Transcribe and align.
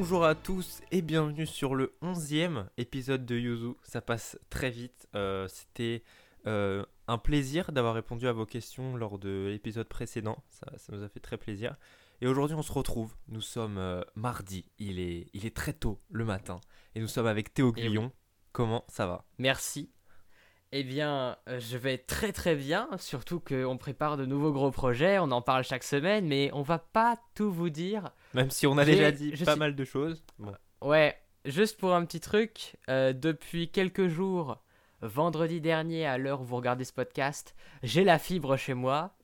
Bonjour 0.00 0.24
à 0.24 0.34
tous 0.34 0.80
et 0.92 1.02
bienvenue 1.02 1.44
sur 1.44 1.74
le 1.74 1.94
11e 2.00 2.64
épisode 2.78 3.26
de 3.26 3.36
Yuzu. 3.36 3.74
Ça 3.82 4.00
passe 4.00 4.38
très 4.48 4.70
vite. 4.70 5.06
Euh, 5.14 5.46
C'était 5.46 6.04
euh, 6.46 6.86
un 7.06 7.18
plaisir 7.18 7.70
d'avoir 7.70 7.92
répondu 7.92 8.26
à 8.26 8.32
vos 8.32 8.46
questions 8.46 8.96
lors 8.96 9.18
de 9.18 9.48
l'épisode 9.50 9.86
précédent. 9.86 10.42
Ça, 10.48 10.66
ça 10.78 10.96
nous 10.96 11.02
a 11.02 11.08
fait 11.10 11.20
très 11.20 11.36
plaisir. 11.36 11.76
Et 12.22 12.26
aujourd'hui, 12.26 12.56
on 12.56 12.62
se 12.62 12.72
retrouve. 12.72 13.14
Nous 13.28 13.42
sommes 13.42 13.76
euh, 13.76 14.00
mardi. 14.14 14.64
Il 14.78 15.00
est, 15.00 15.26
il 15.34 15.44
est 15.44 15.54
très 15.54 15.74
tôt 15.74 16.00
le 16.08 16.24
matin. 16.24 16.62
Et 16.94 17.00
nous 17.00 17.06
sommes 17.06 17.26
avec 17.26 17.52
Théo 17.52 17.70
Guillon. 17.70 18.10
Comment 18.52 18.86
ça 18.88 19.06
va? 19.06 19.26
Merci. 19.36 19.90
Eh 20.72 20.84
bien, 20.84 21.36
euh, 21.48 21.58
je 21.58 21.76
vais 21.76 21.98
très 21.98 22.32
très 22.32 22.54
bien, 22.54 22.88
surtout 22.98 23.40
qu'on 23.40 23.76
prépare 23.76 24.16
de 24.16 24.24
nouveaux 24.24 24.52
gros 24.52 24.70
projets, 24.70 25.18
on 25.18 25.32
en 25.32 25.42
parle 25.42 25.64
chaque 25.64 25.82
semaine, 25.82 26.26
mais 26.26 26.50
on 26.52 26.62
va 26.62 26.78
pas 26.78 27.18
tout 27.34 27.50
vous 27.50 27.70
dire. 27.70 28.10
Même 28.34 28.50
si 28.50 28.68
on 28.68 28.78
a 28.78 28.84
déjà 28.84 29.10
dit 29.10 29.32
pas 29.44 29.52
suis- 29.52 29.58
mal 29.58 29.74
de 29.74 29.84
choses. 29.84 30.22
Bon. 30.38 30.54
Ouais, 30.80 31.16
juste 31.44 31.76
pour 31.80 31.92
un 31.92 32.04
petit 32.04 32.20
truc, 32.20 32.76
euh, 32.88 33.12
depuis 33.12 33.68
quelques 33.68 34.06
jours, 34.06 34.58
vendredi 35.02 35.60
dernier, 35.60 36.06
à 36.06 36.18
l'heure 36.18 36.40
où 36.40 36.44
vous 36.44 36.56
regardez 36.56 36.84
ce 36.84 36.92
podcast, 36.92 37.56
j'ai 37.82 38.04
la 38.04 38.20
fibre 38.20 38.56
chez 38.56 38.74
moi. 38.74 39.16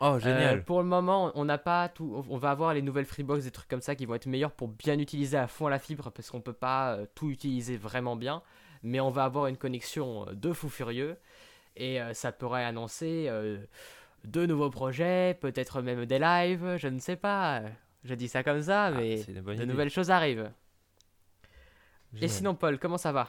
Oh, 0.00 0.18
génial. 0.20 0.58
Euh, 0.58 0.62
pour 0.62 0.82
le 0.82 0.86
moment, 0.86 1.32
on 1.34 1.46
n'a 1.46 1.58
pas 1.58 1.88
tout. 1.88 2.22
On 2.28 2.36
va 2.36 2.50
avoir 2.50 2.74
les 2.74 2.82
nouvelles 2.82 3.06
Freebox, 3.06 3.44
des 3.44 3.50
trucs 3.50 3.68
comme 3.68 3.80
ça 3.80 3.94
qui 3.96 4.04
vont 4.04 4.14
être 4.14 4.26
meilleurs 4.26 4.52
pour 4.52 4.68
bien 4.68 4.98
utiliser 4.98 5.38
à 5.38 5.48
fond 5.48 5.68
la 5.68 5.78
fibre 5.78 6.10
parce 6.12 6.30
qu'on 6.30 6.42
peut 6.42 6.52
pas 6.52 6.92
euh, 6.96 7.06
tout 7.14 7.30
utiliser 7.30 7.76
vraiment 7.78 8.14
bien. 8.14 8.42
Mais 8.86 9.00
on 9.00 9.10
va 9.10 9.24
avoir 9.24 9.48
une 9.48 9.56
connexion 9.56 10.28
euh, 10.28 10.32
de 10.34 10.52
fou 10.52 10.68
furieux 10.68 11.16
et 11.76 12.00
euh, 12.00 12.14
ça 12.14 12.30
pourrait 12.32 12.64
annoncer 12.64 13.26
euh, 13.28 13.58
de 14.24 14.46
nouveaux 14.46 14.70
projets, 14.70 15.36
peut-être 15.40 15.82
même 15.82 16.06
des 16.06 16.18
lives, 16.18 16.76
je 16.78 16.88
ne 16.88 16.98
sais 17.00 17.16
pas. 17.16 17.62
Je 18.04 18.14
dis 18.14 18.28
ça 18.28 18.44
comme 18.44 18.62
ça, 18.62 18.86
Ah, 18.86 18.90
mais 18.92 19.16
de 19.24 19.52
idée. 19.54 19.66
nouvelles 19.66 19.90
choses 19.90 20.10
arrivent. 20.10 20.50
Et 22.20 22.28
sinon, 22.28 22.54
Paul, 22.54 22.78
comment 22.78 22.96
ça 22.98 23.12
va? 23.12 23.28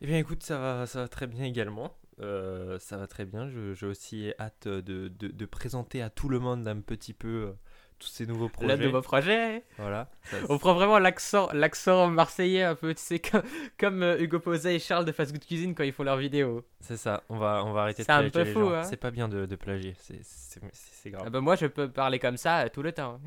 Eh 0.00 0.06
bien 0.06 0.18
écoute, 0.18 0.42
ça 0.42 0.58
va, 0.58 0.86
ça 0.86 1.02
va 1.02 1.08
très 1.08 1.26
bien 1.26 1.44
également. 1.44 1.96
Euh, 2.20 2.78
ça 2.80 2.96
va 2.96 3.06
très 3.06 3.24
bien. 3.24 3.48
Je- 3.48 3.74
J'ai 3.74 3.86
aussi 3.86 4.32
hâte 4.40 4.66
de, 4.68 5.08
de- 5.08 5.28
de 5.28 5.46
présenter 5.46 6.02
à 6.02 6.10
tout 6.10 6.28
le 6.28 6.40
monde 6.40 6.66
un 6.68 6.80
petit 6.80 7.14
peu 7.14 7.28
euh, 7.28 7.52
tous 7.98 8.08
ces 8.08 8.26
nouveaux 8.26 8.48
projets. 8.48 8.76
Le 8.76 8.86
nouveau 8.86 9.02
projet 9.02 9.64
Voilà. 9.78 10.08
Ça- 10.24 10.36
On 10.48 10.58
prend 10.58 10.74
vraiment 10.74 10.98
l'accent, 10.98 11.48
l'accent 11.52 12.08
marseillais 12.08 12.62
un 12.62 12.74
peu, 12.74 12.94
tu 12.94 13.02
sais, 13.02 13.18
comme, 13.18 13.42
comme 13.78 14.02
euh, 14.02 14.18
Hugo 14.20 14.38
Posey 14.40 14.76
et 14.76 14.78
Charles 14.78 15.04
de 15.04 15.12
Fast 15.12 15.32
Good 15.32 15.44
Cuisine 15.44 15.74
quand 15.74 15.84
ils 15.84 15.92
font 15.92 16.04
leurs 16.04 16.16
vidéos. 16.16 16.64
C'est 16.80 16.96
ça. 16.96 17.22
On 17.28 17.36
va, 17.38 17.62
on 17.64 17.72
va 17.72 17.82
arrêter 17.82 18.02
de 18.02 18.06
C'est 18.06 18.12
un 18.12 18.28
plagier 18.28 18.52
peu 18.52 18.60
fou, 18.60 18.68
hein. 18.70 18.82
C'est 18.84 18.96
pas 18.96 19.10
bien 19.10 19.28
de, 19.28 19.46
de 19.46 19.56
plagier. 19.56 19.94
C'est- 19.98 21.10
grave. 21.10 21.22
Ah 21.26 21.30
bah 21.30 21.40
moi 21.40 21.56
je 21.56 21.66
peux 21.66 21.88
parler 21.90 22.18
comme 22.18 22.36
ça 22.36 22.60
euh, 22.64 22.68
tout 22.68 22.82
le 22.82 22.92
temps. 22.92 23.20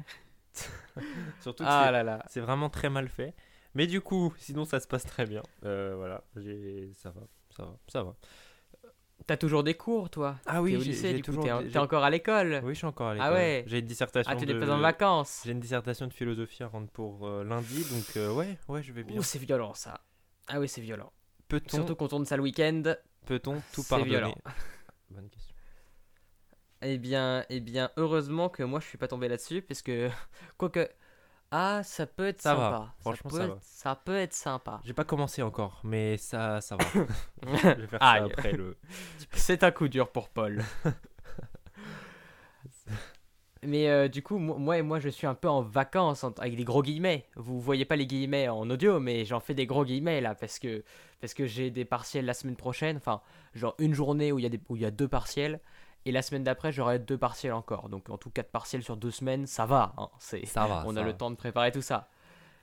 Surtout 1.42 1.64
que 1.64 1.70
Ah 1.70 1.90
là 1.92 2.04
là. 2.04 2.24
c'est 2.28 2.42
vraiment 2.42 2.70
très 2.70 2.90
mal 2.90 3.08
fait. 3.08 3.34
Mais 3.74 3.88
du 3.88 4.02
coup, 4.02 4.34
sinon 4.38 4.66
ça 4.66 4.80
se 4.80 4.88
passe 4.88 5.06
très 5.06 5.26
bien. 5.26 5.42
Euh, 5.66 5.94
voilà. 5.98 6.24
Ça 6.94 7.10
va. 7.10 7.22
Ça 7.56 7.64
va. 7.64 7.76
Ça 7.88 8.04
va. 8.04 8.16
T'as 9.28 9.38
toujours 9.38 9.64
des 9.64 9.76
cours 9.76 10.10
toi 10.10 10.36
Ah 10.46 10.54
T'es 10.54 10.60
au 10.60 10.66
lycée 10.82 11.14
du 11.14 11.24
coup, 11.24 11.38
t'es, 11.44 11.52
en- 11.52 11.62
j'ai- 11.62 11.70
t'es 11.72 11.78
encore 11.80 12.04
à 12.04 12.10
l'école 12.10 12.60
Oui, 12.64 12.74
je 12.74 12.80
suis 12.80 12.88
encore 12.88 13.08
à 13.08 13.12
Ah 13.12 13.14
l'école. 13.16 13.34
ouais. 13.34 13.64
J'ai 13.68 13.80
une 13.80 13.86
dissertation 13.86 14.32
Ah 14.34 14.36
tu 14.36 14.46
n'es 14.46 14.60
pas 14.60 14.70
en 14.72 14.80
vacances 14.80 15.42
J'ai 15.46 15.52
une 15.52 15.60
dissertation 15.60 16.08
de 16.08 16.14
philosophie 16.14 16.64
à 16.64 16.68
rendre 16.68 16.88
pour 16.90 17.28
euh, 17.28 17.44
lundi, 17.44 17.84
donc 17.86 18.18
euh, 18.18 18.34
ouais, 18.34 18.58
ouais, 18.68 18.82
je 18.84 18.92
vais 18.92 19.04
bien. 19.04 19.18
Ouh 19.18 19.24
c'est 19.24 19.40
violent 19.40 19.74
ça. 19.74 20.02
Ah 20.48 20.60
oui 20.60 20.68
c'est 20.68 20.82
violent. 20.82 21.12
Peut-on 21.48 21.78
Surtout 21.78 21.96
qu'on 21.96 22.08
tourne 22.08 22.26
ça 22.26 22.36
le 22.38 22.44
week-end. 22.44 22.82
peut-on 23.26 23.56
tout 23.74 23.82
c'est 23.84 23.90
pardonner 23.90 24.10
violent. 24.12 24.36
Bonne 25.12 25.30
question. 25.30 25.56
Eh 26.82 26.98
bien, 26.98 27.46
eh 27.50 27.60
bien 27.60 27.92
heureusement 27.98 28.50
que 28.50 28.64
moi 28.64 28.80
je 28.80 28.88
suis 28.88 28.98
pas 28.98 29.08
tombé 29.08 29.28
là-dessus 29.28 29.62
parce 29.62 29.81
que 29.84 30.10
quoique... 30.58 30.90
Ah 31.53 31.81
ça 31.84 32.06
peut 32.06 32.28
être 32.28 32.41
Ça 32.41 32.56
va, 32.56 32.69
sympa. 32.72 32.94
franchement, 33.01 33.29
peut 33.29 33.38
ça 33.38 33.44
être- 33.44 33.50
va. 33.51 33.59
ça 33.62 33.95
peut 33.95 34.16
être 34.17 34.34
sympa. 34.34 34.81
J'ai 34.85 34.94
pas 34.94 35.03
commencé 35.03 35.41
encore, 35.41 35.81
mais 35.84 36.16
ça, 36.17 36.62
ça 36.62 36.78
va. 36.78 36.84
je 37.45 37.81
vais 37.81 37.88
faire 37.88 38.00
ça 38.00 38.12
après 38.23 38.53
le. 38.53 38.78
C'est 39.34 39.63
un 39.63 39.72
coup 39.72 39.89
dur 39.89 40.09
pour 40.12 40.29
Paul. 40.29 40.63
Mais 43.63 43.89
euh, 43.89 44.07
du 44.07 44.23
coup, 44.23 44.39
mo- 44.39 44.57
moi 44.57 44.79
et 44.79 44.81
moi, 44.81 45.00
je 45.00 45.07
suis 45.09 45.28
un 45.28 45.35
peu 45.35 45.47
en 45.47 45.62
vacances 45.62 46.23
avec 46.39 46.56
des 46.56 46.63
gros 46.63 46.81
guillemets. 46.81 47.28
Vous 47.35 47.59
voyez 47.62 47.85
pas 47.85 47.95
les 47.95 48.07
guillemets 48.07 48.47
en 48.50 48.68
audio, 48.72 49.00
mais 49.00 49.23
j'en 49.23 49.39
fais 49.39 49.53
des 49.53 49.68
gros 49.68 49.85
guillemets 49.85 50.19
là 50.19 50.33
parce 50.33 50.57
que 50.57 50.83
parce 51.19 51.35
que 51.35 51.45
j'ai 51.45 51.69
des 51.69 51.85
partiels 51.85 52.25
la 52.25 52.33
semaine 52.33 52.56
prochaine. 52.56 52.97
Enfin, 52.97 53.22
genre 53.53 53.75
une 53.78 53.94
journée 53.94 54.31
où 54.31 54.39
il 54.39 54.41
y 54.44 54.45
a 54.47 54.50
des 54.50 54.59
où 54.69 54.78
il 54.78 54.81
y 54.81 54.85
a 54.85 54.89
deux 54.89 55.07
partiels 55.07 55.59
et 56.06 56.12
la 56.12 56.22
semaine 56.22 56.44
d'après 56.44 56.72
j'aurai 56.72 57.00
deux 57.00 57.17
partiels 57.17 57.53
encore. 57.53 57.89
Donc 57.89 58.09
en 58.09 58.17
tout 58.17 58.29
quatre 58.29 58.51
partiels 58.51 58.84
sur 58.84 58.97
deux 58.97 59.12
semaines, 59.12 59.45
ça 59.47 59.66
va. 59.66 59.94
hein, 59.97 60.09
c'est 60.19 60.45
Ça 60.45 60.66
va. 60.67 60.84
on 60.88 60.95
ça 60.95 61.01
a 61.01 61.03
le 61.03 61.13
temps 61.13 61.31
de 61.31 61.35
préparer 61.35 61.72
tout 61.72 61.81
ça. 61.81 62.09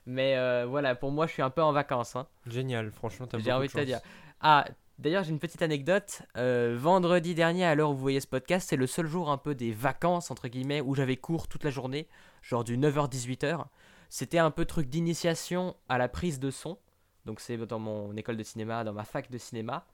Mais 0.07 0.37
euh, 0.37 0.65
voilà, 0.67 0.95
pour 0.95 1.11
moi, 1.11 1.27
je 1.27 1.33
suis 1.33 1.43
un 1.43 1.51
peu 1.51 1.63
en 1.63 1.73
vacances. 1.73 2.17
hein. 2.17 2.27
Génial, 2.47 2.91
franchement, 2.91 3.27
t'as 3.27 3.39
J'ai 3.39 3.53
envie 3.53 3.69
de 3.69 3.73
te 3.73 3.81
dire. 3.81 4.01
Ah, 4.41 4.65
d'ailleurs, 4.99 5.23
j'ai 5.23 5.31
une 5.33 5.39
petite 5.39 5.61
anecdote. 5.61 6.23
Euh, 6.39 6.77
vendredi 6.81 7.35
dernier, 7.35 7.67
à 7.67 7.75
l'heure 7.75 7.91
où 7.91 7.95
vous 7.95 8.01
voyez 8.01 8.21
ce 8.21 8.27
podcast, 8.27 8.69
c'est 8.71 8.77
le 8.77 8.87
seul 8.87 9.07
jour 9.07 9.31
un 9.31 9.37
peu 9.37 9.55
des 9.55 9.71
vacances, 9.71 10.31
entre 10.31 10.49
guillemets, 10.49 10.81
où 10.81 10.95
j'avais 10.95 11.17
cours 11.19 11.47
toute 11.47 11.63
la 11.63 11.71
journée, 11.71 12.09
genre 12.41 12.65
du 12.65 12.79
9h-18h. 12.79 13.67
C'était 14.09 14.39
un 14.39 14.51
peu 14.51 14.65
truc 14.65 14.89
d'initiation 14.89 15.77
à 15.91 15.99
la 15.99 16.09
prise 16.09 16.41
de 16.41 16.51
son. 16.51 16.79
Donc, 17.27 17.41
c'est 17.41 17.59
dans 17.59 17.79
mon 17.79 18.17
école 18.17 18.39
de 18.39 18.43
cinéma, 18.43 18.85
dans 18.85 18.95
ma 18.95 19.05
fac 19.05 19.31
de 19.31 19.37
cinéma. 19.37 19.85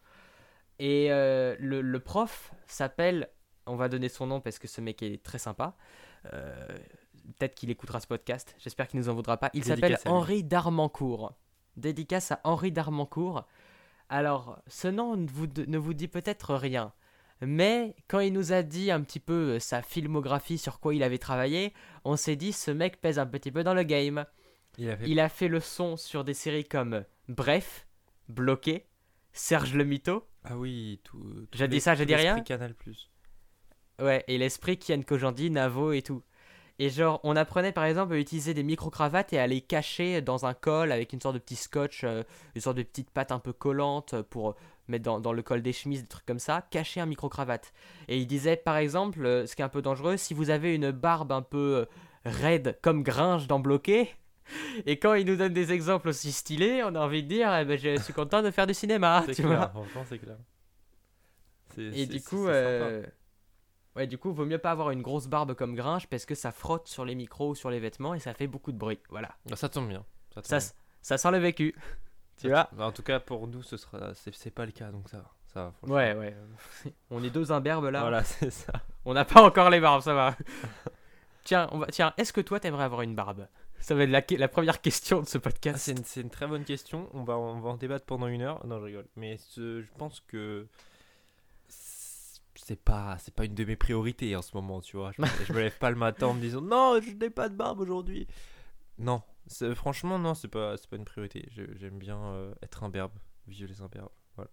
Et 0.78 1.09
euh, 1.11 1.56
le, 1.59 1.81
le 1.81 1.99
prof 2.00 2.53
s'appelle, 2.69 3.31
on 3.67 3.77
va 3.77 3.89
donner 3.89 4.09
son 4.09 4.27
nom 4.27 4.41
parce 4.41 4.59
que 4.59 4.69
ce 4.69 4.81
mec 4.81 5.03
est 5.03 5.23
très 5.23 5.39
sympa. 5.39 5.77
Euh, 6.33 6.67
Peut-être 7.39 7.55
qu'il 7.55 7.71
écoutera 7.71 8.01
ce 8.01 8.07
podcast. 8.07 8.55
J'espère 8.59 8.87
qu'il 8.87 9.01
nous 9.01 9.09
en 9.09 9.15
voudra 9.15 9.39
pas. 9.39 9.51
Il 9.55 9.65
s'appelle. 9.65 9.99
Henri 10.05 10.45
Darmancourt. 10.45 11.33
Dédicace 11.77 12.33
à 12.33 12.41
Henri 12.45 12.71
Darmancourt. 12.71 13.47
Alors, 14.11 14.59
ce 14.67 14.89
nom 14.89 15.17
ne 15.17 15.27
vous, 15.27 15.47
ne 15.67 15.79
vous 15.79 15.95
dit 15.95 16.09
peut-être 16.09 16.55
rien. 16.55 16.93
Mais 17.41 17.97
quand 18.09 18.21
il 18.21 18.33
nous 18.33 18.53
a 18.53 18.63
dit 18.63 18.91
un 18.91 19.01
petit 19.01 19.21
peu 19.21 19.55
euh, 19.55 19.59
sa 19.59 19.83
filmographie 19.83 20.59
sur 20.59 20.81
quoi 20.81 20.95
il 20.95 21.03
avait 21.03 21.19
travaillé, 21.19 21.73
on 22.05 22.17
s'est 22.17 22.37
dit 22.37 22.53
ce 22.53 22.71
mec 22.71 23.01
pèse 23.01 23.19
un 23.19 23.27
petit 23.27 23.51
peu 23.51 23.65
dans 23.65 23.75
le 23.75 23.83
game. 23.83 24.25
Il 24.79 24.91
a 24.91 24.97
fait. 24.97 25.09
Il 25.09 25.21
a 25.21 25.29
fait 25.29 25.49
le 25.49 25.61
son 25.61 25.97
sur 25.97 26.25
des 26.25 26.35
séries 26.35 26.65
comme 26.65 27.05
Bref, 27.29 27.87
Bloqué, 28.29 28.87
Serge 29.33 29.75
le 29.75 29.85
Mito, 29.85 30.27
Ah 30.45 30.57
oui, 30.57 31.01
tout. 31.05 31.19
tout 31.51 31.59
J'ai 31.59 31.69
dit 31.69 31.81
ça, 31.81 31.95
j'ai 31.95 32.07
dit 32.07 32.15
rien 32.15 32.41
Canal 32.41 32.75
Plus. 32.75 33.11
Ouais, 34.00 34.25
et 34.28 34.38
l'esprit 34.38 34.78
Kian 34.78 35.03
Kojandi, 35.03 35.50
Navo 35.50 35.93
et 35.93 36.03
tout. 36.03 36.22
Et 36.81 36.91
genre, 36.91 37.21
on 37.22 37.37
apprenait 37.37 37.71
par 37.71 37.84
exemple 37.84 38.15
à 38.15 38.19
utiliser 38.19 38.53
des 38.53 38.65
micro-cravates 38.65 39.32
et 39.32 39.38
à 39.38 39.47
les 39.47 39.60
cacher 39.60 40.21
dans 40.21 40.44
un 40.47 40.55
col 40.55 40.91
avec 40.91 41.12
une 41.12 41.21
sorte 41.21 41.34
de 41.34 41.38
petit 41.41 41.55
scotch, 41.55 42.03
euh, 42.03 42.25
une 42.56 42.60
sorte 42.60 42.77
de 42.77 42.82
petite 42.82 43.10
pâte 43.10 43.31
un 43.31 43.38
peu 43.38 43.53
collante 43.53 44.21
pour 44.22 44.56
mettre 44.88 45.05
dans, 45.05 45.21
dans 45.21 45.32
le 45.32 45.43
col 45.43 45.62
des 45.62 45.72
chemises, 45.72 46.03
des 46.03 46.09
trucs 46.09 46.27
comme 46.27 46.41
ça, 46.41 46.66
cacher 46.71 47.00
un 47.00 47.06
micro-cravate. 47.06 47.72
Et 48.09 48.19
il 48.19 48.27
disait 48.27 48.56
par 48.56 48.77
exemple, 48.77 49.25
euh, 49.25 49.47
ce 49.47 49.55
qui 49.55 49.62
est 49.62 49.65
un 49.65 49.69
peu 49.69 49.82
dangereux, 49.82 50.16
si 50.16 50.34
vous 50.34 50.50
avez 50.50 50.75
une 50.75 50.91
barbe 50.91 51.31
un 51.31 51.43
peu 51.43 51.76
euh, 51.76 51.84
raide 52.25 52.76
comme 52.82 53.05
Gringe 53.05 53.47
dans 53.47 53.61
Bloqué, 53.61 54.11
et 54.87 54.99
quand 54.99 55.15
il 55.15 55.26
nous 55.26 55.37
donne 55.37 55.53
des 55.53 55.72
exemples 55.72 56.09
aussi 56.09 56.32
stylés, 56.32 56.82
on 56.82 56.97
a 56.97 57.00
envie 57.00 57.22
de 57.22 57.28
dire, 57.28 57.56
eh 57.56 57.65
ben, 57.65 57.78
je 57.78 58.00
suis 58.03 58.12
content 58.12 58.43
de 58.43 58.50
faire 58.50 58.66
du 58.66 58.75
cinéma, 58.75 59.22
C'est 59.26 59.34
tu 59.37 59.43
clair, 59.43 59.56
vois. 59.59 59.69
franchement, 59.69 60.05
c'est 60.09 60.19
clair. 60.19 60.37
C'est- 61.75 61.82
Et 61.82 62.06
du 62.06 62.21
coup, 62.21 62.47
sympa. 62.47 63.09
Ouais, 63.97 64.06
du 64.06 64.19
coup, 64.19 64.32
vaut 64.32 64.44
mieux 64.47 64.59
pas 64.59 64.71
avoir 64.71 64.91
une 64.91 65.03
grosse 65.03 65.27
barbe 65.27 65.55
comme 65.55 65.75
Gringe 65.75 66.06
parce 66.09 66.27
que 66.27 66.34
ça 66.34 66.53
frotte 66.53 66.88
sur 66.88 67.05
les 67.05 67.15
micros 67.15 67.50
ou 67.50 67.55
sur 67.55 67.71
les 67.71 67.81
vêtements 67.81 68.15
et 68.15 68.21
ça 68.21 68.34
fait 68.34 68.47
beaucoup 68.47 68.72
de 68.72 68.78
bruit. 68.78 68.99
Voilà. 69.10 69.34
Ah, 69.50 69.56
Ça 69.56 69.69
tombe 69.69 69.88
bien. 69.88 70.05
Ça, 70.34 70.43
tombe 70.43 70.44
Ça, 70.47 70.56
bien. 70.56 70.66
s- 70.66 70.75
ça 71.03 71.19
sent 71.19 71.31
le 71.31 71.38
vécu. 71.38 71.75
Tu 72.38 72.49
vois 72.49 72.69
bah, 72.72 72.87
En 72.87 72.93
tout 72.93 73.03
cas, 73.03 73.21
pour 73.21 73.47
nous, 73.47 73.62
ce 73.62 73.77
sera. 73.77 74.12
C'est 74.15 74.50
pas 74.50 74.66
le 74.66 74.72
cas, 74.72 74.91
donc 74.91 75.08
ça 75.08 75.19
va. 75.19 75.31
Ça 75.52 75.73
va. 75.82 75.94
Ouais, 75.94 76.14
ouais. 76.14 76.37
On 77.11 77.23
est 77.23 77.31
deux 77.31 77.52
imberbes 77.52 77.87
là. 77.91 78.00
Voilà, 78.00 78.25
c'est 78.25 78.50
ça. 78.50 78.73
On 79.05 79.14
n'a 79.14 79.25
pas 79.25 79.43
encore 79.43 79.70
les 79.70 79.81
barbes, 79.81 80.02
ça 80.02 80.14
va. 80.14 80.37
tiens, 81.44 81.69
on 81.73 81.79
va... 81.79 81.87
tiens, 81.87 82.12
est-ce 82.17 82.32
que 82.32 82.40
toi 82.40 82.58
t'aimerais 82.58 82.85
avoir 82.85 83.02
une 83.02 83.14
barbe? 83.14 83.47
Ça 83.79 83.94
va 83.94 84.05
être 84.05 84.31
la, 84.38 84.49
première 84.49 84.81
question 84.81 85.20
de 85.20 85.26
ce 85.26 85.37
Ah, 85.37 85.43
podcast. 85.43 85.79
c'est 85.79 85.93
une, 85.93 86.05
c'est 86.05 86.23
une 86.23 86.31
très 86.31 86.47
bonne 86.47 86.64
question. 86.64 87.08
On 87.12 87.23
va, 87.23 87.37
on 87.37 87.61
va 87.61 87.70
en 87.70 87.76
débattre 87.76 88.06
pendant 88.06 88.29
une 88.29 88.40
heure. 88.40 88.64
Non, 88.67 88.79
je 88.81 88.85
rigole. 88.85 89.06
Mais 89.17 89.37
ce- 89.37 89.82
je 89.82 89.88
pense 89.99 90.20
que 90.26 90.67
c'est 92.56 92.77
pas, 92.83 93.17
c'est 93.19 93.35
pas 93.35 93.45
une 93.45 93.55
de 93.55 93.65
mes 93.65 93.77
priorités 93.77 94.35
en 94.37 94.43
ce 94.43 94.55
moment, 94.56 94.81
tu 94.81 94.97
vois. 94.97 95.12
Je 95.12 95.23
me, 95.23 95.29
je 95.45 95.53
me 95.53 95.61
lève 95.61 95.77
pas 95.79 95.91
le 95.91 95.97
matin 95.97 96.29
en 96.29 96.35
me 96.35 96.41
disant 96.41 96.61
non, 96.61 97.01
je 97.03 97.11
n'ai 97.12 97.31
pas 97.31 97.49
de 97.49 97.55
barbe 97.56 97.81
aujourd'hui. 97.81 98.27
Non, 98.99 99.23
franchement, 99.75 100.19
non, 100.19 100.35
c'est 100.35 100.49
pas, 100.49 100.77
c'est 100.77 100.89
pas 100.89 100.97
une 100.97 101.05
priorité. 101.05 101.49
J'aime 101.51 101.99
bien 101.99 102.19
euh, 102.19 102.55
être 102.62 102.85
imberbe, 102.85 103.12
vivre 103.47 103.69
les 103.69 103.83
imberbes. 103.83 104.09
Voilà. 104.37 104.51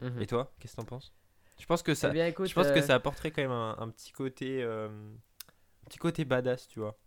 Mhm. 0.00 0.20
Et 0.22 0.26
toi, 0.26 0.52
qu'est-ce 0.60 0.72
que 0.76 0.80
t'en 0.80 0.86
penses? 0.86 1.12
Je 1.58 1.66
pense 1.66 1.82
que 1.82 1.94
ça, 1.94 2.10
Eh 2.10 2.12
bien, 2.12 2.26
écoute, 2.26 2.48
je 2.48 2.54
pense 2.54 2.66
que 2.70 2.80
euh, 2.80 2.82
ça 2.82 2.94
apporterait 2.96 3.30
quand 3.30 3.42
même 3.42 3.50
un, 3.52 3.76
un 3.78 3.88
petit 3.88 4.12
côté, 4.12 4.62
euh, 4.62 4.88
un 4.88 5.86
petit 5.88 5.98
côté 5.98 6.24
badass, 6.24 6.68
tu 6.68 6.80
vois. 6.80 6.98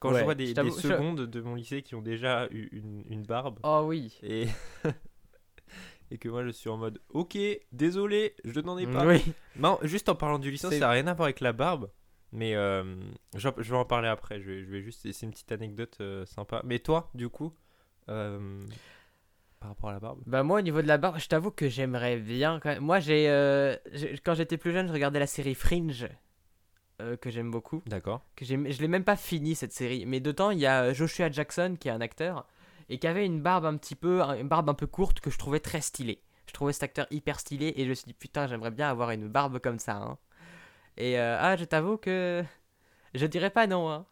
Quand 0.00 0.10
Ouais, 0.10 0.18
je 0.18 0.24
vois 0.24 0.34
je 0.34 0.38
des, 0.38 0.54
je- 0.54 0.80
secondes 0.80 1.22
de 1.22 1.40
mon 1.40 1.54
lycée 1.54 1.82
qui 1.82 1.94
ont 1.94 2.02
déjà 2.02 2.48
eu 2.50 2.68
une, 2.72 3.04
une 3.08 3.22
barbe 3.24 3.60
Oh 3.62 3.82
oui. 3.86 4.18
et 4.22 4.46
et 6.10 6.18
que 6.18 6.28
moi 6.28 6.44
je 6.44 6.50
suis 6.50 6.68
en 6.70 6.76
mode 6.76 7.00
ok, 7.10 7.36
désolé, 7.72 8.34
je 8.44 8.60
n'en 8.60 8.78
ai 8.78 8.86
pas. 8.86 9.06
Oui. 9.06 9.22
Non, 9.56 9.78
juste 9.82 10.08
en 10.08 10.14
parlant 10.14 10.38
du 10.38 10.50
lycée, 10.50 10.68
C'est- 10.70 10.78
ça 10.78 10.86
n'a 10.86 10.90
rien 10.92 11.06
à 11.06 11.14
voir 11.14 11.26
avec 11.26 11.40
la 11.40 11.52
barbe, 11.52 11.90
Mais 12.32 12.54
euh, 12.54 12.84
je, 13.36 13.48
je 13.58 13.70
vais 13.70 13.76
en 13.78 13.84
parler 13.84 14.08
après. 14.08 14.40
Je 14.40 14.46
vais, 14.50 14.64
je 14.64 14.70
vais 14.70 14.82
juste. 14.82 15.00
C'est 15.10 15.26
une 15.26 15.30
petite 15.32 15.52
anecdote 15.52 15.96
euh, 16.00 16.26
sympa. 16.26 16.60
Mais 16.64 16.78
toi, 16.80 17.08
du 17.14 17.28
coup, 17.28 17.54
euh, 18.08 18.64
par 19.60 19.70
rapport 19.70 19.90
à 19.90 19.92
la 19.94 20.00
barbe? 20.00 20.20
Bah 20.26 20.42
moi 20.42 20.58
au 20.58 20.62
niveau 20.62 20.82
de 20.82 20.86
la 20.88 20.98
barbe, 20.98 21.18
je 21.18 21.28
t'avoue 21.28 21.50
que 21.50 21.68
j'aimerais 21.68 22.18
bien 22.18 22.60
quand 22.60 22.68
même. 22.70 22.82
Moi 22.82 23.00
j'ai 23.00 23.28
euh, 23.28 23.76
quand 24.24 24.34
j'étais 24.34 24.58
plus 24.58 24.72
jeune, 24.72 24.86
je 24.88 24.92
regardais 24.92 25.18
la 25.18 25.26
série 25.26 25.54
Fringe 25.54 26.08
euh, 27.00 27.16
que 27.16 27.30
j'aime 27.30 27.50
beaucoup. 27.50 27.82
D'accord. 27.86 28.22
Que 28.36 28.44
je 28.44 28.54
l'ai 28.54 28.88
même 28.88 29.04
pas 29.04 29.16
fini 29.16 29.54
cette 29.54 29.72
série, 29.72 30.04
mais 30.06 30.20
dedans 30.20 30.50
il 30.50 30.58
y 30.58 30.66
a 30.66 30.92
Joshua 30.92 31.30
Jackson 31.30 31.76
qui 31.80 31.88
est 31.88 31.90
un 31.92 32.00
acteur 32.00 32.46
et 32.88 32.98
qui 32.98 33.06
avait 33.06 33.26
une 33.26 33.40
barbe 33.42 33.64
un 33.66 33.76
petit 33.76 33.94
peu 33.96 34.20
une 34.22 34.48
barbe 34.48 34.68
un 34.70 34.74
peu 34.74 34.86
courte 34.86 35.20
que 35.20 35.30
je 35.30 35.38
trouvais 35.38 35.60
très 35.60 35.80
stylée. 35.80 36.22
Je 36.46 36.52
trouvais 36.52 36.72
cet 36.72 36.84
acteur 36.84 37.06
hyper 37.10 37.40
stylé 37.40 37.72
et 37.76 37.84
je 37.84 37.88
me 37.90 37.94
suis 37.94 38.06
dit 38.06 38.14
putain, 38.14 38.46
j'aimerais 38.46 38.70
bien 38.70 38.88
avoir 38.88 39.10
une 39.10 39.28
barbe 39.28 39.58
comme 39.58 39.78
ça 39.78 39.96
hein. 39.96 40.18
Et 40.96 41.18
euh, 41.18 41.36
ah, 41.40 41.56
je 41.56 41.64
t'avoue 41.64 41.96
que 41.98 42.42
je 43.14 43.26
dirais 43.26 43.50
pas 43.50 43.66
non 43.66 43.90
hein. 43.90 44.06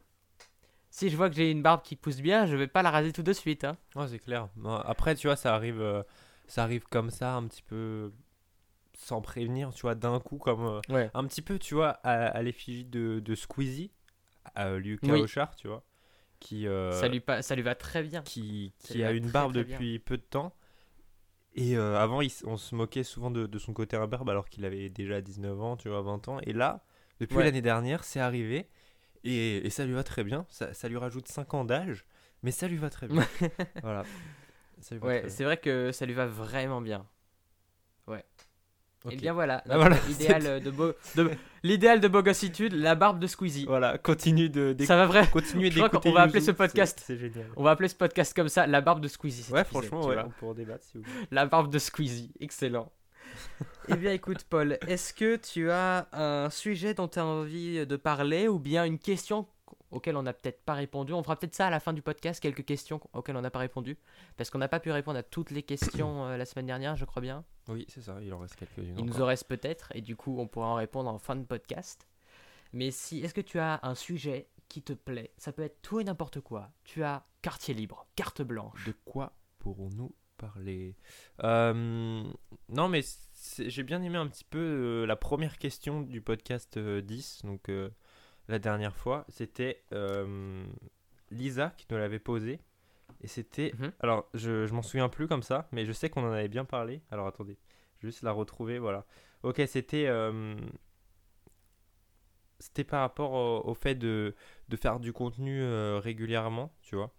Si 0.91 1.09
je 1.11 1.17
vois 1.17 1.29
que 1.29 1.35
j'ai 1.35 1.51
une 1.51 1.63
barbe 1.63 1.83
qui 1.83 1.97
pousse 1.97 2.21
bien, 2.21 2.47
je 2.47 2.55
vais 2.57 2.69
pas 2.69 2.83
la 2.83 2.91
raser 2.91 3.13
tout 3.13 3.23
de 3.23 3.33
suite 3.33 3.65
hein. 3.65 3.77
Ouais, 3.97 4.07
c'est 4.09 4.19
clair. 4.21 4.49
Après, 4.85 5.15
tu 5.17 5.27
vois, 5.27 5.35
ça 5.37 5.55
arrive, 5.55 5.81
euh, 5.81 6.03
ça 6.47 6.63
arrive 6.63 6.85
comme 6.85 7.11
ça, 7.11 7.35
un 7.35 7.47
petit 7.49 7.63
peu 7.63 8.13
sans 8.97 9.21
prévenir, 9.21 9.73
tu 9.75 9.83
vois, 9.83 9.97
d'un 9.97 10.21
coup, 10.21 10.39
comme 10.39 10.65
euh, 10.65 10.81
Ouais. 10.89 11.11
un 11.15 11.25
petit 11.27 11.43
peu, 11.43 11.59
tu 11.59 11.75
vois, 11.75 11.99
à, 12.05 12.13
à 12.29 12.43
l'effigie 12.43 12.85
de, 12.85 13.19
de 13.19 13.35
Squeezie, 13.35 13.91
à 14.55 14.71
Lucas 14.75 15.13
Oui. 15.15 15.21
Auchard, 15.23 15.57
tu 15.57 15.67
vois, 15.67 15.83
qui, 16.45 16.67
euh, 16.69 16.91
Ça 17.01 17.09
lui 17.09 17.21
pas 17.21 17.43
ça 17.43 17.55
lui 17.55 17.63
va 17.63 17.75
très 17.75 18.03
bien. 18.03 18.25
qui, 18.25 18.73
qui 18.79 19.03
a 19.05 19.13
une 19.13 19.31
très, 19.31 19.31
barbe 19.31 19.53
très 19.53 19.65
depuis 19.65 19.99
peu 19.99 20.17
de 20.17 20.23
temps. 20.23 20.55
Et 21.55 21.77
euh, 21.77 21.97
avant, 21.99 22.21
il 22.21 22.31
on 22.45 22.57
se 22.57 22.75
moquait 22.75 23.05
souvent 23.05 23.31
de, 23.31 23.47
de 23.47 23.59
son 23.59 23.73
côté 23.73 23.97
imberbe 23.97 24.29
alors 24.31 24.49
qu'il 24.49 24.65
avait 24.65 24.89
déjà 24.91 25.21
19 25.21 25.61
ans, 25.63 25.77
tu 25.77 25.89
vois, 25.89 26.03
20 26.03 26.27
ans. 26.29 26.39
Et 26.43 26.53
là, 26.53 26.85
depuis 27.21 27.37
Ouais. 27.37 27.45
l'année 27.45 27.63
dernière, 27.63 28.05
c'est 28.05 28.21
arrivé. 28.21 28.69
Et, 29.25 29.67
et 29.67 29.71
ça 29.71 29.85
lui 29.87 29.95
va 29.95 30.05
très 30.05 30.25
bien. 30.25 30.47
Ça, 30.51 30.75
ça 30.75 30.89
lui 30.89 30.99
rajoute 30.99 31.29
5 31.29 31.55
ans 31.55 31.65
d'âge, 31.65 32.07
mais 32.43 32.53
ça 32.53 32.69
lui 32.69 32.77
va 32.79 32.91
très 32.91 33.09
bien. 33.09 33.29
voilà. 33.83 34.09
Ça 34.81 34.95
lui 34.97 35.03
va 35.03 35.11
Ouais, 35.11 35.13
très 35.13 35.29
c'est 35.29 35.45
vrai 35.45 35.57
que 35.59 35.93
ça 35.93 36.05
lui 36.07 36.15
va 36.15 36.27
vraiment 36.27 36.81
bien. 36.81 37.07
Et 39.11 39.15
Ok. 39.15 39.21
bien 39.21 39.33
voilà, 39.35 39.63
Bah 39.67 39.77
notre 39.77 39.81
voilà, 39.81 39.97
idéal 40.11 40.63
de 40.63 40.71
beau, 40.71 40.93
de- 41.17 41.31
l'idéal 41.63 42.01
de 42.01 42.09
bogossitude, 42.09 42.73
la 42.73 42.95
barbe 42.95 43.19
de 43.19 43.27
Squeezie. 43.27 43.67
Voilà, 43.67 43.99
continue 43.99 44.49
de 44.49 44.75
Ça 44.85 44.97
va 44.97 45.07
vrai? 45.07 45.27
continuer 45.31 45.71
Je 45.71 45.77
crois 45.77 45.89
d'écouter. 45.89 46.09
qu'on 46.09 46.15
va 46.15 46.23
appeler 46.23 46.41
ce 46.41 46.51
podcast- 46.53 47.03
C'est 47.07 47.19
génial. 47.19 47.47
On 47.57 47.63
va 47.63 47.73
appeler 47.73 47.89
ce 47.89 47.95
podcast 47.97 48.35
comme 48.35 48.49
ça, 48.49 48.67
la 48.67 48.81
barbe 48.81 49.01
de 49.01 49.09
Squeezie. 49.09 49.53
Ouais, 49.53 49.65
franchement, 49.65 50.07
ouais, 50.07 50.17
on 50.43 50.55
débattre 50.55 50.85
si 50.85 50.97
vous 50.99 51.05
voulez. 51.05 51.27
La 51.31 51.45
barbe 51.47 51.71
de 51.71 51.79
Squeezie, 51.79 52.33
excellent. 52.41 52.91
eh 53.89 53.97
bien 53.97 54.13
écoute 54.13 54.45
Paul, 54.49 54.79
est-ce 54.87 55.13
que 55.13 55.37
tu 55.37 55.71
as 55.71 56.07
un 56.13 56.49
sujet 56.51 56.95
dont 56.95 57.09
tu 57.09 57.19
as 57.19 57.27
envie 57.27 57.85
de 57.87 57.97
parler 57.97 58.49
ou 58.49 58.59
bien 58.59 58.85
une 58.85 58.99
question 58.99 59.47
auquel 59.95 60.17
on 60.17 60.23
n'a 60.23 60.33
peut-être 60.33 60.63
pas 60.63 60.75
répondu 60.75 61.13
On 61.13 61.23
fera 61.23 61.37
peut-être 61.37 61.55
ça 61.55 61.69
à 61.69 61.71
la 61.71 61.81
fin 61.81 61.93
du 61.93 62.03
podcast, 62.03 62.41
quelques 62.41 62.65
questions 62.65 63.01
auxquelles 63.13 63.37
on 63.37 63.43
n'a 63.43 63.51
pas 63.51 63.61
répondu, 63.61 63.97
parce 64.37 64.51
qu'on 64.51 64.59
n'a 64.59 64.69
pas 64.69 64.81
pu 64.81 64.91
répondre 64.91 65.19
à 65.19 65.23
toutes 65.23 65.51
les 65.51 65.63
questions 65.63 66.25
euh, 66.27 66.37
la 66.37 66.45
semaine 66.45 66.67
dernière, 66.67 66.97
je 66.97 67.05
crois 67.05 67.23
bien. 67.23 67.45
Oui, 67.69 67.87
c'est 67.89 68.03
ça, 68.03 68.19
il 68.21 68.33
en 68.35 68.39
reste 68.39 68.57
quelques-unes. 68.57 68.97
Il 68.99 69.05
nous 69.05 69.23
en 69.23 69.27
reste 69.27 69.49
peut-être, 69.49 69.91
et 69.95 70.01
du 70.01 70.17
coup, 70.17 70.39
on 70.39 70.47
pourra 70.47 70.69
en 70.69 70.75
répondre 70.75 71.09
en 71.09 71.19
fin 71.19 71.37
de 71.37 71.45
podcast. 71.45 72.07
Mais 72.73 72.91
si, 72.91 73.21
est-ce 73.21 73.35
que 73.35 73.41
tu 73.41 73.59
as 73.59 73.81
un 73.85 73.95
sujet 73.95 74.49
qui 74.69 74.83
te 74.83 74.93
plaît? 74.93 75.33
Ça 75.39 75.53
peut 75.53 75.63
être 75.63 75.81
tout 75.81 76.01
et 76.01 76.05
n'importe 76.05 76.41
quoi. 76.41 76.73
Tu 76.83 77.05
as 77.05 77.25
quartier 77.41 77.73
libre, 77.73 78.07
carte 78.17 78.43
blanche. 78.43 78.85
De 78.85 78.93
quoi 79.05 79.33
pourrons-nous 79.61 80.13
parler? 80.37 80.97
Euh, 81.43 82.25
Non, 82.69 82.89
mais 82.89 83.03
j'ai 83.59 83.83
bien 83.83 84.03
aimé 84.03 84.17
un 84.17 84.27
petit 84.27 84.45
peu 84.45 84.59
euh, 84.59 85.07
la 85.07 85.17
première 85.17 85.59
question 85.59 86.03
du 86.03 86.21
podcast 86.21 86.77
euh, 86.77 87.01
10, 87.01 87.43
donc 87.45 87.71
la 88.49 88.59
dernière 88.59 88.97
fois. 88.97 89.25
C'était 89.29 89.83
euh, 89.93 90.65
Lisa 91.31 91.73
qui 91.77 91.87
nous 91.91 91.99
l'avait 91.99 92.19
posée. 92.19 92.61
Et 93.21 93.27
c'était. 93.27 93.73
Mhm. 93.79 93.93
Alors, 94.01 94.29
je, 94.35 94.67
je 94.67 94.75
m'en 94.75 94.83
souviens 94.83 95.09
plus 95.09 95.27
comme 95.29 95.43
ça, 95.43 95.69
mais 95.73 95.85
je 95.87 95.93
sais 95.93 96.11
qu'on 96.11 96.25
en 96.27 96.33
avait 96.33 96.49
bien 96.49 96.65
parlé. 96.65 97.01
Alors, 97.11 97.27
attendez, 97.27 97.57
je 97.99 98.07
vais 98.07 98.11
juste 98.11 98.23
la 98.23 98.33
retrouver. 98.33 98.79
Voilà. 98.79 99.05
Ok, 99.43 99.63
c'était. 99.67 100.07
euh, 100.09 100.55
C'était 102.59 102.85
par 102.85 103.01
rapport 103.01 103.33
au, 103.33 103.69
au 103.71 103.75
fait 103.75 103.95
de, 103.95 104.35
de 104.69 104.77
faire 104.77 105.01
du 105.01 105.13
contenu 105.13 105.61
euh, 105.63 105.99
régulièrement, 105.99 106.73
tu 106.83 106.97
vois. 106.97 107.13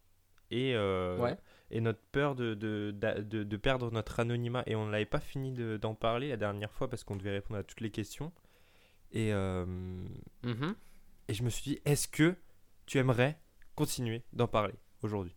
Et, 0.51 0.74
euh, 0.75 1.18
Ouais. 1.19 1.38
et 1.71 1.81
notre 1.81 2.00
peur 2.12 2.36
de, 2.36 2.54
de, 2.54 2.92
de, 2.92 3.44
de 3.44 3.57
perdre 3.57 3.92
notre 3.92 4.19
anonymat. 4.19 4.63
Et 4.66 4.75
on 4.75 4.88
n'avait 4.88 5.06
pas 5.06 5.19
fini 5.19 5.51
de- 5.51 5.78
d'en 5.78 5.94
parler 5.95 6.30
la 6.30 6.38
dernière 6.38 6.71
fois 6.71 6.89
parce 6.89 7.04
qu'on 7.04 7.16
devait 7.16 7.31
répondre 7.31 7.60
à 7.60 7.63
toutes 7.63 7.81
les 7.81 7.92
questions. 7.92 8.31
Et, 9.12 9.31
Mhm. 9.33 10.75
Et 11.27 11.33
je 11.33 11.44
me 11.44 11.50
suis 11.50 11.63
dit, 11.63 11.80
est-ce 11.86 12.07
que 12.07 12.36
tu 12.86 12.98
aimerais 12.98 13.39
continuer 13.75 14.24
d'en 14.33 14.48
parler 14.48 14.75
aujourd'hui? 15.01 15.36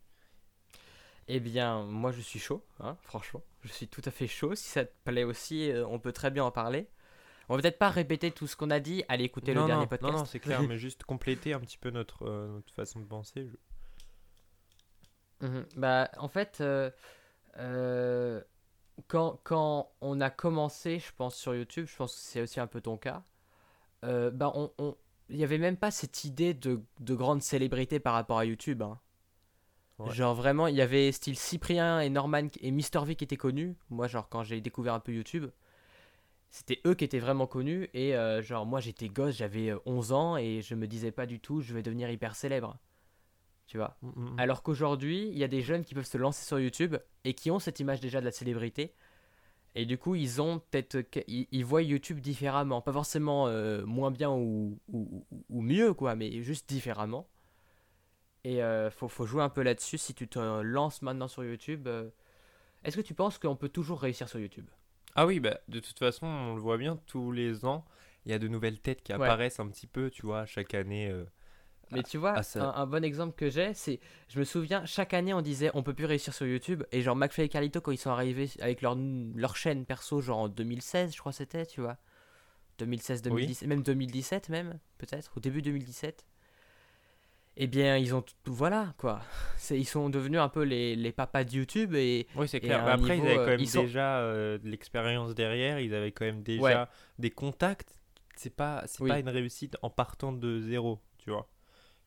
Eh 1.28 1.40
bien, 1.40 1.82
moi 1.84 2.10
je 2.12 2.20
suis 2.20 2.38
chaud, 2.38 2.64
hein, 2.80 2.96
franchement. 3.02 3.42
Je 3.62 3.68
suis 3.72 3.88
tout 3.88 4.02
à 4.04 4.10
fait 4.10 4.26
chaud. 4.26 4.54
Si 4.54 4.68
ça 4.68 4.84
te 4.84 4.92
plaît 5.04 5.24
aussi, 5.24 5.70
euh, 5.70 5.86
on 5.86 5.98
peut 5.98 6.12
très 6.12 6.30
bien 6.30 6.44
en 6.44 6.50
parler. 6.50 6.88
On 7.50 7.56
va 7.56 7.62
peut-être 7.62 7.78
pas 7.78 7.90
répéter 7.90 8.30
tout 8.30 8.46
ce 8.46 8.56
qu'on 8.56 8.70
a 8.70 8.80
dit. 8.80 9.04
Allez 9.08 9.24
écouter 9.24 9.52
non, 9.54 9.62
le 9.62 9.66
dernier 9.66 9.86
podcast. 9.86 10.12
Non, 10.12 10.18
non, 10.20 10.24
c'est 10.24 10.40
clair, 10.40 10.62
mais 10.68 10.78
juste 10.78 11.04
compléter 11.04 11.52
un 11.52 11.60
petit 11.60 11.76
peu 11.78 11.90
notre, 11.90 12.26
euh, 12.26 12.48
notre 12.48 12.72
façon 12.72 13.00
de 13.00 13.04
penser. 13.06 13.46
je- 13.46 13.56
Mhm. 15.46 15.66
Bah, 15.76 16.10
en 16.18 16.28
fait, 16.28 16.58
euh, 16.60 16.90
euh, 17.58 18.42
quand, 19.06 19.38
quand 19.44 19.92
on 20.00 20.20
a 20.20 20.30
commencé, 20.30 20.98
je 20.98 21.12
pense, 21.16 21.36
sur 21.36 21.54
YouTube, 21.54 21.86
je 21.86 21.94
pense 21.96 22.12
que 22.14 22.20
c'est 22.20 22.40
aussi 22.42 22.58
un 22.58 22.66
peu 22.66 22.80
ton 22.80 22.96
cas, 22.96 23.22
bah, 24.02 24.50
on, 24.54 24.72
on- 24.78 24.96
il 25.28 25.36
n'y 25.36 25.44
avait 25.44 25.58
même 25.58 25.76
pas 25.76 25.90
cette 25.90 26.24
idée 26.24 26.54
de, 26.54 26.82
de 27.00 27.14
grande 27.14 27.42
célébrité 27.42 28.00
par 28.00 28.14
rapport 28.14 28.38
à 28.38 28.44
YouTube. 28.44 28.82
hein. 28.82 28.98
Ouais. 29.98 30.12
Genre 30.14 30.34
vraiment, 30.34 30.68
il 30.68 30.76
y 30.76 30.80
avait 30.80 31.10
style 31.12 31.36
Cyprien 31.36 32.00
et 32.00 32.08
Norman 32.08 32.46
et 32.60 32.70
Mister 32.70 33.00
V 33.04 33.16
qui 33.16 33.24
étaient 33.24 33.36
connus. 33.36 33.76
Moi, 33.90 34.06
genre, 34.06 34.28
quand 34.28 34.44
j'ai 34.44 34.60
découvert 34.60 34.94
un 34.94 35.00
peu 35.00 35.12
YouTube, 35.12 35.46
c'était 36.50 36.80
eux 36.86 36.94
qui 36.94 37.04
étaient 37.04 37.18
vraiment 37.18 37.46
connus. 37.46 37.88
Et 37.94 38.14
euh, 38.16 38.40
genre, 38.42 38.64
moi, 38.66 38.80
j'étais 38.80 39.08
gosse, 39.08 39.36
j'avais 39.36 39.70
euh, 39.70 39.78
11 39.86 40.12
ans 40.12 40.36
et 40.36 40.62
je 40.62 40.74
me 40.74 40.86
disais 40.86 41.10
pas 41.10 41.26
du 41.26 41.40
tout, 41.40 41.60
je 41.62 41.74
vais 41.74 41.82
devenir 41.82 42.10
hyper 42.10 42.36
célèbre. 42.36 42.78
Tu 43.66 43.76
vois? 43.78 43.98
Mm, 44.02 44.08
mm, 44.08 44.34
mm. 44.34 44.38
alors 44.38 44.62
qu'aujourd'hui, 44.62 45.28
il 45.28 45.38
y 45.38 45.44
a 45.44 45.48
des 45.48 45.62
jeunes 45.62 45.84
qui 45.84 45.94
peuvent 45.94 46.06
se 46.06 46.18
lancer 46.18 46.44
sur 46.46 46.58
YouTube 46.60 46.96
et 47.24 47.34
qui 47.34 47.50
ont 47.50 47.58
cette 47.58 47.80
image 47.80 48.00
déjà 48.00 48.20
de 48.20 48.24
la 48.24 48.32
célébrité. 48.32 48.94
Et 49.78 49.86
du 49.86 49.96
coup, 49.96 50.16
ils 50.16 50.42
ont 50.42 50.58
peut-être, 50.58 50.98
ils, 51.28 51.46
ils 51.52 51.64
voient 51.64 51.82
YouTube 51.82 52.18
différemment, 52.18 52.80
pas 52.80 52.92
forcément 52.92 53.46
euh, 53.46 53.86
moins 53.86 54.10
bien 54.10 54.28
ou, 54.28 54.76
ou, 54.88 55.62
mieux 55.62 55.94
quoi, 55.94 56.16
mais 56.16 56.42
juste 56.42 56.68
différemment. 56.68 57.28
Et 58.42 58.60
euh, 58.60 58.90
faut, 58.90 59.06
faut 59.06 59.24
jouer 59.24 59.44
un 59.44 59.48
peu 59.48 59.62
là-dessus. 59.62 59.96
Si 59.96 60.14
tu 60.14 60.26
te 60.26 60.40
lances 60.62 61.00
maintenant 61.00 61.28
sur 61.28 61.44
YouTube, 61.44 61.86
euh, 61.86 62.10
est-ce 62.82 62.96
que 62.96 63.02
tu 63.02 63.14
penses 63.14 63.38
qu'on 63.38 63.54
peut 63.54 63.68
toujours 63.68 64.00
réussir 64.00 64.28
sur 64.28 64.40
YouTube? 64.40 64.66
Ah 65.14 65.26
oui, 65.26 65.38
bah, 65.38 65.60
de 65.68 65.78
toute 65.78 66.00
façon, 66.00 66.26
on 66.26 66.56
le 66.56 66.60
voit 66.60 66.76
bien, 66.76 66.98
tous 67.06 67.30
les 67.30 67.64
ans, 67.64 67.84
il 68.26 68.32
y 68.32 68.34
a 68.34 68.40
de 68.40 68.48
nouvelles 68.48 68.80
têtes 68.80 69.04
qui 69.04 69.12
Ouais. 69.12 69.26
apparaissent 69.26 69.60
un 69.60 69.68
petit 69.68 69.86
peu, 69.86 70.10
tu 70.10 70.22
vois, 70.22 70.44
chaque 70.44 70.74
année. 70.74 71.14
Euh, 71.92 71.96
Mais 71.96 72.02
tu 72.02 72.16
vois, 72.18 72.34
ah, 72.36 72.42
ça- 72.42 72.70
un, 72.76 72.82
un 72.82 72.86
bon 72.86 73.02
exemple 73.04 73.34
que 73.36 73.50
j'ai, 73.50 73.74
c'est, 73.74 74.00
je 74.28 74.38
me 74.38 74.44
souviens, 74.44 74.84
chaque 74.86 75.14
année 75.14 75.32
on 75.34 75.40
disait 75.42 75.70
on 75.74 75.82
peut 75.82 75.94
plus 75.94 76.04
réussir 76.06 76.32
sur 76.34 76.46
YouTube, 76.46 76.84
et 76.92 77.02
genre 77.02 77.16
McFly 77.16 77.44
et 77.44 77.48
Carlito 77.48 77.80
quand 77.80 77.92
ils 77.92 77.98
sont 77.98 78.10
arrivés 78.10 78.50
avec 78.60 78.82
leur, 78.82 78.96
leur 79.34 79.56
chaîne 79.56 79.84
perso, 79.84 80.20
genre 80.20 80.38
en 80.38 80.48
2016, 80.48 81.14
je 81.14 81.18
crois 81.18 81.32
que 81.32 81.38
c'était, 81.38 81.66
tu 81.66 81.80
vois, 81.80 81.96
2016, 82.78 83.22
2017, 83.22 83.68
même 83.68 83.82
2017 83.82 84.48
même, 84.50 84.78
peut-être, 84.98 85.32
au 85.36 85.40
début 85.40 85.62
2017. 85.62 86.24
Eh 87.60 87.66
bien, 87.66 87.96
ils 87.96 88.14
ont 88.14 88.22
tout, 88.22 88.34
voilà 88.46 88.94
quoi. 88.98 89.20
Ils 89.70 89.84
sont 89.84 90.10
devenus 90.10 90.38
un 90.38 90.48
peu 90.48 90.62
les, 90.62 90.94
les 90.94 91.10
papas 91.10 91.42
de 91.42 91.50
YouTube 91.56 91.92
et 91.94 92.28
Oui, 92.36 92.46
c'est 92.46 92.58
Et 92.58 92.60
clair. 92.60 92.84
Mais 92.84 92.90
un 92.92 92.94
après, 92.94 93.16
niveau, 93.16 93.26
ils 93.26 93.30
avaient 93.30 93.38
euh, 93.40 93.44
quand 93.44 93.50
même 93.50 93.60
ils 93.60 93.68
sont- 93.68 93.82
déjà 93.82 94.18
euh, 94.20 94.58
de 94.58 94.68
l'expérience 94.68 95.34
derrière, 95.34 95.80
ils 95.80 95.92
avaient 95.92 96.12
quand 96.12 96.24
même 96.24 96.42
déjà 96.44 96.62
Ouais. 96.62 96.86
des 97.18 97.30
contacts. 97.30 97.98
C'est 98.36 98.54
pas, 98.54 98.84
c'est 98.86 99.02
Oui. 99.02 99.08
pas 99.08 99.18
une 99.18 99.28
réussite 99.28 99.76
en 99.82 99.90
partant 99.90 100.32
de 100.32 100.60
zéro, 100.60 101.00
tu 101.18 101.30
vois. 101.30 101.48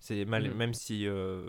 C'est 0.01 0.25
mal, 0.25 0.50
Mhm. 0.50 0.53
même 0.58 0.74
si 0.74 1.08
euh, 1.08 1.48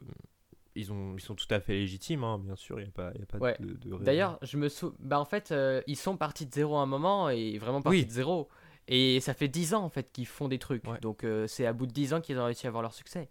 ils, 0.77 0.93
ont, 0.93 1.15
ils 1.17 1.21
sont 1.21 1.35
tout 1.35 1.47
à 1.51 1.59
fait 1.59 1.73
légitimes, 1.73 2.23
hein, 2.23 2.39
bien 2.39 2.55
sûr, 2.55 2.79
il 2.79 2.85
n'y 2.85 2.89
a 2.91 2.93
pas, 2.93 3.11
y 3.19 3.23
a 3.23 3.27
pas 3.27 3.39
Ouais. 3.39 3.57
de, 3.59 3.73
de. 3.75 3.97
D'ailleurs, 4.05 4.39
je 4.43 4.57
me 4.59 4.69
sou... 4.69 4.95
bah 5.01 5.19
en 5.19 5.25
fait, 5.25 5.51
euh, 5.53 5.83
ils 5.87 5.97
sont 5.97 6.17
partis 6.17 6.47
de 6.47 6.53
zéro 6.53 6.77
à 6.77 6.83
un 6.83 6.87
moment 6.87 7.29
et 7.31 7.59
vraiment 7.59 7.83
partis 7.83 7.99
Oui. 8.01 8.05
de 8.07 8.11
zéro. 8.11 8.49
Et 8.89 9.21
ça 9.21 9.33
fait 9.33 9.49
10 9.49 9.75
ans 9.75 9.85
en 9.85 9.89
fait 9.89 10.11
qu'ils 10.13 10.27
font 10.27 10.49
des 10.49 10.59
trucs. 10.59 10.87
Ouais. 10.87 10.99
Donc 11.01 11.25
euh, 11.25 11.47
c'est 11.47 11.67
à 11.67 11.73
bout 11.73 11.87
de 11.87 11.93
10 11.93 12.15
ans 12.15 12.21
qu'ils 12.21 12.39
ont 12.39 12.45
réussi 12.45 12.67
à 12.67 12.69
avoir 12.69 12.83
leur 12.83 12.93
succès. 12.95 13.31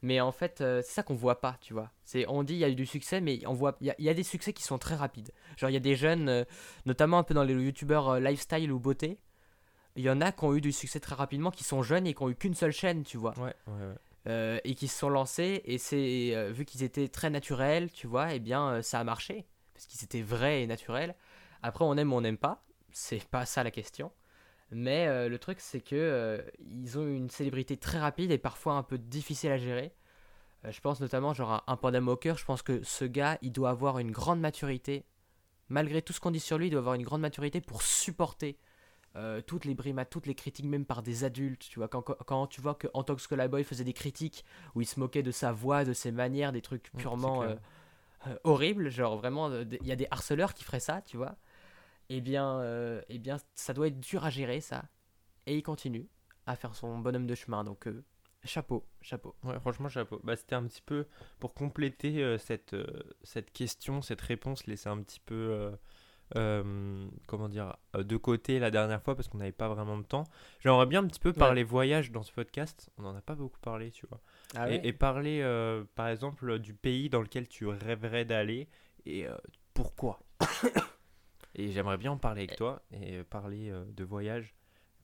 Mais 0.00 0.20
en 0.20 0.32
fait, 0.32 0.60
euh, 0.60 0.80
c'est 0.84 0.92
ça 0.92 1.02
qu'on 1.02 1.14
voit 1.14 1.40
pas, 1.40 1.58
tu 1.60 1.74
vois. 1.74 1.90
C'est 2.04 2.24
on 2.28 2.42
dit 2.44 2.54
il 2.54 2.58
y 2.60 2.64
a 2.64 2.68
eu 2.68 2.74
du 2.74 2.86
succès, 2.86 3.20
mais 3.20 3.40
on 3.46 3.52
voit 3.52 3.76
il 3.80 3.88
y, 3.88 3.90
a- 3.90 3.96
y 4.00 4.14
des 4.14 4.22
succès 4.22 4.52
qui 4.52 4.62
sont 4.62 4.78
très 4.78 4.94
rapides. 4.94 5.30
Genre 5.56 5.70
il 5.70 5.74
y 5.74 5.76
a 5.76 5.80
des 5.80 5.96
jeunes, 5.96 6.28
euh, 6.28 6.44
notamment 6.86 7.18
un 7.18 7.22
peu 7.24 7.34
dans 7.34 7.42
les 7.44 7.52
youtubeurs 7.54 8.20
lifestyle 8.20 8.70
ou 8.72 8.78
beauté. 8.78 9.18
Il 9.96 10.02
y 10.04 10.08
en 10.10 10.20
a 10.20 10.32
qui 10.32 10.44
ont 10.44 10.54
eu 10.54 10.60
du 10.60 10.72
succès 10.72 11.00
très 11.00 11.14
rapidement, 11.16 11.50
qui 11.50 11.64
sont 11.64 11.82
jeunes 11.82 12.06
et 12.06 12.14
qui 12.14 12.22
ont 12.22 12.30
eu 12.30 12.34
qu'une 12.36 12.54
seule 12.54 12.72
chaîne, 12.72 13.02
tu 13.02 13.16
vois. 13.18 13.34
Ouais, 13.38 13.54
ouais, 13.66 13.72
ouais. 13.88 13.94
Euh, 14.28 14.60
et 14.62 14.76
qui 14.76 14.86
se 14.86 14.96
sont 14.96 15.08
lancés 15.08 15.62
et 15.64 15.78
c'est 15.78 16.30
euh, 16.36 16.52
vu 16.52 16.64
qu'ils 16.64 16.84
étaient 16.84 17.08
très 17.08 17.28
naturels 17.28 17.90
tu 17.90 18.06
vois 18.06 18.34
et 18.34 18.38
bien 18.38 18.74
euh, 18.74 18.80
ça 18.80 19.00
a 19.00 19.04
marché 19.04 19.48
parce 19.74 19.86
qu'ils 19.86 20.04
étaient 20.04 20.22
vrais 20.22 20.62
et 20.62 20.68
naturels 20.68 21.16
après 21.60 21.84
on 21.84 21.96
aime 21.96 22.12
ou 22.12 22.16
on 22.16 22.20
n'aime 22.20 22.38
pas 22.38 22.64
c'est 22.92 23.24
pas 23.24 23.46
ça 23.46 23.64
la 23.64 23.72
question 23.72 24.12
Mais 24.70 25.28
le 25.28 25.38
truc, 25.38 25.58
c'est 25.60 25.80
que 25.80 26.44
ils 26.60 26.98
ont 26.98 27.06
une 27.06 27.30
célébrité 27.30 27.76
très 27.76 27.98
rapide 27.98 28.30
et 28.30 28.38
parfois 28.38 28.74
un 28.74 28.82
peu 28.82 28.98
difficile 28.98 29.50
à 29.50 29.56
gérer. 29.56 29.92
Je 30.68 30.80
pense 30.80 31.00
notamment 31.00 31.32
genre 31.34 31.52
à 31.52 31.64
un 31.66 31.76
Panda 31.76 32.00
Mocker. 32.00 32.36
Je 32.36 32.44
pense 32.44 32.62
que 32.62 32.82
ce 32.82 33.04
gars, 33.04 33.38
il 33.42 33.52
doit 33.52 33.70
avoir 33.70 33.98
une 33.98 34.10
grande 34.10 34.40
maturité. 34.40 35.04
Malgré 35.68 36.02
tout 36.02 36.12
ce 36.12 36.20
qu'on 36.20 36.30
dit 36.30 36.40
sur 36.40 36.58
lui, 36.58 36.66
il 36.66 36.70
doit 36.70 36.80
avoir 36.80 36.94
une 36.94 37.02
grande 37.02 37.22
maturité 37.22 37.60
pour 37.60 37.82
supporter 37.82 38.58
euh, 39.14 39.42
toutes 39.42 39.66
les 39.66 39.74
brimades, 39.74 40.08
toutes 40.08 40.26
les 40.26 40.34
critiques, 40.34 40.64
même 40.64 40.86
par 40.86 41.02
des 41.02 41.24
adultes. 41.24 41.66
Tu 41.68 41.78
vois, 41.78 41.88
quand, 41.88 42.02
quand, 42.02 42.46
tu 42.46 42.62
vois 42.62 42.74
que 42.74 42.88
Antox 42.94 43.28
Boy 43.28 43.62
faisait 43.62 43.84
des 43.84 43.92
critiques 43.92 44.44
où 44.74 44.80
il 44.80 44.86
se 44.86 44.98
moquait 44.98 45.22
de 45.22 45.30
sa 45.30 45.52
voix, 45.52 45.84
de 45.84 45.92
ses 45.92 46.12
manières, 46.12 46.52
des 46.52 46.62
trucs 46.62 46.90
purement 46.96 47.42
euh, 47.42 47.54
euh, 48.26 48.36
horribles, 48.44 48.88
genre 48.88 49.18
vraiment, 49.18 49.50
il 49.52 49.86
y 49.86 49.92
a 49.92 49.96
des 49.96 50.06
harceleurs 50.10 50.54
qui 50.54 50.64
feraient 50.64 50.80
ça, 50.80 51.02
tu 51.02 51.18
vois. 51.18 51.36
Eh 52.08 52.20
bien, 52.20 52.62
eh 53.08 53.18
bien, 53.18 53.38
ça 53.54 53.72
doit 53.74 53.86
être 53.86 54.00
dur 54.00 54.24
à 54.24 54.30
gérer, 54.30 54.60
ça. 54.60 54.84
Et 55.46 55.56
il 55.56 55.62
continue 55.62 56.08
à 56.46 56.56
faire 56.56 56.74
son 56.74 56.98
bonhomme 56.98 57.26
de 57.26 57.34
chemin, 57.34 57.64
donc 57.64 57.88
chapeau, 58.44 58.86
chapeau. 59.00 59.34
Ouais, 59.44 59.58
franchement, 59.60 59.88
chapeau. 59.88 60.20
Bah, 60.24 60.36
c'était 60.36 60.54
un 60.54 60.64
petit 60.64 60.82
peu 60.82 61.06
pour 61.38 61.54
compléter 61.54 62.36
cette, 62.38 62.76
cette 63.22 63.52
question, 63.52 64.02
cette 64.02 64.20
réponse, 64.20 64.66
laisser 64.66 64.88
un 64.88 65.02
petit 65.02 65.20
peu, 65.20 65.72
euh, 66.36 67.06
comment 67.26 67.48
dire, 67.48 67.76
euh, 67.96 68.02
de 68.04 68.16
côté 68.16 68.58
la 68.58 68.70
dernière 68.70 69.02
fois 69.02 69.14
parce 69.14 69.28
qu'on 69.28 69.38
n'avait 69.38 69.52
pas 69.52 69.68
vraiment 69.68 69.98
de 69.98 70.04
temps. 70.04 70.24
J'aimerais 70.60 70.86
bien 70.86 71.02
un 71.02 71.06
petit 71.06 71.20
peu 71.20 71.32
parler 71.32 71.62
voyage 71.64 72.10
dans 72.12 72.22
ce 72.22 72.32
podcast. 72.32 72.90
On 72.98 73.02
n'en 73.02 73.14
a 73.16 73.20
pas 73.20 73.34
beaucoup 73.34 73.58
parlé, 73.60 73.90
tu 73.90 74.06
vois. 74.06 74.20
Ah 74.54 74.70
et, 74.70 74.80
et 74.88 74.92
parler, 74.92 75.40
euh, 75.42 75.84
par 75.94 76.08
exemple, 76.08 76.58
du 76.58 76.74
pays 76.74 77.08
dans 77.10 77.20
lequel 77.22 77.48
tu 77.48 77.66
rêverais 77.66 78.24
d'aller 78.24 78.68
et 79.06 79.26
euh, 79.26 79.36
pourquoi. 79.74 80.20
et 81.54 81.70
j'aimerais 81.72 81.98
bien 81.98 82.12
en 82.12 82.18
parler 82.18 82.42
avec 82.42 82.56
toi 82.56 82.82
et 82.92 83.22
parler 83.24 83.72
de 83.88 84.04
voyage, 84.04 84.54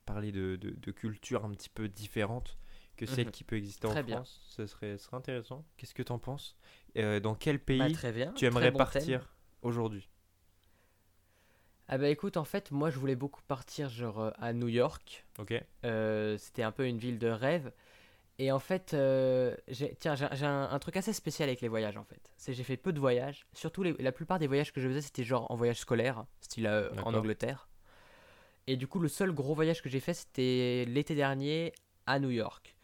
parler 0.07 0.33
de, 0.33 0.57
de, 0.57 0.71
de 0.71 0.91
culture 0.93 1.45
un 1.45 1.51
petit 1.51 1.69
peu 1.71 1.89
différente 1.89 2.59
que 2.97 3.07
celle 3.07 3.27
Mhm. 3.27 3.31
qui 3.33 3.45
peut 3.45 3.57
exister 3.57 3.87
en 3.87 3.91
Très 3.91 4.03
bien. 4.03 4.17
France. 4.17 4.41
Ce 4.49 4.67
serait, 4.67 4.99
serait 4.99 5.17
intéressant. 5.17 5.65
Qu'est-ce 5.77 5.95
que 5.95 6.03
tu 6.03 6.11
en 6.11 6.19
penses 6.19 6.57
Dans 6.97 7.35
quel 7.35 7.59
Bah, 7.59 7.65
pays 7.67 7.97
tu 8.35 8.45
aimerais 8.47 8.71
bon 8.73 8.79
partir 8.79 9.33
aujourd'hui? 9.63 10.09
Ah 11.89 11.97
bah 11.99 12.09
écoute, 12.09 12.37
en 12.37 12.45
fait, 12.45 12.71
moi 12.71 12.91
je 12.91 12.99
voulais 12.99 13.17
beaucoup 13.17 13.41
partir 13.49 13.89
genre 13.89 14.21
euh, 14.21 14.31
à 14.39 14.53
New 14.53 14.69
York. 14.69 15.25
Ok 15.39 15.55
Euh, 15.85 16.37
C'était 16.39 16.63
un 16.63 16.73
peu 16.73 16.87
une 16.87 16.99
ville 16.99 17.19
de 17.19 17.29
rêve. 17.29 17.73
Et 18.39 18.53
en 18.53 18.59
fait, 18.61 18.95
euh, 18.95 19.57
j'ai- 19.69 19.97
tiens, 20.01 20.15
j'ai 20.15 20.29
j'ai 20.33 20.47
un, 20.47 20.69
un 20.71 20.79
truc 20.79 20.97
assez 20.97 21.13
spécial 21.13 21.49
avec 21.49 21.61
les 21.61 21.69
voyages 21.69 21.97
en 21.97 22.05
fait. 22.05 22.33
C'est 22.37 22.53
j'ai 22.55 22.65
fait 22.65 22.77
peu 22.77 22.93
de 22.93 23.01
voyages. 23.01 23.47
Surtout 23.53 23.83
les- 23.83 23.95
la 23.99 24.13
plupart 24.13 24.39
des 24.39 24.47
voyages 24.47 24.73
que 24.73 24.81
je 24.81 24.89
faisais, 24.89 25.03
c'était 25.03 25.25
genre 25.25 25.51
en 25.51 25.57
voyage 25.57 25.79
scolaire, 25.81 26.25
style 26.41 26.67
euh, 26.67 26.91
en 26.91 26.95
D'accord. 26.97 27.15
Angleterre. 27.17 27.69
Et 28.67 28.77
du 28.77 28.87
coup, 28.87 28.99
le 29.01 29.09
seul 29.09 29.33
gros 29.33 29.55
voyage 29.55 29.83
que 29.83 29.89
j'ai 29.89 30.01
fait, 30.01 30.15
c'était 30.15 30.85
l'été 30.87 31.15
dernier 31.15 31.73
à 32.07 32.19
New 32.21 32.31
York. 32.31 32.77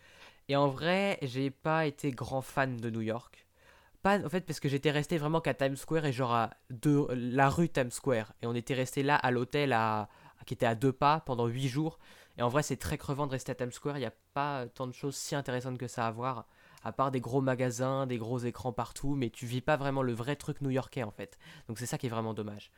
Et 0.49 0.57
en 0.57 0.69
vrai, 0.69 1.19
j'ai 1.23 1.51
pas 1.51 1.87
été 1.87 2.11
grand 2.11 2.43
fan 2.43 2.77
de 2.79 2.91
New 2.91 3.03
York. 3.03 3.44
Pas 4.05 4.23
en 4.23 4.29
fait 4.29 4.43
parce 4.43 4.61
que 4.61 4.69
j'étais 4.69 4.91
resté 4.91 5.17
vraiment 5.17 5.41
qu'à 5.41 5.55
Times 5.55 5.77
Square 5.77 6.05
et 6.05 6.13
genre 6.13 6.35
à 6.35 6.51
la 7.15 7.49
rue 7.49 7.71
Times 7.71 7.91
Square. 7.91 8.35
Et 8.43 8.47
on 8.47 8.55
était 8.55 8.75
resté 8.75 9.03
là 9.03 9.17
à 9.17 9.31
l'hôtel 9.31 9.73
à, 9.73 10.11
qui 10.45 10.53
était 10.53 10.67
à 10.67 10.75
deux 10.75 10.93
pas 10.93 11.21
pendant 11.21 11.47
huit 11.47 11.69
jours. 11.69 11.99
Et 12.37 12.43
en 12.43 12.49
vrai, 12.49 12.63
c'est 12.63 12.77
très 12.77 12.99
crevant 12.99 13.27
de 13.27 13.33
rester 13.33 13.53
à 13.53 13.55
Times 13.55 13.73
Square. 13.73 13.97
Il 13.97 14.01
n'y 14.01 14.07
a 14.07 14.13
pas 14.35 14.67
tant 14.75 14.87
de 14.87 14.93
choses 14.93 15.17
si 15.17 15.35
intéressantes 15.35 15.79
que 15.79 15.89
ça 15.89 16.07
à 16.07 16.11
voir, 16.11 16.47
à 16.83 16.93
part 16.93 17.13
des 17.13 17.21
gros 17.23 17.41
magasins, 17.41 18.07
des 18.07 18.19
gros 18.19 18.41
écrans 18.41 18.75
partout, 18.75 19.15
mais 19.15 19.31
tu 19.31 19.47
vis 19.47 19.63
pas 19.63 19.79
vraiment 19.79 20.03
le 20.03 20.13
vrai 20.13 20.37
truc 20.37 20.61
new-yorkais 20.61 21.03
en 21.03 21.11
fait. 21.11 21.39
Donc 21.69 21.79
c'est 21.79 21.87
ça 21.87 21.97
qui 21.97 22.05
est 22.05 22.11
vraiment 22.11 22.35
dommage. 22.35 22.71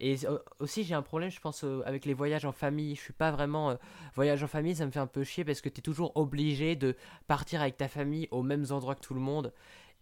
Et 0.00 0.16
euh, 0.24 0.38
aussi, 0.58 0.82
j'ai 0.82 0.94
un 0.94 1.02
problème, 1.02 1.30
je 1.30 1.38
pense, 1.38 1.62
euh, 1.62 1.82
avec 1.86 2.06
les 2.06 2.14
voyages 2.14 2.44
en 2.44 2.50
famille. 2.50 2.96
Je 2.96 3.00
suis 3.00 3.12
pas 3.12 3.30
vraiment. 3.30 3.70
euh, 3.70 3.76
voyage 4.16 4.42
en 4.42 4.48
famille, 4.48 4.74
ça 4.74 4.84
me 4.84 4.90
fait 4.90 4.98
un 4.98 5.06
peu 5.06 5.22
chier 5.22 5.44
parce 5.44 5.60
que 5.60 5.68
tu 5.68 5.78
es 5.78 5.82
toujours 5.82 6.16
obligé 6.16 6.74
de 6.74 6.96
partir 7.28 7.60
avec 7.60 7.76
ta 7.76 7.86
famille 7.86 8.26
aux 8.32 8.42
mêmes 8.42 8.66
endroits 8.70 8.96
que 8.96 9.00
tout 9.00 9.14
le 9.14 9.20
monde. 9.20 9.52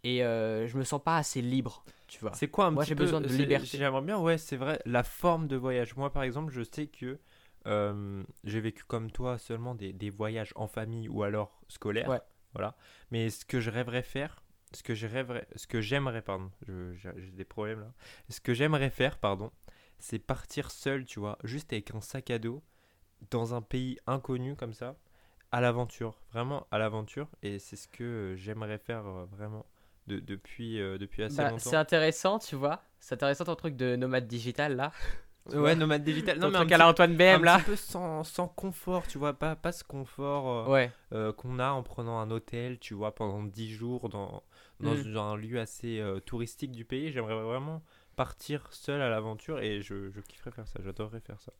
Et 0.02 0.24
euh, 0.24 0.66
je 0.66 0.78
me 0.78 0.84
sens 0.84 1.02
pas 1.02 1.16
assez 1.16 1.42
libre, 1.42 1.84
tu 2.06 2.20
vois. 2.20 2.32
C'est 2.32 2.48
quoi 2.48 2.66
un 2.66 2.70
Moi, 2.70 2.84
j'ai 2.84 2.94
besoin 2.94 3.20
de 3.20 3.28
liberté. 3.28 3.78
J'aimerais 3.78 4.00
bien, 4.00 4.18
ouais, 4.18 4.38
c'est 4.38 4.56
vrai, 4.56 4.80
la 4.86 5.02
forme 5.02 5.46
de 5.46 5.56
voyage. 5.56 5.94
Moi, 5.96 6.10
par 6.10 6.22
exemple, 6.22 6.52
je 6.52 6.62
sais 6.62 6.86
que 6.86 7.18
euh, 7.66 8.22
j'ai 8.44 8.60
vécu 8.60 8.84
comme 8.84 9.10
toi 9.10 9.36
seulement 9.36 9.74
des, 9.74 9.92
des 9.92 10.08
voyages 10.08 10.52
en 10.56 10.66
famille 10.66 11.08
ou 11.08 11.22
alors 11.22 11.60
scolaires. 11.68 12.08
Ouais. 12.08 12.20
Voilà. 12.54 12.76
Mais 13.10 13.30
ce 13.30 13.44
que 13.44 13.60
je 13.60 13.70
rêverais 13.70 14.02
faire, 14.02 14.42
ce 14.72 14.82
que 14.82 14.94
je 14.94 15.06
rêverais, 15.06 15.46
ce 15.56 15.66
que 15.66 15.80
j'aimerais, 15.80 16.22
pardon, 16.22 16.50
j'ai 16.66 17.12
des 17.32 17.44
problèmes 17.44 17.80
là. 17.80 17.92
Ce 18.28 18.40
que 18.40 18.54
j'aimerais 18.54 18.90
faire, 18.90 19.18
pardon, 19.18 19.50
c'est 19.98 20.18
partir 20.18 20.70
seul, 20.70 21.04
tu 21.04 21.20
vois, 21.20 21.38
juste 21.44 21.72
avec 21.72 21.94
un 21.94 22.00
sac 22.00 22.30
à 22.30 22.38
dos 22.38 22.62
dans 23.30 23.54
un 23.54 23.62
pays 23.62 23.98
inconnu 24.06 24.56
comme 24.56 24.72
ça, 24.72 24.96
à 25.52 25.60
l'aventure, 25.60 26.18
vraiment 26.32 26.66
à 26.70 26.78
l'aventure. 26.78 27.28
Et 27.42 27.58
c'est 27.58 27.76
ce 27.76 27.88
que 27.88 28.34
j'aimerais 28.36 28.78
faire 28.78 29.06
euh, 29.06 29.26
vraiment 29.26 29.66
de- 30.10 30.20
depuis, 30.20 30.80
euh, 30.80 30.98
depuis 30.98 31.22
assez 31.22 31.36
Bah, 31.36 31.50
longtemps. 31.50 31.70
c'est 31.70 31.76
intéressant, 31.76 32.38
tu 32.38 32.56
vois. 32.56 32.82
C'est 32.98 33.14
intéressant 33.14 33.44
ton 33.44 33.54
truc 33.56 33.76
de 33.76 33.96
nomade 33.96 34.26
digital 34.26 34.76
là. 34.76 34.92
Ouais, 35.54 35.74
nomade 35.74 36.04
digital. 36.04 36.36
Ton 36.38 36.42
Non, 36.46 36.50
mais 36.50 36.56
un 36.56 36.60
truc 36.60 36.72
à 36.72 36.78
la 36.78 36.88
Antoine 36.88 37.16
BM 37.16 37.40
un 37.40 37.44
là. 37.44 37.56
petit 37.58 37.64
peu 37.64 37.76
sans, 37.76 38.22
sans 38.24 38.46
confort, 38.46 39.06
tu 39.06 39.16
vois, 39.18 39.32
pas, 39.32 39.56
pas 39.56 39.72
ce 39.72 39.82
confort 39.82 40.68
euh, 40.68 40.72
Ouais. 40.72 40.92
euh, 41.12 41.32
qu'on 41.32 41.58
a 41.58 41.70
en 41.70 41.82
prenant 41.82 42.18
un 42.20 42.30
hôtel, 42.30 42.78
tu 42.78 42.92
vois, 42.94 43.14
pendant 43.14 43.42
10 43.42 43.70
jours 43.72 44.08
dans, 44.10 44.42
dans 44.80 44.94
Mm. 44.94 45.16
un 45.16 45.36
lieu 45.36 45.58
assez 45.58 45.98
euh, 45.98 46.20
touristique 46.20 46.72
du 46.72 46.84
pays. 46.84 47.10
J'aimerais 47.10 47.34
vraiment 47.40 47.82
partir 48.16 48.68
seul 48.70 49.00
à 49.00 49.08
l'aventure 49.08 49.60
et 49.60 49.80
je, 49.80 50.10
je 50.10 50.20
kifferais 50.20 50.50
faire 50.52 50.68
ça, 50.68 50.78
j'adorerais 50.84 51.20
faire 51.20 51.40
ça. 51.40 51.52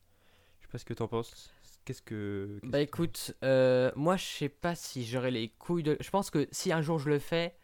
Je 0.61 0.67
sais 0.67 0.71
pas 0.71 0.79
ce 0.79 0.85
que 0.85 0.95
t'en 0.95 1.09
penses. 1.09 1.53
Qu'est-ce 1.87 2.03
que. 2.03 2.61
Bah 2.63 2.79
que- 2.79 2.83
écoute, 2.85 3.35
euh, 3.43 3.91
moi 3.97 4.17
je 4.19 4.25
sais 4.25 4.51
pas 4.51 4.75
si 4.75 5.05
j'aurais 5.07 5.31
les 5.31 5.49
couilles 5.49 5.83
de. 5.83 5.97
Je 6.01 6.11
pense 6.11 6.31
que 6.31 6.47
si 6.53 6.71
un 6.71 6.83
jour 6.83 6.99
je 6.99 7.09
le 7.09 7.19
fais, 7.19 7.57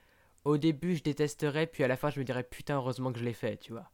au 0.47 0.57
début 0.59 0.97
je 0.97 1.03
détesterais, 1.03 1.67
puis 1.67 1.85
à 1.85 1.89
la 1.89 1.97
fin 1.97 2.11
je 2.11 2.19
me 2.21 2.25
dirais 2.25 2.45
putain, 2.45 2.77
heureusement 2.77 3.13
que 3.13 3.19
je 3.19 3.25
l'ai 3.25 3.33
fait, 3.35 3.57
tu 3.59 3.73
vois. 3.73 3.91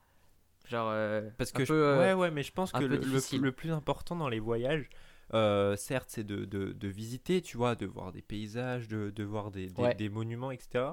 Genre. 0.69 0.89
euh, 0.93 1.29
Parce 1.39 1.53
que 1.53 1.65
je- 1.65 1.73
peu, 1.73 1.85
euh, 1.85 1.99
ouais, 1.99 2.13
ouais, 2.15 2.31
mais 2.31 2.43
je 2.43 2.53
pense 2.53 2.73
que 2.73 2.79
le, 2.79 2.89
le- 2.89 2.99
difficile. 2.99 3.41
le 3.41 3.53
plus 3.53 3.73
important 3.73 4.15
dans 4.17 4.29
les 4.29 4.39
voyages, 4.41 4.89
euh, 5.35 5.77
certes, 5.77 6.09
c'est 6.11 6.25
de, 6.25 6.45
de, 6.45 6.73
de 6.73 6.89
visiter, 6.89 7.41
tu 7.43 7.57
vois, 7.57 7.75
de 7.75 7.87
voir 7.87 8.13
des 8.13 8.23
paysages, 8.23 8.87
de, 8.89 9.11
de 9.11 9.25
voir 9.25 9.51
des, 9.51 9.67
des, 9.69 9.83
Ouais. 9.83 9.95
des 9.95 10.09
monuments, 10.09 10.51
etc. 10.51 10.85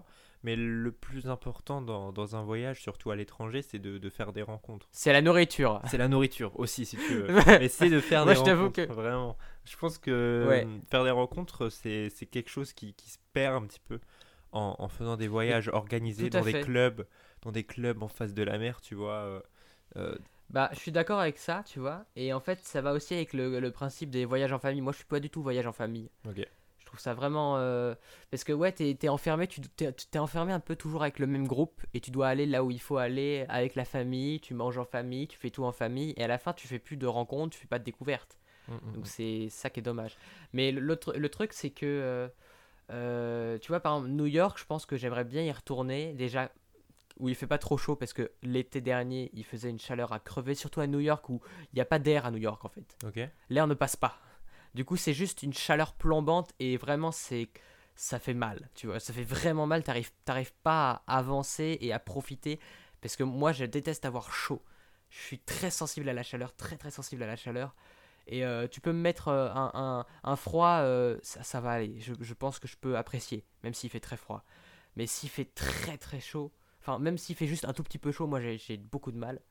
Mais 0.44 0.56
le 0.56 0.92
plus 0.94 1.28
important 1.28 1.82
dans, 1.82 2.14
dans 2.14 2.38
un 2.38 2.44
voyage, 2.44 2.82
surtout 2.82 3.12
à 3.12 3.18
l'étranger, 3.18 3.62
c'est 3.62 3.78
de, 3.80 3.98
de 3.98 4.10
faire 4.10 4.32
des 4.32 4.42
rencontres. 4.42 4.88
C'est 4.94 5.12
la 5.12 5.22
nourriture. 5.22 5.82
C'est 5.88 5.98
la 5.98 6.08
nourriture 6.08 6.58
aussi, 6.58 6.86
si 6.86 6.96
tu 6.96 7.14
veux. 7.16 7.28
Mais 7.60 7.68
c'est 7.68 7.90
de 7.90 8.00
faire 8.00 8.24
Moi, 8.24 8.34
des 8.36 8.40
je 8.46 8.50
rencontres, 8.56 8.72
que- 8.88 8.92
vraiment. 8.94 9.38
Je 9.66 9.76
pense 9.76 9.98
que 9.98 10.46
Ouais. 10.48 10.66
faire 10.90 11.04
des 11.04 11.12
rencontres, 11.12 11.68
c'est 11.70 12.10
c'est 12.10 12.26
quelque 12.26 12.50
chose 12.50 12.72
qui, 12.72 12.94
qui 12.94 13.10
se 13.10 13.18
perd 13.34 13.62
un 13.62 13.68
petit 13.68 13.82
peu 13.82 14.00
en, 14.52 14.76
en 14.80 14.88
faisant 14.90 15.18
des 15.18 15.28
voyages 15.28 15.70
organisés 15.70 16.30
dans 16.30 16.44
des 16.44 16.56
clubs, 16.56 17.06
dans 17.42 17.52
des 17.52 17.64
clubs 17.64 18.02
en 18.04 18.08
face 18.08 18.34
de 18.34 18.44
la 18.44 18.58
mer, 18.58 18.82
tu 18.82 18.96
vois. 18.96 19.14
euh, 19.14 19.42
euh, 19.98 20.16
Bah, 20.50 20.70
je 20.74 20.80
suis 20.80 20.92
d'accord 20.92 21.20
avec 21.20 21.38
ça, 21.38 21.64
tu 21.66 21.80
vois. 21.80 22.06
Et 22.16 22.34
en 22.34 22.40
fait, 22.40 22.60
ça 22.64 22.82
va 22.82 22.94
aussi 22.94 23.14
avec 23.14 23.34
le, 23.34 23.60
le 23.60 23.72
principe 23.72 24.10
des 24.10 24.26
voyages 24.26 24.52
en 24.52 24.60
famille. 24.60 24.82
Moi, 24.82 24.94
je 24.94 24.98
suis 24.98 25.06
pas 25.06 25.20
du 25.20 25.30
tout 25.30 25.44
voyage 25.44 25.68
en 25.68 25.74
famille. 25.74 26.10
Ok. 26.26 26.46
Je 26.80 26.86
trouve 26.86 27.00
ça 27.00 27.14
vraiment. 27.14 27.58
euh, 27.58 27.94
Parce 28.32 28.44
que, 28.44 28.52
ouais, 28.54 28.72
t'es 28.72 28.98
es 29.02 29.10
enfermé, 29.10 29.48
tu 29.48 29.62
t'es 29.62 30.18
enfermé 30.20 30.52
un 30.54 30.60
peu 30.60 30.76
toujours 30.76 31.04
avec 31.04 31.20
le 31.20 31.28
même 31.28 31.48
groupe 31.48 31.82
et 31.94 32.00
tu 32.02 32.10
dois 32.10 32.28
aller 32.30 32.48
là 32.48 32.64
où 32.64 32.72
il 32.72 32.82
faut 32.82 32.98
aller 32.98 33.46
avec 33.48 33.76
la 33.76 33.86
famille. 33.86 34.40
Tu 34.40 34.56
manges 34.56 34.80
en 34.80 34.86
famille, 34.86 35.28
tu 35.28 35.38
fais 35.38 35.52
tout 35.52 35.64
en 35.66 35.72
famille 35.72 36.14
et 36.18 36.24
à 36.24 36.28
la 36.28 36.40
fin, 36.40 36.54
tu 36.54 36.68
fais 36.68 36.80
plus 36.80 36.98
de 36.98 37.06
rencontres, 37.06 37.54
tu 37.56 37.62
fais 37.62 37.68
pas 37.68 37.78
de 37.80 37.84
découvertes. 37.84 38.40
mm, 38.68 38.74
mm, 38.74 38.94
Donc, 38.94 39.04
mm. 39.04 39.06
c'est 39.06 39.50
ça 39.50 39.70
qui 39.70 39.80
est 39.82 39.84
dommage. 39.84 40.18
Mais 40.54 40.72
le, 40.72 40.82
le 41.16 41.30
truc, 41.30 41.54
c'est 41.54 41.70
que. 41.72 41.86
euh, 41.86 42.28
tu 42.90 43.68
vois, 43.68 43.80
par 43.80 43.98
exemple, 43.98 44.10
New 44.10 44.26
York, 44.26 44.58
je 44.60 44.66
pense 44.66 44.86
que 44.86 44.98
j'aimerais 44.98 45.24
bien 45.24 45.44
y 45.44 45.52
retourner. 45.52 46.14
Déjà, 46.14 46.52
où 47.20 47.30
il 47.30 47.36
fait 47.36 47.48
pas 47.48 47.58
trop 47.58 47.78
chaud 47.78 47.96
parce 47.96 48.14
que 48.14 48.32
l'été 48.42 48.82
dernier, 48.82 49.30
il 49.34 49.44
faisait 49.44 49.70
une 49.70 49.80
chaleur 49.80 50.14
à 50.14 50.20
crever, 50.20 50.56
surtout 50.56 50.80
à 50.80 50.88
New 50.88 51.00
York 51.00 51.28
où 51.30 51.42
il 51.74 51.76
n'y 51.76 51.82
a 51.82 51.86
pas 51.86 52.00
d'air 52.00 52.26
à 52.26 52.32
New 52.32 52.38
York 52.38 52.64
en 52.66 52.70
fait. 52.70 52.96
L'air 53.50 53.68
ne 53.68 53.74
passe 53.74 53.96
pas. 53.96 54.18
Du 54.74 54.86
coup, 54.86 54.96
c'est 54.96 55.14
juste 55.14 55.44
une 55.44 55.54
chaleur 55.54 55.94
plombante 55.94 56.54
et 56.60 56.78
vraiment, 56.78 57.12
c'est 57.12 57.50
ça 57.96 58.20
fait 58.20 58.34
mal. 58.34 58.70
Tu 58.76 58.88
vois, 58.88 59.00
ça 59.00 59.12
fait 59.12 59.24
vraiment 59.24 59.68
mal. 59.68 59.84
T'arrives, 59.84 60.12
t'arrives 60.24 60.54
pas 60.64 61.04
à 61.06 61.18
avancer 61.18 61.78
et 61.82 61.92
à 61.92 62.00
profiter 62.00 62.60
parce 63.02 63.16
que 63.16 63.24
moi, 63.24 63.52
je 63.52 63.66
déteste 63.66 64.06
avoir 64.06 64.32
chaud. 64.32 64.64
Je 65.10 65.20
suis 65.20 65.40
très 65.40 65.72
sensible 65.72 66.08
à 66.08 66.14
la 66.14 66.24
chaleur, 66.24 66.56
très 66.56 66.78
très 66.78 66.92
sensible 66.92 67.24
à 67.24 67.28
la 67.28 67.36
chaleur. 67.36 67.76
Et 68.32 68.46
euh, 68.46 68.68
tu 68.68 68.80
peux 68.80 68.92
me 68.94 69.02
mettre 69.02 69.28
euh, 69.30 69.50
un, 69.54 69.72
un- 69.74 70.06
un 70.24 70.36
froid, 70.36 70.78
euh, 70.82 71.18
ça, 71.24 71.42
ça 71.44 71.60
va 71.62 71.72
aller. 71.72 72.00
Je, 72.00 72.14
je 72.20 72.34
pense 72.36 72.60
que 72.60 72.68
je 72.68 72.78
peux 72.78 72.96
apprécier, 72.96 73.44
même 73.64 73.74
s'il 73.74 73.90
fait 73.90 74.00
très 74.00 74.18
froid. 74.18 74.44
Mais 74.96 75.08
s'il 75.08 75.30
fait 75.30 75.46
très 75.46 75.98
très 75.98 76.20
chaud, 76.20 76.52
enfin 76.80 77.00
même 77.00 77.18
s'il 77.18 77.36
fait 77.36 77.48
juste 77.48 77.66
un 77.66 77.74
tout 77.74 77.84
petit 77.84 77.98
peu 77.98 78.12
chaud, 78.12 78.28
moi 78.28 78.40
j'ai 78.40 78.78
beaucoup 78.78 79.12
de 79.12 79.18
mal. 79.18 79.42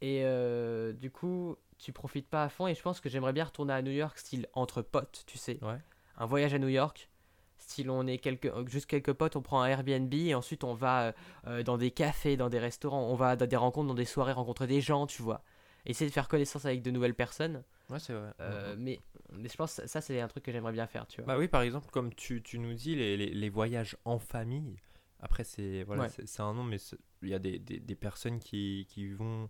Et 0.00 0.22
euh, 0.24 0.92
du 0.92 1.10
coup, 1.10 1.56
tu 1.78 1.92
profites 1.92 2.28
pas 2.28 2.44
à 2.44 2.48
fond. 2.48 2.66
Et 2.66 2.74
je 2.74 2.82
pense 2.82 3.00
que 3.00 3.08
j'aimerais 3.08 3.32
bien 3.32 3.44
retourner 3.44 3.72
à 3.72 3.80
New 3.82 3.92
York, 3.92 4.18
style 4.18 4.48
entre 4.54 4.82
potes, 4.82 5.22
tu 5.26 5.38
sais. 5.38 5.58
Ouais. 5.62 5.78
Un 6.16 6.26
voyage 6.26 6.52
à 6.54 6.58
New 6.58 6.68
York, 6.68 7.08
style 7.58 7.90
on 7.90 8.06
est 8.06 8.18
quelques, 8.18 8.50
juste 8.68 8.86
quelques 8.86 9.12
potes, 9.12 9.36
on 9.36 9.42
prend 9.42 9.62
un 9.62 9.66
Airbnb 9.68 10.12
et 10.14 10.34
ensuite 10.34 10.64
on 10.64 10.74
va 10.74 11.14
euh, 11.46 11.62
dans 11.62 11.78
des 11.78 11.90
cafés, 11.92 12.36
dans 12.36 12.48
des 12.48 12.58
restaurants, 12.58 13.04
on 13.08 13.14
va 13.14 13.36
dans 13.36 13.46
des 13.46 13.56
rencontres, 13.56 13.88
dans 13.88 13.94
des 13.94 14.04
soirées, 14.04 14.32
rencontrer 14.32 14.66
des 14.66 14.80
gens, 14.80 15.06
tu 15.06 15.22
vois. 15.22 15.42
essayer 15.86 16.08
de 16.08 16.14
faire 16.14 16.28
connaissance 16.28 16.64
avec 16.66 16.82
de 16.82 16.90
nouvelles 16.90 17.14
personnes. 17.14 17.62
Ouais, 17.90 17.98
c'est 17.98 18.14
vrai. 18.14 18.32
Euh, 18.40 18.74
mais, 18.78 19.00
mais 19.32 19.48
je 19.48 19.56
pense 19.56 19.76
que 19.76 19.86
ça, 19.86 20.00
c'est 20.00 20.20
un 20.20 20.28
truc 20.28 20.44
que 20.44 20.52
j'aimerais 20.52 20.72
bien 20.72 20.86
faire, 20.86 21.06
tu 21.06 21.20
vois. 21.20 21.34
Bah 21.34 21.38
oui, 21.38 21.48
par 21.48 21.62
exemple, 21.62 21.88
comme 21.90 22.14
tu, 22.14 22.42
tu 22.42 22.58
nous 22.58 22.74
dis, 22.74 22.94
les, 22.94 23.16
les, 23.16 23.30
les 23.30 23.48
voyages 23.50 23.96
en 24.04 24.18
famille. 24.18 24.76
Après, 25.20 25.44
c'est 25.44 25.84
voilà, 25.84 26.02
Ouais. 26.02 26.08
c'est 26.10 26.26
c'est 26.26 26.42
un 26.42 26.52
nom, 26.54 26.64
mais 26.64 26.76
il 27.22 27.28
y 27.28 27.34
a 27.34 27.38
des, 27.38 27.58
des, 27.58 27.80
des 27.80 27.94
personnes 27.94 28.38
qui, 28.40 28.86
qui 28.88 29.08
vont 29.08 29.48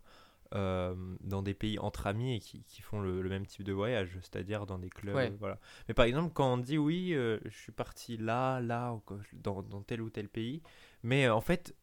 euh, 0.55 0.95
dans 1.21 1.43
des 1.43 1.55
pays 1.55 1.79
entre 1.79 2.07
amis 2.07 2.37
et 2.37 2.39
qui, 2.41 2.63
qui 2.65 2.81
font 2.83 3.01
le, 3.01 3.23
le 3.23 3.29
même 3.29 3.47
type 3.47 3.65
de 3.65 3.73
voyage, 3.73 4.11
c'est-à-dire 4.21 4.67
dans 4.67 4.79
des 4.79 4.91
clubs. 4.91 5.17
Ouais. 5.17 5.33
Voilà. 5.41 5.59
Mais 5.89 5.95
par 5.95 6.05
exemple, 6.05 6.33
quand 6.33 6.53
on 6.55 6.59
dit 6.59 6.79
oui, 6.79 7.13
euh, 7.15 7.39
je 7.45 7.57
suis 7.57 7.73
parti 7.73 8.17
là, 8.17 8.61
là, 8.61 8.97
dans, 9.33 9.63
dans 9.63 9.83
tel 9.83 10.01
ou 10.01 10.11
tel 10.11 10.29
pays, 10.29 10.63
mais 11.03 11.29
en 11.29 11.41
fait, 11.41 11.75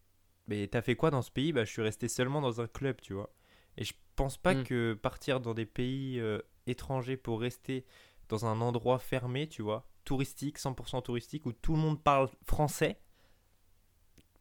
mais 0.48 0.68
t'as 0.68 0.82
fait 0.82 0.96
quoi 0.96 1.12
dans 1.12 1.22
ce 1.22 1.32
pays? 1.32 1.52
Bah, 1.54 1.66
Je 1.66 1.72
suis 1.72 1.82
resté 1.82 2.08
seulement 2.08 2.42
dans 2.42 2.62
un 2.62 2.68
club, 2.68 3.02
tu 3.02 3.14
vois. 3.14 3.34
Et 3.78 3.84
je 3.84 3.94
pense 4.16 4.38
pas 4.38 4.54
Mm. 4.54 4.64
que 4.64 4.94
partir 4.94 5.40
dans 5.40 5.54
des 5.54 5.66
pays 5.66 6.20
euh, 6.20 6.40
étrangers 6.68 7.18
pour 7.18 7.40
rester 7.42 7.86
dans 8.30 8.46
un 8.46 8.62
endroit 8.62 9.00
fermé, 9.00 9.48
tu 9.48 9.62
vois, 9.62 9.88
touristique, 10.06 10.58
100% 10.58 11.02
touristique, 11.02 11.46
où 11.46 11.52
tout 11.54 11.74
le 11.74 11.80
monde 11.80 12.02
parle 12.02 12.30
français, 12.46 13.00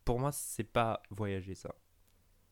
pour 0.05 0.19
moi, 0.19 0.33
c'est 0.33 0.65
pas 0.65 1.03
voyager, 1.11 1.55
ça. 1.55 1.75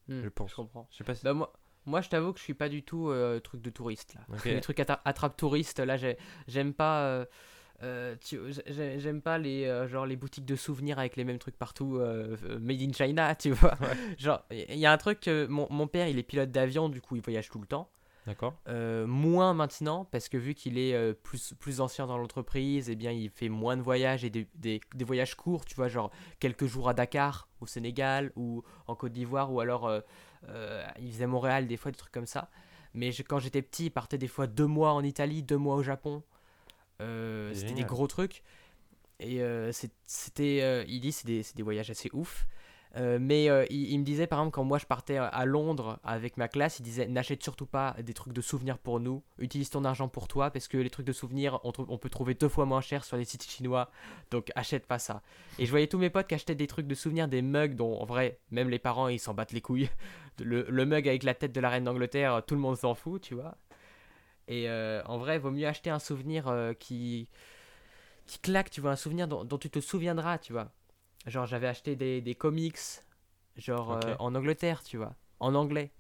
Hmm, 0.09 0.23
je 0.23 0.29
pense. 0.29 0.51
Je 0.51 0.57
comprends. 0.57 0.87
Je 0.91 0.97
sais 0.99 1.05
pas 1.05 1.15
si... 1.15 1.25
Bah, 1.25 1.35
moi, 1.35 1.53
moi, 1.87 2.01
je 2.01 2.09
t'avoue 2.09 2.33
que 2.33 2.39
je 2.39 2.45
suis 2.45 2.55
pas 2.55 2.69
du 2.69 2.83
tout 2.83 3.09
euh, 3.09 3.41
truc 3.41 3.61
de 3.63 3.71
touriste 3.71 4.15
là. 4.15 4.21
Les 4.45 4.61
trucs 4.61 4.79
attra- 4.79 5.01
attrape-touristes, 5.05 5.81
là, 5.81 5.97
j'ai- 5.97 6.19
j'aime 6.47 6.73
pas. 6.75 7.03
euh, 7.05 7.25
euh, 7.83 8.17
j'aime 8.67 9.23
pas 9.23 9.39
les 9.39 9.65
euh, 9.67 9.87
genre 9.89 10.05
les 10.07 10.17
boutiques 10.17 10.45
de 10.47 10.57
souvenirs 10.57 10.99
avec 10.99 11.15
les 11.17 11.25
mêmes 11.25 11.39
trucs 11.39 11.57
partout 11.57 11.97
euh, 11.97 12.37
made 12.61 12.83
in 12.83 12.93
China 12.93 13.35
tu 13.39 13.51
vois 13.53 13.77
genre 14.19 14.43
il 14.51 14.79
y 14.79 14.87
a 14.87 14.93
un 14.93 14.97
truc 14.99 15.29
mon, 15.49 15.67
mon 15.71 15.87
père 15.87 16.09
il 16.09 16.19
est 16.19 16.23
pilote 16.25 16.51
d'avion 16.51 16.89
du 16.89 17.01
coup 17.01 17.15
il 17.17 17.23
voyage 17.23 17.49
tout 17.49 17.61
le 17.61 17.67
temps 17.67 17.91
D'accord. 18.27 18.53
Moins 19.07 19.55
maintenant 19.55 20.05
parce 20.05 20.29
que 20.29 20.37
vu 20.37 20.53
qu'il 20.55 20.77
est 20.77 21.15
plus, 21.23 21.55
plus 21.59 21.81
ancien 21.81 22.07
dans 22.07 22.19
l'entreprise, 22.19 22.91
eh 22.91 22.95
bien 22.95 23.11
il 23.11 23.31
fait 23.31 23.49
moins 23.49 23.75
de 23.75 23.81
voyages 23.81 24.23
et 24.23 24.29
des, 24.29 24.47
des- 24.55 24.81
des 24.95 25.05
voyages 25.07 25.35
courts, 25.35 25.65
tu 25.65 25.75
vois, 25.75 25.89
genre 25.89 26.11
quelques 26.39 26.67
jours 26.67 26.91
à 26.91 26.95
Dakar, 26.95 27.49
au 27.63 27.67
Sénégal 27.67 28.31
ou 28.37 28.63
en 28.87 28.95
Côte 28.95 29.13
d'Ivoire 29.13 29.51
ou 29.51 29.61
alors 29.61 29.91
il 31.01 31.11
faisait 31.11 31.27
Montréal 31.27 31.67
des 31.67 31.79
fois, 31.79 31.91
des 31.91 31.97
trucs 31.97 32.13
comme 32.13 32.27
ça. 32.27 32.51
Mais 32.93 33.13
je- 33.13 33.23
quand 33.23 33.39
j'étais 33.39 33.63
petit, 33.63 33.87
il 33.87 33.91
partait 33.91 34.19
des 34.19 34.29
fois 34.29 34.47
deux 34.47 34.67
mois 34.67 34.93
en 34.93 35.03
Italie, 35.05 35.43
deux 35.43 35.57
mois 35.57 35.77
au 35.77 35.83
Japon. 35.83 36.23
Euh, 37.01 37.53
c'était 37.55 37.75
des 37.75 37.85
gros 37.85 38.07
trucs. 38.07 38.43
Et 39.21 39.43
euh, 39.43 39.73
c'était, 40.07 40.61
euh, 40.63 40.85
il 40.87 41.01
dit, 41.01 41.13
c'est 41.13 41.27
des, 41.27 41.43
c'est 41.43 41.57
des 41.57 41.63
voyages 41.63 41.91
assez 41.91 42.11
ouf. 42.13 42.47
Euh, 42.97 43.19
mais 43.21 43.51
euh, 43.51 43.67
il, 43.69 43.93
il 43.93 43.99
me 43.99 44.05
disait 44.05 44.27
par 44.27 44.39
exemple 44.39 44.55
quand 44.55 44.65
moi 44.65 44.79
je 44.79 44.87
partais 44.87 45.19
à 45.19 45.45
Londres 45.45 45.99
avec 46.05 46.37
ma 46.39 46.49
classe, 46.49 46.79
il 46.79 46.83
disait 46.85 47.07
n'achète 47.07 47.43
surtout 47.43 47.67
pas 47.67 47.95
des 48.03 48.15
trucs 48.15 48.33
de 48.33 48.41
souvenirs 48.41 48.79
pour 48.79 48.99
nous, 48.99 49.23
utilise 49.39 49.69
ton 49.69 49.85
argent 49.85 50.09
pour 50.09 50.27
toi 50.27 50.51
parce 50.51 50.69
que 50.69 50.79
les 50.79 50.89
trucs 50.89 51.07
de 51.07 51.13
souvenirs 51.13 51.61
on 51.65 51.99
peut 51.99 52.09
trouver 52.09 52.33
deux 52.35 52.49
fois 52.49 52.65
moins 52.65 52.81
cher 52.81 53.05
sur 53.05 53.19
les 53.19 53.27
sites 53.27 53.45
chinois, 53.45 53.91
donc 54.31 54.51
achète 54.55 54.87
pas 54.87 54.99
ça. 54.99 55.23
Et 55.59 55.67
je 55.67 55.71
voyais 55.71 55.87
tous 55.87 55.99
mes 55.99 56.09
potes 56.09 56.29
qui 56.29 56.35
achetaient 56.35 56.55
des 56.55 56.67
trucs 56.67 56.87
de 56.87 56.95
souvenirs, 56.95 57.29
des 57.29 57.43
mugs 57.43 57.75
dont 57.75 57.95
en 58.01 58.07
vrai 58.07 58.39
même 58.51 58.71
les 58.71 58.79
parents 58.79 59.09
ils 59.09 59.21
s'en 59.21 59.35
battent 59.35 59.53
les 59.53 59.61
couilles. 59.61 59.91
Le, 60.41 60.65
le 60.69 60.87
mug 60.87 61.09
avec 61.09 61.25
la 61.25 61.35
tête 61.35 61.51
de 61.51 61.61
la 61.61 61.69
reine 61.69 61.83
d'Angleterre, 61.83 62.45
tout 62.47 62.55
le 62.55 62.61
monde 62.61 62.77
s'en 62.77 62.95
fout, 62.95 63.21
tu 63.21 63.35
vois. 63.35 63.57
Et 64.49 64.69
euh, 64.69 65.03
en 65.05 65.19
vrai, 65.19 65.39
vaut 65.39 65.51
mieux 65.51 65.67
acheter 65.67 65.91
un 65.91 65.99
souvenir 65.99 66.49
euh, 66.49 66.73
qui 66.73 67.29
qui 68.27 68.39
claque, 68.41 68.71
tu 68.71 68.81
vois, 68.81 68.91
un 68.91 68.97
souvenir 68.97 69.29
dont, 69.29 69.45
dont 69.45 69.57
tu 69.57 69.71
te 69.71 69.79
souviendras, 69.79 70.39
tu 70.39 70.53
vois. 70.53 70.71
Genre, 71.27 71.47
j'avais 71.47 71.67
acheté 71.67 71.97
des, 71.97 72.21
des 72.21 72.35
comics, 72.35 72.79
genre 73.57 73.93
euh, 73.93 74.15
en 74.19 74.35
Angleterre, 74.35 74.83
tu 74.83 74.97
vois, 74.97 75.15
en 75.41 75.55
anglais. 75.55 75.93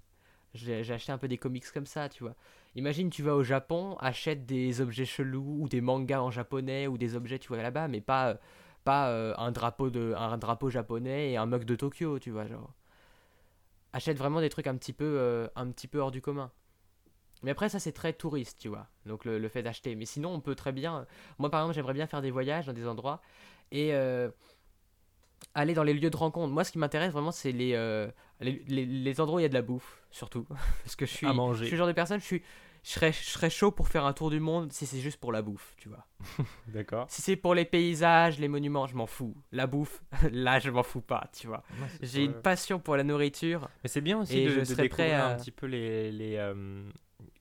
J'ai 0.54 0.92
acheté 0.92 1.12
un 1.12 1.18
peu 1.18 1.28
des 1.28 1.38
comics 1.38 1.70
comme 1.72 1.86
ça, 1.86 2.08
tu 2.08 2.22
vois. 2.22 2.34
Imagine, 2.74 3.10
tu 3.10 3.22
vas 3.22 3.34
au 3.34 3.42
Japon, 3.42 3.96
achète 4.00 4.46
des 4.46 4.80
objets 4.80 5.04
chelous 5.04 5.58
ou 5.60 5.68
des 5.68 5.80
mangas 5.80 6.20
en 6.20 6.30
japonais 6.30 6.86
ou 6.86 6.98
des 6.98 7.16
objets, 7.16 7.38
tu 7.38 7.48
vois, 7.48 7.62
là-bas, 7.62 7.88
mais 7.88 8.00
pas, 8.00 8.38
pas 8.84 9.10
un, 9.38 9.52
drapeau 9.52 9.90
de, 9.90 10.14
un 10.16 10.38
drapeau 10.38 10.70
japonais 10.70 11.32
et 11.32 11.36
un 11.36 11.46
mug 11.46 11.64
de 11.64 11.76
Tokyo, 11.76 12.18
tu 12.18 12.30
vois, 12.30 12.46
genre. 12.46 12.72
Achète 13.92 14.18
vraiment 14.18 14.40
des 14.40 14.48
trucs 14.48 14.66
un 14.66 14.76
petit 14.76 14.92
peu, 14.92 15.48
un 15.54 15.70
petit 15.70 15.86
peu 15.88 15.98
hors 15.98 16.10
du 16.10 16.22
commun. 16.22 16.50
Mais 17.42 17.50
après, 17.52 17.68
ça, 17.68 17.78
c'est 17.78 17.92
très 17.92 18.12
touriste, 18.12 18.58
tu 18.60 18.68
vois. 18.68 18.88
Donc, 19.06 19.24
le, 19.24 19.38
le 19.38 19.48
fait 19.48 19.62
d'acheter. 19.62 19.94
Mais 19.94 20.04
sinon, 20.06 20.30
on 20.34 20.40
peut 20.40 20.54
très 20.54 20.72
bien. 20.72 21.06
Moi, 21.38 21.50
par 21.50 21.60
exemple, 21.60 21.74
j'aimerais 21.74 21.94
bien 21.94 22.06
faire 22.06 22.22
des 22.22 22.30
voyages 22.30 22.66
dans 22.66 22.72
des 22.72 22.86
endroits 22.86 23.20
et 23.70 23.94
euh, 23.94 24.28
aller 25.54 25.74
dans 25.74 25.82
les 25.82 25.94
lieux 25.94 26.10
de 26.10 26.16
rencontre. 26.16 26.52
Moi, 26.52 26.64
ce 26.64 26.72
qui 26.72 26.78
m'intéresse 26.78 27.12
vraiment, 27.12 27.32
c'est 27.32 27.52
les, 27.52 27.74
euh, 27.74 28.08
les, 28.40 28.62
les- 28.68 28.86
les 28.86 29.20
endroits 29.20 29.36
où 29.36 29.40
il 29.40 29.42
y 29.42 29.46
a 29.46 29.48
de 29.48 29.54
la 29.54 29.62
bouffe, 29.62 30.02
surtout. 30.10 30.46
Parce 30.84 30.96
que 30.96 31.06
je 31.06 31.12
suis, 31.12 31.26
À 31.26 31.30
je 31.30 31.64
suis 31.64 31.72
le 31.72 31.78
genre 31.78 31.86
de 31.86 31.92
personne, 31.92 32.20
je, 32.20 32.24
suis, 32.24 32.42
je, 32.84 32.90
serais, 32.90 33.12
je 33.12 33.24
serais 33.24 33.50
chaud 33.50 33.70
pour 33.70 33.88
faire 33.88 34.04
un 34.04 34.12
tour 34.12 34.30
du 34.30 34.40
monde 34.40 34.72
si 34.72 34.86
c'est 34.86 35.00
juste 35.00 35.18
pour 35.18 35.32
la 35.32 35.42
bouffe, 35.42 35.74
tu 35.76 35.88
vois. 35.88 36.06
D'accord. 36.68 37.06
Si 37.10 37.22
c'est 37.22 37.36
pour 37.36 37.54
les 37.54 37.64
paysages, 37.64 38.38
les 38.38 38.48
monuments, 38.48 38.86
je 38.86 38.94
m'en 38.96 39.06
fous. 39.06 39.34
La 39.52 39.66
bouffe, 39.66 40.02
là, 40.32 40.58
je 40.58 40.70
m'en 40.70 40.82
fous 40.82 41.00
pas, 41.00 41.28
tu 41.32 41.46
vois. 41.46 41.62
J'ai 42.02 42.24
une 42.24 42.34
passion 42.42 42.78
pour 42.78 42.96
la 42.96 43.04
nourriture. 43.04 43.68
Mais 43.82 43.88
c'est 43.88 44.00
bien 44.00 44.20
aussi 44.20 44.44
de, 44.44 44.50
je 44.64 44.70
de 44.74 44.74
découvrir 44.82 45.20
à- 45.20 45.32
un 45.34 45.36
petit 45.36 45.50
peu 45.50 45.66
les, 45.66 46.12
les 46.12 46.36
euh, 46.36 46.88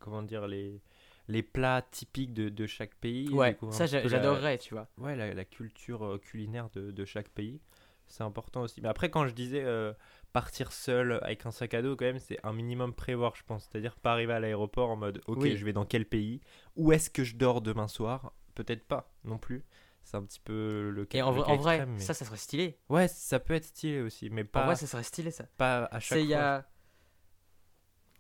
comment 0.07 0.23
dire 0.23 0.47
les 0.47 0.81
les 1.29 1.43
plats 1.43 1.81
typiques 1.91 2.33
de, 2.33 2.47
de 2.47 2.65
chaque 2.67 2.95
pays. 2.95 3.29
Ouais, 3.29 3.57
ça, 3.71 3.85
la- 3.87 4.07
j'adorerais, 4.07 4.57
tu 4.59 4.73
vois. 4.73 4.87
Ouais, 4.97 5.13
la, 5.17 5.33
la 5.33 5.43
culture 5.43 6.05
euh, 6.05 6.17
culinaire 6.17 6.69
de, 6.69 6.89
de 6.91 7.03
chaque 7.05 7.27
pays, 7.27 7.59
c'est 8.07 8.23
important 8.23 8.61
aussi. 8.61 8.79
Mais 8.81 8.87
après, 8.87 9.09
quand 9.09 9.27
je 9.27 9.33
disais 9.33 9.61
euh, 9.65 9.91
partir 10.31 10.71
seul 10.71 11.19
avec 11.23 11.45
un 11.45 11.51
sac 11.51 11.73
à 11.73 11.81
dos, 11.81 11.97
quand 11.97 12.05
même, 12.05 12.19
c'est 12.19 12.39
un 12.45 12.53
minimum 12.53 12.93
prévoir, 12.93 13.35
je 13.35 13.43
pense. 13.43 13.67
C'est-à-dire 13.69 13.97
pas 13.97 14.13
arriver 14.13 14.31
à 14.31 14.39
l'aéroport 14.39 14.89
en 14.89 14.95
mode, 14.95 15.21
ok, 15.27 15.39
Oui. 15.41 15.57
je 15.57 15.65
vais 15.65 15.73
dans 15.73 15.83
quel 15.85 16.05
pays? 16.05 16.39
Où 16.77 16.93
est-ce 16.93 17.09
que 17.09 17.25
je 17.25 17.35
dors 17.35 17.61
demain 17.61 17.89
soir? 17.89 18.31
Peut-être 18.55 18.85
pas 18.85 19.13
non 19.25 19.37
plus. 19.37 19.65
C'est 20.03 20.15
un 20.15 20.23
petit 20.23 20.39
peu 20.39 20.89
le 20.89 21.03
cas. 21.05 21.17
Et 21.17 21.21
en 21.21 21.31
le 21.31 21.39
vrai, 21.41 21.45
cas 21.47 21.51
en 21.51 21.55
vrai 21.57 21.75
extrême, 21.75 21.95
mais- 21.95 21.99
ça, 21.99 22.13
ça 22.13 22.23
serait 22.23 22.37
stylé. 22.37 22.79
Ouais, 22.87 23.09
ça 23.09 23.41
peut 23.41 23.53
être 23.55 23.65
stylé 23.65 23.99
aussi, 23.99 24.29
mais 24.29 24.43
En 24.43 24.45
pas, 24.45 24.65
vrai, 24.67 24.75
ça 24.77 24.87
serait 24.87 25.03
stylé, 25.03 25.31
ça. 25.31 25.43
pas 25.57 25.83
à 25.91 25.99
chaque 25.99 26.19
y 26.21 26.27
fois. 26.31 26.37
a 26.41 26.65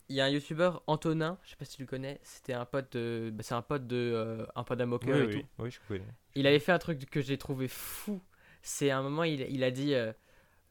il 0.09 0.15
y 0.15 0.21
a 0.21 0.25
un 0.25 0.29
youtubeur 0.29 0.83
Antonin, 0.87 1.37
je 1.43 1.49
sais 1.51 1.55
pas 1.55 1.65
si 1.65 1.75
tu 1.77 1.81
le 1.83 1.87
connais, 1.87 2.19
c'était 2.23 2.53
un 2.53 2.65
pote 2.65 2.91
de 2.93 3.29
bah, 3.33 3.43
c'est 3.43 3.55
un 3.55 3.61
pote 3.61 3.87
de 3.87 3.95
euh, 4.15 4.45
un 4.55 4.63
pote 4.63 4.77
Oui, 4.77 4.79
d'Amoker 4.79 5.15
et 5.15 5.25
oui, 5.27 5.41
tout. 5.41 5.47
oui, 5.59 5.71
je 5.71 5.79
connais. 5.87 6.03
Il 6.35 6.47
avait 6.47 6.59
fait 6.59 6.71
un 6.71 6.79
truc 6.79 7.09
que 7.09 7.21
j'ai 7.21 7.37
trouvé 7.37 7.67
fou. 7.67 8.21
C'est 8.61 8.91
un 8.91 9.01
moment 9.01 9.23
il, 9.23 9.41
il 9.41 9.63
a 9.63 9.71
dit 9.71 9.93
euh, 9.93 10.13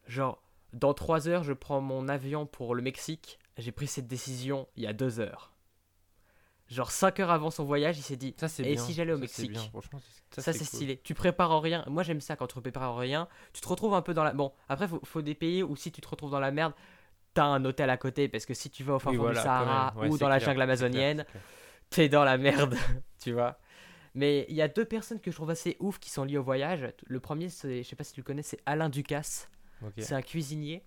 genre 0.06 0.42
dans 0.72 0.94
trois 0.94 1.28
heures 1.28 1.44
je 1.44 1.52
prends 1.52 1.80
mon 1.80 2.08
avion 2.08 2.46
pour 2.46 2.74
le 2.74 2.82
Mexique. 2.82 3.38
J'ai 3.58 3.72
pris 3.72 3.86
cette 3.86 4.06
décision 4.06 4.68
il 4.76 4.82
y 4.84 4.86
a 4.86 4.92
deux 4.92 5.20
heures. 5.20 5.52
Genre 6.68 6.90
5 6.90 7.20
heures 7.20 7.30
avant 7.30 7.52
son 7.52 7.62
voyage, 7.64 7.96
il 7.96 8.02
s'est 8.02 8.16
dit 8.16 8.34
Ça, 8.38 8.48
c'est 8.48 8.64
Et 8.64 8.72
bien. 8.74 8.82
si 8.82 8.92
j'allais 8.92 9.12
au 9.12 9.16
Ça, 9.16 9.20
Mexique 9.20 9.52
bien. 9.52 9.62
Franchement, 9.70 10.00
ça, 10.32 10.52
c'est 10.52 10.58
cool. 10.58 10.66
stylé. 10.66 11.00
Tu 11.04 11.14
prépares 11.14 11.62
rien. 11.62 11.84
Moi 11.86 12.02
j'aime 12.02 12.20
ça 12.20 12.34
quand 12.34 12.48
tu 12.48 12.60
prépares 12.60 12.96
rien. 12.96 13.28
Tu 13.52 13.60
te 13.60 13.68
retrouves 13.68 13.94
un 13.94 14.02
peu 14.02 14.14
dans 14.14 14.24
la. 14.24 14.32
Bon, 14.32 14.52
après 14.68 14.88
faut, 14.88 15.00
faut 15.04 15.22
des 15.22 15.36
pays 15.36 15.62
où 15.62 15.76
si 15.76 15.92
tu 15.92 16.00
te 16.00 16.08
retrouves 16.08 16.32
dans 16.32 16.40
la 16.40 16.50
merde, 16.50 16.72
t'as 17.36 17.44
un 17.44 17.64
hôtel 17.66 17.90
à 17.90 17.98
côté 17.98 18.28
parce 18.28 18.46
que 18.46 18.54
si 18.54 18.70
tu 18.70 18.82
vas 18.82 18.94
au 18.94 18.98
fin 18.98 19.10
Oui, 19.10 19.16
fond 19.16 19.24
voilà, 19.24 19.40
du 19.40 19.44
Sahara. 19.44 19.94
Ouais, 19.96 20.08
ou 20.08 20.16
dans 20.16 20.28
la 20.28 20.38
jungle 20.38 20.62
amazonienne, 20.62 21.26
t'es 21.90 22.08
dans 22.08 22.24
la 22.24 22.38
merde, 22.38 22.74
tu 23.22 23.32
vois. 23.32 23.58
Mais 24.14 24.46
il 24.48 24.56
y 24.56 24.62
a 24.62 24.68
deux 24.68 24.86
personnes 24.86 25.20
que 25.20 25.30
je 25.30 25.36
trouve 25.36 25.50
assez 25.50 25.76
ouf 25.78 25.98
qui 25.98 26.08
sont 26.08 26.24
liées 26.24 26.38
au 26.38 26.42
voyage. 26.42 26.90
Le 27.06 27.20
premier, 27.20 27.50
c'est, 27.50 27.82
je 27.82 27.88
sais 27.88 27.94
pas 27.94 28.04
si 28.04 28.14
tu 28.14 28.20
le 28.20 28.24
connais, 28.24 28.40
c'est 28.42 28.58
Alain 28.64 28.88
Ducasse. 28.88 29.50
C'est 29.98 30.14
un 30.14 30.22
cuisinier. 30.22 30.82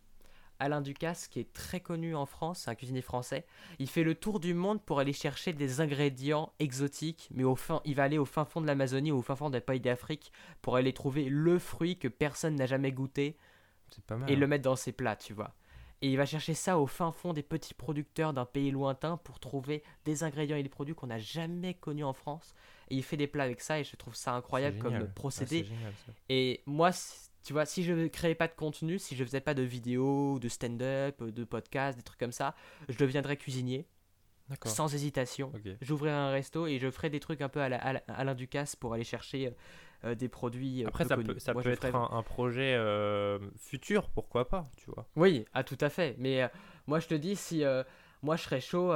Alain 0.58 0.82
Ducasse, 0.82 1.28
qui 1.28 1.40
est 1.40 1.54
très 1.54 1.80
connu 1.80 2.16
en 2.16 2.26
France, 2.26 2.62
c'est 2.64 2.72
un 2.72 2.76
cuisinier 2.76 3.04
français. 3.04 3.46
Il 3.78 3.88
fait 3.88 4.04
le 4.04 4.16
tour 4.16 4.40
du 4.40 4.56
monde 4.56 4.82
pour 4.82 5.00
aller 5.00 5.14
chercher 5.14 5.54
des 5.54 5.80
ingrédients 5.82 6.52
exotiques, 6.58 7.30
mais 7.32 7.44
au 7.44 7.56
fin, 7.56 7.82
il 7.86 7.94
va 7.94 8.04
aller 8.04 8.18
au 8.18 8.26
fin 8.26 8.44
fond 8.44 8.60
de 8.60 8.66
l'Amazonie 8.68 9.12
ou 9.12 9.20
au 9.20 9.22
fin 9.22 9.36
fond 9.36 9.52
des 9.52 9.62
pays 9.62 9.80
d'Afrique 9.80 10.34
pour 10.64 10.76
aller 10.76 10.92
trouver 10.94 11.30
le 11.30 11.60
fruit 11.60 11.98
que 11.98 12.08
personne 12.08 12.56
n'a 12.56 12.66
jamais 12.66 12.92
goûté 12.92 13.38
C'est 13.92 14.04
pas 14.04 14.18
mal. 14.18 14.30
et 14.30 14.34
hein. 14.34 14.40
le 14.40 14.48
mettre 14.48 14.64
dans 14.64 14.76
ses 14.76 14.92
plats, 14.92 15.16
tu 15.16 15.34
vois. 15.34 15.54
Et 16.02 16.10
il 16.10 16.16
va 16.18 16.26
chercher 16.26 16.54
ça 16.54 16.80
au 16.80 16.88
fin 16.88 17.12
fond 17.12 17.34
des 17.34 17.44
petits 17.44 17.74
producteurs 17.74 18.34
d'un 18.34 18.46
pays 18.46 18.72
lointain 18.72 19.18
pour 19.18 19.40
trouver 19.40 19.84
des 20.06 20.24
ingrédients 20.24 20.56
et 20.56 20.64
des 20.64 20.70
produits 20.70 20.96
qu'on 20.96 21.08
n'a 21.08 21.18
jamais 21.20 21.74
connus 21.74 22.06
en 22.06 22.14
France. 22.14 22.54
Et 22.90 22.96
il 22.96 23.04
fait 23.04 23.18
des 23.18 23.28
plats 23.28 23.44
avec 23.44 23.60
ça 23.62 23.80
et 23.80 23.84
je 23.84 23.96
trouve 23.98 24.16
ça 24.16 24.34
incroyable 24.34 24.78
comme 24.80 25.08
procédé. 25.10 25.66
génial. 25.66 25.94
Et 26.30 26.64
moi, 26.66 26.92
tu 27.44 27.54
vois, 27.54 27.66
si 27.66 27.84
je 27.84 27.92
ne 27.94 28.08
créais 28.08 28.36
pas 28.36 28.48
de 28.48 28.54
contenu, 28.54 28.98
si 28.98 29.16
je 29.16 29.24
faisais 29.26 29.42
pas 29.42 29.54
de 29.54 29.62
vidéos, 29.64 30.40
de 30.40 30.48
stand-up, 30.48 31.22
de 31.22 31.44
podcasts, 31.44 31.98
des 31.98 32.04
trucs 32.04 32.20
comme 32.20 32.32
ça, 32.32 32.56
je 32.88 32.98
deviendrais 32.98 33.36
cuisinier 33.38 33.86
sans 34.66 34.94
hésitation. 34.96 35.52
J'ouvrirais 35.82 36.16
un 36.16 36.32
resto 36.32 36.66
et 36.66 36.80
je 36.80 36.90
ferais 36.90 37.10
des 37.10 37.20
trucs 37.20 37.42
un 37.42 37.50
peu 37.50 37.60
à 37.62 37.70
la, 37.70 37.78
à 37.78 37.94
la- 37.94 38.04
Alain 38.08 38.36
Ducasse 38.36 38.76
pour 38.76 38.94
aller 38.94 39.04
chercher 39.04 39.54
euh, 40.06 40.16
des 40.16 40.30
produits. 40.30 40.84
euh, 40.84 40.88
Après, 40.88 41.04
peu 41.04 41.10
ça 41.10 41.16
connus. 41.16 41.28
peut, 41.28 41.40
ça 41.40 41.54
Moi, 41.54 41.62
peut 41.64 41.70
je 41.70 41.74
être 41.74 41.88
ferais- 41.88 41.96
un, 41.98 42.10
un 42.18 42.24
projet 42.24 42.76
euh, 42.76 43.40
futur, 43.58 44.10
pourquoi 44.10 44.48
pas, 44.48 44.70
tu 44.78 44.90
vois. 44.92 45.06
Oui, 45.16 45.46
ah, 45.54 45.64
tout 45.64 45.78
à 45.82 45.90
fait. 45.90 46.16
Mais 46.18 46.50
moi, 46.88 47.00
je 47.00 47.08
te 47.08 47.14
dis, 47.16 47.36
si 47.36 47.64
moi, 48.22 48.36
je 48.36 48.44
serais 48.44 48.62
chaud 48.62 48.92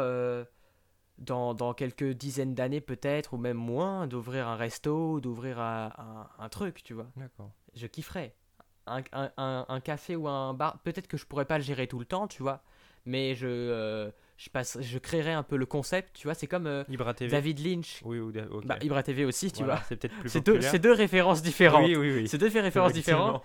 dans, 1.19 1.53
dans 1.53 1.73
quelques 1.73 2.11
dizaines 2.11 2.55
d'années, 2.55 2.81
peut-être, 2.81 3.33
ou 3.33 3.37
même 3.37 3.57
moins, 3.57 4.07
d'ouvrir 4.07 4.47
un 4.47 4.55
resto, 4.55 5.19
d'ouvrir 5.21 5.59
un, 5.59 5.91
un- 5.97 6.29
un 6.43 6.49
truc, 6.49 6.83
tu 6.83 6.93
vois. 6.93 7.07
D'accord. 7.15 7.51
Je 7.75 7.87
kifferais. 7.87 8.35
Un, 8.87 9.01
un- 9.13 9.31
un- 9.37 9.65
un 9.69 9.79
café 9.79 10.15
ou 10.15 10.27
un 10.27 10.53
bar, 10.53 10.79
peut-être 10.79 11.07
que 11.07 11.15
je 11.17 11.25
pourrais 11.25 11.45
pas 11.45 11.57
le 11.57 11.63
gérer 11.63 11.87
tout 11.87 11.99
le 11.99 12.05
temps, 12.05 12.27
tu 12.27 12.41
vois. 12.41 12.61
Mais 13.05 13.35
je, 13.35 13.47
euh, 13.47 14.11
je, 14.43 14.49
passe, 14.49 14.77
je 14.82 14.97
créerai 14.97 15.32
un 15.32 15.43
peu 15.43 15.56
le 15.56 15.65
concept, 15.65 16.17
tu 16.17 16.27
vois. 16.27 16.34
C'est 16.34 16.47
comme 16.47 16.67
euh, 16.67 16.84
Ibra 16.89 17.13
TV. 17.13 17.32
David 17.32 17.60
Lynch. 17.65 18.01
Oui, 18.03 18.19
ou 18.19 18.32
da- 18.34 18.45
ok. 18.51 18.65
Bah, 18.65 18.77
Ibra 18.82 19.01
TV 19.01 19.23
aussi, 19.23 19.51
tu 19.53 19.60
Voilà, 19.60 19.75
vois. 19.75 19.86
C'est 19.88 19.95
peut-être 19.95 20.19
plus 20.19 20.29
C'est 20.29 20.79
deux, 20.79 20.91
références 20.91 21.41
différentes. 21.41 21.86
Oui, 21.88 21.95
oui, 21.95 22.13
oui. 22.13 22.27
C'est 22.27 22.38
deux 22.38 22.47
références 22.47 22.91
différentes. 22.91 23.41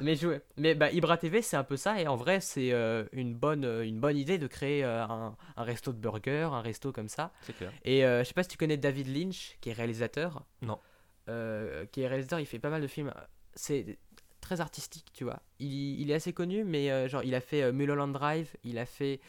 Mais, 0.00 0.14
je, 0.16 0.40
mais 0.56 0.74
bah, 0.74 0.90
Ibra 0.90 1.18
TV, 1.18 1.42
c'est 1.42 1.56
un 1.58 1.64
peu 1.64 1.76
ça. 1.76 2.00
Et 2.00 2.06
en 2.06 2.16
vrai, 2.16 2.40
c'est 2.40 2.72
euh, 2.72 3.04
une, 3.12 3.34
bonne, 3.34 3.64
euh, 3.66 3.84
une 3.84 4.00
bonne 4.00 4.16
idée 4.16 4.38
de 4.38 4.46
créer 4.46 4.84
euh, 4.84 5.04
un, 5.04 5.36
un 5.56 5.62
resto 5.64 5.92
de 5.92 5.98
burger, 5.98 6.48
un 6.52 6.62
resto 6.62 6.92
comme 6.92 7.08
ça. 7.08 7.30
C'est 7.42 7.54
clair. 7.54 7.70
Et 7.84 8.00
je 8.00 8.22
sais 8.24 8.32
pas 8.34 8.42
si 8.42 8.48
tu 8.48 8.56
connais 8.56 8.78
David 8.78 9.08
Lynch, 9.14 9.58
qui 9.60 9.68
est 9.68 9.74
réalisateur. 9.74 10.44
Non. 10.62 10.78
Qui 11.26 12.00
est 12.00 12.08
réalisateur, 12.08 12.40
il 12.40 12.46
fait 12.46 12.58
pas 12.58 12.70
mal 12.70 12.80
de 12.80 12.86
films. 12.86 13.12
C'est 13.54 13.98
très 14.40 14.62
artistique, 14.62 15.08
tu 15.12 15.24
vois. 15.24 15.40
Il, 15.58 16.00
il 16.00 16.10
est 16.10 16.14
assez 16.14 16.32
connu, 16.32 16.64
mais 16.64 17.06
genre, 17.10 17.22
il 17.22 17.34
a 17.34 17.40
fait 17.42 17.70
Mulholland 17.70 18.12
Drive, 18.14 18.56
il 18.64 18.78
a 18.78 18.86
fait. 18.86 19.20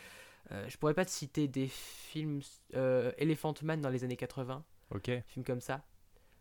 Euh, 0.52 0.68
je 0.68 0.78
pourrais 0.78 0.94
pas 0.94 1.06
te 1.06 1.12
citer 1.12 1.48
des 1.48 1.68
films. 1.68 2.42
Euh, 2.76 3.12
Elephant 3.18 3.54
Man 3.64 3.82
dans 3.82 3.90
les 3.90 4.04
années 4.04 4.18
80, 4.18 4.64
Ok. 4.92 5.12
films 5.28 5.46
comme 5.46 5.62
ça. 5.62 5.84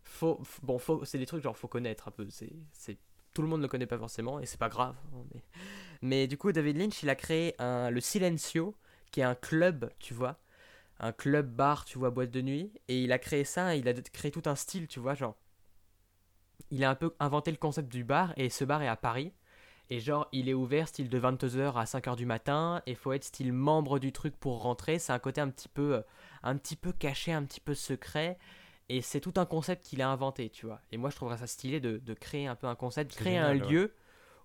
Faut, 0.04 0.40
bon, 0.62 0.78
faut, 0.78 1.04
c'est 1.04 1.18
des 1.18 1.26
trucs 1.26 1.42
genre 1.42 1.56
faut 1.56 1.68
connaître 1.68 2.08
un 2.08 2.10
peu. 2.12 2.26
C'est, 2.30 2.52
c'est, 2.72 2.98
tout 3.34 3.42
le 3.42 3.48
monde 3.48 3.60
ne 3.60 3.64
le 3.66 3.68
connaît 3.68 3.86
pas 3.86 3.98
forcément 3.98 4.40
et 4.40 4.46
c'est 4.46 4.58
pas 4.58 4.68
grave. 4.70 4.96
hein, 5.14 5.24
Mais, 5.34 5.42
mais 6.02 6.26
du 6.26 6.38
coup, 6.38 6.52
David 6.52 6.76
Lynch, 6.78 7.02
il 7.02 7.10
a 7.10 7.14
créé 7.16 7.54
un, 7.60 7.90
le 7.90 8.00
Silencio, 8.00 8.76
qui 9.10 9.20
est 9.20 9.24
un 9.24 9.34
club, 9.34 9.90
tu 9.98 10.14
vois, 10.14 10.38
un 11.00 11.12
club 11.12 11.50
bar, 11.54 11.84
tu 11.84 11.98
vois, 11.98 12.10
boîte 12.10 12.30
de 12.30 12.42
nuit. 12.42 12.72
Et 12.88 13.02
il 13.04 13.12
a 13.12 13.18
créé 13.18 13.44
ça, 13.44 13.76
il 13.76 13.88
a 13.88 13.94
créé 13.94 14.30
tout 14.30 14.42
un 14.46 14.56
style, 14.56 14.88
tu 14.88 15.00
vois, 15.00 15.14
genre. 15.14 15.36
Il 16.70 16.82
a 16.84 16.90
un 16.90 16.94
peu 16.94 17.14
inventé 17.20 17.50
le 17.50 17.56
concept 17.56 17.88
du 17.90 18.04
bar 18.04 18.32
et 18.36 18.48
ce 18.50 18.64
bar 18.64 18.82
est 18.82 18.88
à 18.88 18.96
Paris. 18.96 19.32
Et 19.90 20.00
genre, 20.00 20.28
il 20.32 20.48
est 20.48 20.54
ouvert 20.54 20.86
style 20.88 21.08
de 21.08 21.18
22h 21.18 21.74
à 21.76 21.84
5h 21.84 22.16
du 22.16 22.26
matin 22.26 22.82
et 22.86 22.94
faut 22.94 23.12
être 23.12 23.24
style 23.24 23.52
membre 23.52 23.98
du 23.98 24.12
truc 24.12 24.36
pour 24.36 24.62
rentrer. 24.62 24.98
C'est 24.98 25.12
un 25.12 25.18
côté 25.18 25.40
un 25.40 25.48
petit 25.48 25.68
peu, 25.68 25.94
euh, 25.96 26.02
un 26.42 26.56
petit 26.56 26.76
peu 26.76 26.92
caché, 26.92 27.32
un 27.32 27.44
petit 27.44 27.60
peu 27.60 27.74
secret. 27.74 28.38
Et 28.90 29.02
c'est 29.02 29.20
tout 29.20 29.34
un 29.36 29.46
concept 29.46 29.84
qu'il 29.86 30.02
a 30.02 30.10
inventé, 30.10 30.50
tu 30.50 30.66
vois. 30.66 30.80
Et 30.92 30.96
moi, 30.98 31.10
je 31.10 31.16
trouverais 31.16 31.38
ça 31.38 31.46
stylé 31.46 31.80
de, 31.80 31.98
de 31.98 32.14
créer 32.14 32.46
un 32.46 32.54
peu 32.56 32.66
un 32.66 32.74
concept, 32.74 33.14
créer 33.14 33.34
génial, 33.34 33.56
un 33.62 33.64
ouais. 33.64 33.70
lieu 33.72 33.94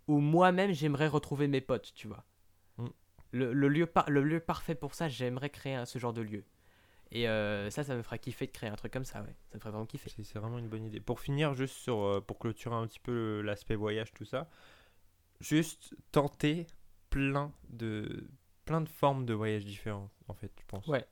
où 0.08 0.20
moi-même 0.20 0.72
j'aimerais 0.74 1.08
retrouver 1.08 1.48
mes 1.48 1.62
potes, 1.62 1.94
tu 1.96 2.08
vois. 2.08 2.26
Mm. 2.78 2.88
Le, 3.32 3.54
le 3.54 3.68
lieu 3.70 3.86
par- 3.86 4.10
le 4.10 4.24
lieu 4.24 4.40
parfait 4.40 4.76
pour 4.76 4.96
ça, 4.96 5.08
j'aimerais 5.10 5.50
créer 5.50 5.76
un- 5.76 5.86
ce 5.86 5.98
genre 6.00 6.14
de 6.14 6.22
lieu. 6.22 6.44
Et 7.12 7.28
euh, 7.30 7.70
ça, 7.70 7.84
ça 7.84 7.96
me 7.96 8.02
ferait 8.02 8.20
kiffer 8.20 8.48
de 8.48 8.52
créer 8.52 8.70
un 8.70 8.76
truc 8.76 8.92
comme 8.92 9.06
ça, 9.06 9.22
ouais. 9.22 9.36
Ça 9.50 9.56
me 9.56 9.60
ferait 9.60 9.72
vraiment 9.72 9.86
kiffer. 9.86 10.10
C'est 10.10 10.40
vraiment 10.40 10.58
une 10.60 10.68
bonne 10.68 10.84
idée. 10.86 11.00
Pour 11.00 11.20
finir, 11.20 11.54
juste 11.54 11.76
sur, 11.76 12.00
euh, 12.02 12.22
pour 12.22 12.40
clôturer 12.40 12.76
un 12.76 12.88
petit 12.88 13.00
peu 13.00 13.42
l'aspect 13.42 13.76
voyage, 13.76 14.14
tout 14.14 14.26
ça, 14.26 14.50
juste 15.40 15.96
tenter 16.12 16.68
plein 17.10 17.52
de, 17.70 18.28
plein 18.66 18.82
de 18.82 18.90
formes 18.90 19.26
de 19.26 19.34
voyages 19.34 19.66
différents, 19.66 20.10
en 20.28 20.34
fait, 20.34 20.52
je 20.60 20.66
pense. 20.68 20.88
Ouais. 20.88 21.06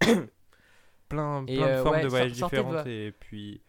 plein, 0.00 0.28
plein 1.08 1.44
Et, 1.46 1.56
de 1.58 1.62
euh, 1.62 1.82
formes 1.82 1.96
ouais, 1.96 2.02
de 2.02 2.08
voyages 2.08 2.32
sor- 2.32 2.38
sortez 2.50 2.56
de 2.56 2.62
différentes 2.62 2.84
vo- 2.86 2.90
et 2.90 3.12
puis 3.12 3.62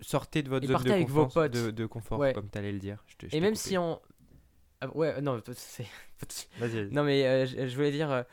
sortez 0.00 0.42
de 0.42 0.48
votre 0.48 0.64
Et 0.64 0.68
zone 0.68 0.82
de 0.82 0.90
avec 0.92 1.08
vos 1.08 1.24
confort, 1.24 1.42
potes. 1.44 1.52
de, 1.52 1.70
de 1.70 1.86
confort 1.86 2.18
Ouais. 2.18 2.32
comme 2.32 2.48
tu 2.50 2.58
allais 2.58 2.72
le 2.72 2.78
dire. 2.78 3.02
Je 3.06 3.16
te- 3.16 3.28
je 3.28 3.36
Et 3.36 3.40
même 3.40 3.54
coupé. 3.54 3.68
si 3.68 3.78
on. 3.78 4.00
Ah, 4.80 4.88
ouais, 4.96 5.20
non, 5.20 5.40
c'est. 5.54 5.86
Non, 6.90 7.04
mais 7.04 7.26
euh, 7.26 7.46
je, 7.46 7.66
je 7.68 7.74
voulais 7.76 7.90
dire. 7.92 8.24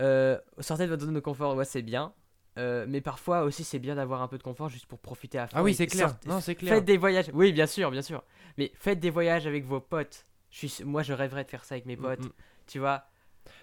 euh, 0.00 0.38
sortez 0.58 0.84
de 0.84 0.88
votre 0.90 1.04
zone 1.04 1.14
de 1.14 1.20
confort, 1.20 1.54
ouais, 1.56 1.64
c'est 1.66 1.82
bien. 1.82 2.14
Euh, 2.58 2.84
mais 2.88 3.00
parfois 3.00 3.42
aussi, 3.44 3.64
c'est 3.64 3.78
bien 3.78 3.94
d'avoir 3.94 4.20
un 4.22 4.28
peu 4.28 4.36
de 4.36 4.42
confort 4.42 4.68
juste 4.68 4.86
pour 4.86 4.98
profiter 4.98 5.38
à 5.38 5.46
fond. 5.46 5.56
Ah 5.58 5.62
oui, 5.62 5.74
c'est 5.74 5.86
clair. 5.86 6.08
sortez- 6.10 6.28
Non, 6.28 6.40
c'est 6.40 6.54
clair. 6.54 6.74
Faites 6.74 6.84
des 6.84 6.98
voyages. 6.98 7.30
Oui, 7.32 7.52
bien 7.52 7.66
sûr, 7.66 7.90
bien 7.90 8.02
sûr. 8.02 8.22
Mais 8.58 8.70
faites 8.74 9.00
des 9.00 9.08
voyages 9.10 9.46
avec 9.46 9.64
vos 9.64 9.80
potes. 9.80 10.26
Je 10.50 10.66
suis, 10.66 10.84
moi, 10.84 11.02
je 11.02 11.14
rêverais 11.14 11.44
de 11.44 11.48
faire 11.50 11.64
ça 11.64 11.74
avec 11.76 11.86
mes 11.86 11.96
potes. 11.96 12.20
Mm, 12.20 12.26
mm. 12.26 12.32
Tu 12.66 12.78
vois. 12.78 13.04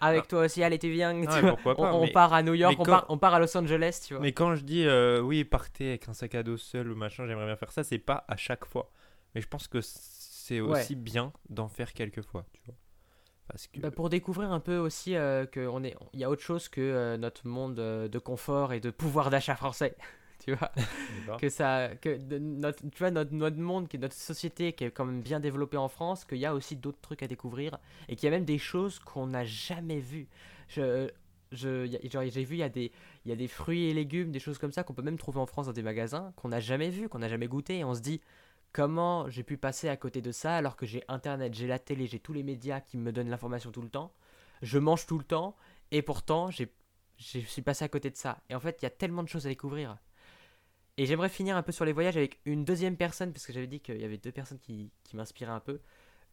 Avec 0.01 0.23
Ah. 0.23 0.27
toi 0.27 0.45
aussi, 0.45 0.63
allez, 0.63 0.79
tu 0.79 0.89
viens. 0.91 1.13
tu 1.21 1.27
Ah 1.29 1.39
on, 1.43 1.55
pas, 1.75 1.75
on 1.77 2.05
mais- 2.05 2.11
part 2.11 2.33
à 2.33 2.41
New 2.43 2.53
York, 2.55 2.75
on, 2.79 2.83
part, 2.83 3.05
on 3.09 3.17
part 3.19 3.33
à 3.35 3.39
Los 3.39 3.55
Angeles, 3.55 4.01
tu 4.07 4.15
vois. 4.15 4.21
Mais 4.23 4.31
quand 4.33 4.55
je 4.55 4.63
dis 4.63 4.85
euh, 4.85 5.21
oui, 5.21 5.43
partez 5.45 5.89
avec 5.89 6.09
un 6.09 6.13
sac 6.13 6.33
à 6.35 6.41
dos 6.43 6.57
seul 6.57 6.91
ou 6.91 6.95
machin, 6.95 7.25
j'aimerais 7.27 7.45
bien 7.45 7.55
faire 7.55 7.71
ça, 7.71 7.83
c'est 7.83 7.99
pas 7.99 8.25
à 8.27 8.35
chaque 8.37 8.65
fois. 8.65 8.91
Mais 9.35 9.41
je 9.41 9.47
pense 9.47 9.67
que 9.67 9.79
c'est 9.81 10.59
Ouais. 10.61 10.79
aussi 10.81 10.95
bien 10.95 11.31
d'en 11.49 11.69
faire 11.69 11.93
quelques 11.93 12.23
fois, 12.23 12.45
tu 12.53 12.61
vois. 12.65 12.75
Parce 13.49 13.67
que 13.67 13.79
Bah, 13.79 13.91
pour 13.91 14.09
découvrir 14.09 14.51
un 14.51 14.59
peu 14.59 14.77
aussi 14.77 15.15
euh, 15.15 15.45
qu'il 15.45 15.63
y 16.13 16.23
a 16.23 16.29
autre 16.29 16.41
chose 16.41 16.69
que 16.69 16.81
euh, 16.81 17.17
notre 17.17 17.47
monde 17.47 17.79
euh, 17.79 18.07
de 18.07 18.19
confort 18.19 18.73
et 18.73 18.79
de 18.79 18.89
pouvoir 18.91 19.29
d'achat 19.29 19.55
français. 19.55 19.95
tu 20.43 20.53
vois 20.53 20.71
que 21.37 21.49
ça 21.49 21.89
que 22.01 22.17
de- 22.17 22.37
notre 22.39 22.81
tu 22.89 22.99
vois 22.99 23.11
notre, 23.11 23.33
notre 23.33 23.57
monde 23.57 23.87
qui 23.89 23.97
notre 23.99 24.15
société 24.15 24.73
qui 24.73 24.85
est 24.85 24.91
quand 24.91 25.05
même 25.05 25.21
bien 25.21 25.39
développée 25.39 25.77
en 25.77 25.89
France 25.89 26.25
qu'il 26.25 26.37
y 26.37 26.45
a 26.45 26.53
aussi 26.53 26.75
d'autres 26.77 27.01
trucs 27.01 27.23
à 27.23 27.27
découvrir 27.27 27.77
et 28.07 28.15
qu'il 28.15 28.25
y 28.25 28.33
a 28.33 28.35
même 28.35 28.45
des 28.45 28.57
choses 28.57 28.99
qu'on 28.99 29.27
n'a 29.27 29.43
jamais 29.45 29.99
vues 29.99 30.27
je 30.69 31.09
je 31.51 31.87
j'ai 32.13 32.43
vu 32.45 32.55
il 32.55 32.59
y 32.59 32.63
a 32.63 32.69
des 32.69 32.91
il 33.25 33.29
y 33.29 33.31
a 33.33 33.35
des 33.35 33.47
fruits 33.47 33.85
et 33.89 33.93
légumes 33.93 34.31
des 34.31 34.39
choses 34.39 34.57
comme 34.57 34.71
ça 34.71 34.83
qu'on 34.83 34.93
peut 34.93 35.01
même 35.01 35.17
trouver 35.17 35.39
en 35.39 35.45
France 35.45 35.65
dans 35.65 35.73
des 35.73 35.83
magasins 35.83 36.31
qu'on 36.37 36.49
n'a 36.49 36.59
jamais 36.61 36.89
vu 36.89 37.09
qu'on 37.09 37.19
n'a 37.19 37.29
jamais 37.29 37.47
goûté 37.47 37.79
et 37.79 37.83
on 37.83 37.95
se 37.95 38.01
dit 38.01 38.21
comment 38.71 39.29
j'ai 39.29 39.43
pu 39.43 39.57
passer 39.57 39.89
à 39.89 39.97
côté 39.97 40.21
de 40.21 40.31
ça 40.31 40.55
alors 40.55 40.75
que 40.75 40.85
j'ai 40.85 41.03
internet 41.07 41.53
j'ai 41.53 41.67
la 41.67 41.79
télé 41.79 42.05
j'ai 42.07 42.19
tous 42.19 42.33
les 42.33 42.43
médias 42.43 42.81
qui 42.81 42.97
me 42.97 43.11
donnent 43.11 43.29
l'information 43.29 43.71
tout 43.71 43.81
le 43.81 43.89
temps 43.89 44.13
je 44.61 44.77
mange 44.77 45.05
tout 45.05 45.17
le 45.17 45.23
temps 45.23 45.55
et 45.91 46.01
pourtant 46.01 46.51
j'ai 46.51 46.71
je 47.17 47.39
suis 47.39 47.61
passé 47.61 47.83
à 47.83 47.89
côté 47.89 48.09
de 48.09 48.15
ça 48.15 48.39
et 48.49 48.55
en 48.55 48.59
fait 48.59 48.77
il 48.81 48.85
y 48.85 48.87
a 48.87 48.91
tellement 48.91 49.23
de 49.23 49.27
choses 49.27 49.45
à 49.45 49.49
découvrir 49.49 49.97
et 50.97 51.05
j'aimerais 51.05 51.29
finir 51.29 51.55
un 51.57 51.63
peu 51.63 51.71
sur 51.71 51.85
les 51.85 51.93
voyages 51.93 52.17
avec 52.17 52.41
une 52.43 52.65
deuxième 52.65 52.97
personne, 52.97 53.31
parce 53.31 53.45
que 53.47 53.53
j'avais 53.53 53.67
dit 53.67 53.79
qu'il 53.79 53.95
y 54.01 54.03
avait 54.03 54.17
deux 54.17 54.33
personnes 54.33 54.59
qui, 54.59 54.91
qui 55.05 55.15
m'inspiraient 55.15 55.53
un 55.53 55.61
peu. 55.61 55.79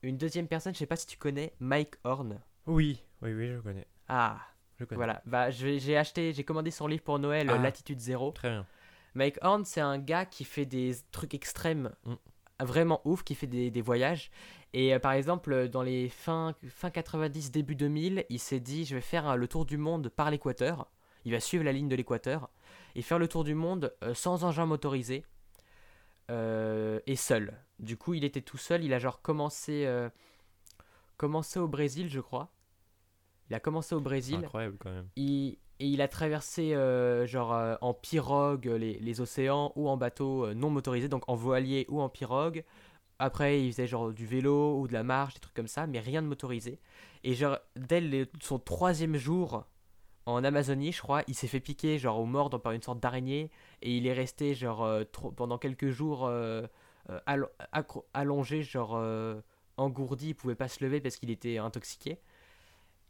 Une 0.03 0.19
deuxième 0.19 0.49
personne, 0.49 0.75
je 0.75 0.79
sais 0.81 0.87
pas 0.87 0.97
si 0.97 1.07
tu 1.07 1.17
connais 1.19 1.53
Mike 1.61 1.95
Horn. 2.03 2.41
oui, 2.67 3.01
oui, 3.23 3.33
oui, 3.33 3.53
je 3.53 3.61
connais. 3.61 3.87
Ah, 4.09 4.41
Je 4.81 4.85
connais. 4.85 4.97
voilà. 4.97 5.23
Bah, 5.25 5.51
j'ai 5.53 5.97
acheté, 5.97 6.33
j'ai 6.33 6.43
commandé 6.43 6.73
son 6.73 6.89
livre 6.89 7.05
pour 7.05 7.21
Noël, 7.21 7.49
Ah. 7.49 7.59
Latitude 7.59 8.01
Zéro. 8.01 8.33
Très 8.33 8.49
bien. 8.51 8.67
Mike 9.17 9.39
Horn, 9.43 9.65
c'est 9.65 9.81
un 9.81 9.99
gars 9.99 10.25
qui 10.27 10.45
fait 10.45 10.67
des 10.67 10.95
trucs 11.11 11.35
extrêmes, 11.35 11.91
Mm. 12.05 12.15
vraiment 12.61 13.01
ouf, 13.05 13.23
qui 13.25 13.35
fait 13.35 13.47
des, 13.47 13.71
des 13.71 13.81
voyages. 13.83 14.31
Et 14.73 14.95
euh, 14.95 14.99
par 14.99 15.13
exemple, 15.13 15.69
dans 15.69 15.83
les 15.83 16.09
fin, 16.09 16.55
fin 16.69 16.91
90, 16.91 17.51
début 17.51 17.75
2000, 17.77 18.25
il 18.29 18.39
s'est 18.39 18.61
dit 18.61 18.85
je 18.85 18.95
vais 18.95 19.01
faire 19.01 19.29
euh, 19.31 19.37
le 19.37 19.49
tour 19.49 19.65
du 19.67 19.77
monde 19.79 20.09
par 20.11 20.31
l'équateur. 20.31 20.87
Il 21.25 21.33
va 21.33 21.41
suivre 21.41 21.65
la 21.65 21.73
ligne 21.73 21.89
de 21.89 21.97
l'équateur 21.97 22.49
et 22.95 23.03
faire 23.03 23.19
le 23.19 23.27
tour 23.27 23.43
du 23.43 23.55
monde 23.55 23.93
euh, 24.05 24.15
sans 24.15 24.45
engin 24.45 24.67
motorisé 24.67 25.25
et 26.29 27.17
seul. 27.17 27.57
Du 27.79 27.97
coup, 27.97 28.15
il 28.15 28.25
était 28.25 28.41
tout 28.41 28.57
seul. 28.59 28.83
Il 28.85 28.93
a 28.93 28.99
genre 28.99 29.23
commencé, 29.23 29.87
commencé 31.17 31.59
au 31.61 31.69
Brésil, 31.69 32.09
je 32.09 32.19
crois. 32.21 32.51
Il 33.49 33.55
a 33.55 33.61
commencé 33.61 33.95
au 33.95 33.99
C'est 33.99 34.05
Brésil. 34.05 34.37
incroyable 34.37 34.77
quand 34.81 34.91
même. 34.91 35.09
Il, 35.15 35.57
et 35.81 35.87
il 35.87 36.01
a 36.03 36.09
traversé 36.09 36.75
euh, 36.75 37.27
genre 37.27 37.53
euh, 37.55 37.77
en 37.83 37.95
pirogue 37.95 38.67
les, 38.67 38.99
les 38.99 39.21
océans 39.21 39.73
ou 39.77 39.89
en 39.89 39.97
bateau 39.97 40.47
euh, 40.47 40.55
non 40.55 40.71
motorisé, 40.71 41.09
donc 41.09 41.25
en 41.29 41.35
voilier 41.35 41.87
ou 41.89 42.01
en 42.01 42.09
pirogue. 42.09 42.65
Après, 43.19 43.63
il 43.63 43.73
faisait 43.73 43.87
genre 43.87 44.13
du 44.13 44.27
vélo 44.27 44.79
ou 44.81 44.89
de 44.89 44.93
la 44.95 45.03
marche, 45.05 45.35
des 45.35 45.41
trucs 45.41 45.55
comme 45.55 45.69
ça, 45.69 45.87
mais 45.87 46.01
rien 46.01 46.23
de 46.23 46.29
motorisé. 46.29 46.81
Et 47.25 47.35
genre, 47.35 47.59
dès 47.77 48.29
son 48.43 48.59
troisième 48.59 49.17
jour 49.17 49.65
en 50.27 50.45
Amazonie, 50.45 50.93
je 50.93 51.03
crois, 51.03 51.23
il 51.29 51.35
s'est 51.35 51.47
fait 51.49 51.61
piquer 51.61 51.99
genre 51.99 52.19
au 52.21 52.27
mort 52.27 52.51
dans- 52.51 52.59
par 52.59 52.73
une 52.73 52.83
sorte 52.83 53.01
d'araignée 53.01 53.51
et 53.83 53.97
il 53.97 54.07
est 54.07 54.13
resté 54.13 54.55
genre 54.55 54.85
euh, 54.85 55.05
pendant 55.37 55.59
quelques 55.59 55.91
jours 55.91 56.27
euh, 56.27 56.67
euh, 57.11 57.21
allongé, 58.15 58.63
genre 58.63 58.95
euh, 58.97 59.41
engourdi, 59.77 60.29
il 60.31 60.35
pouvait 60.35 60.55
pas 60.57 60.69
se 60.69 60.83
lever 60.85 61.01
parce 61.01 61.17
qu'il 61.17 61.31
était 61.31 61.59
intoxiqué. 61.59 62.19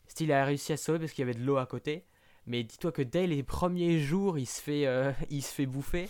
Style 0.08 0.32
a 0.32 0.44
réussi 0.44 0.72
à 0.72 0.76
se 0.76 0.84
sauver 0.84 0.98
parce 1.00 1.12
qu'il 1.12 1.22
y 1.26 1.28
avait 1.28 1.38
de 1.38 1.44
l'eau 1.44 1.56
à 1.56 1.66
côté. 1.66 2.04
Mais 2.46 2.62
dis-toi 2.62 2.92
que 2.92 3.02
dès 3.02 3.26
les 3.26 3.42
premiers 3.42 3.98
jours, 4.00 4.38
il 4.38 4.46
se 4.46 4.60
fait, 4.60 4.86
euh, 4.86 5.12
il 5.30 5.42
se 5.42 5.52
fait 5.52 5.66
bouffer. 5.66 6.08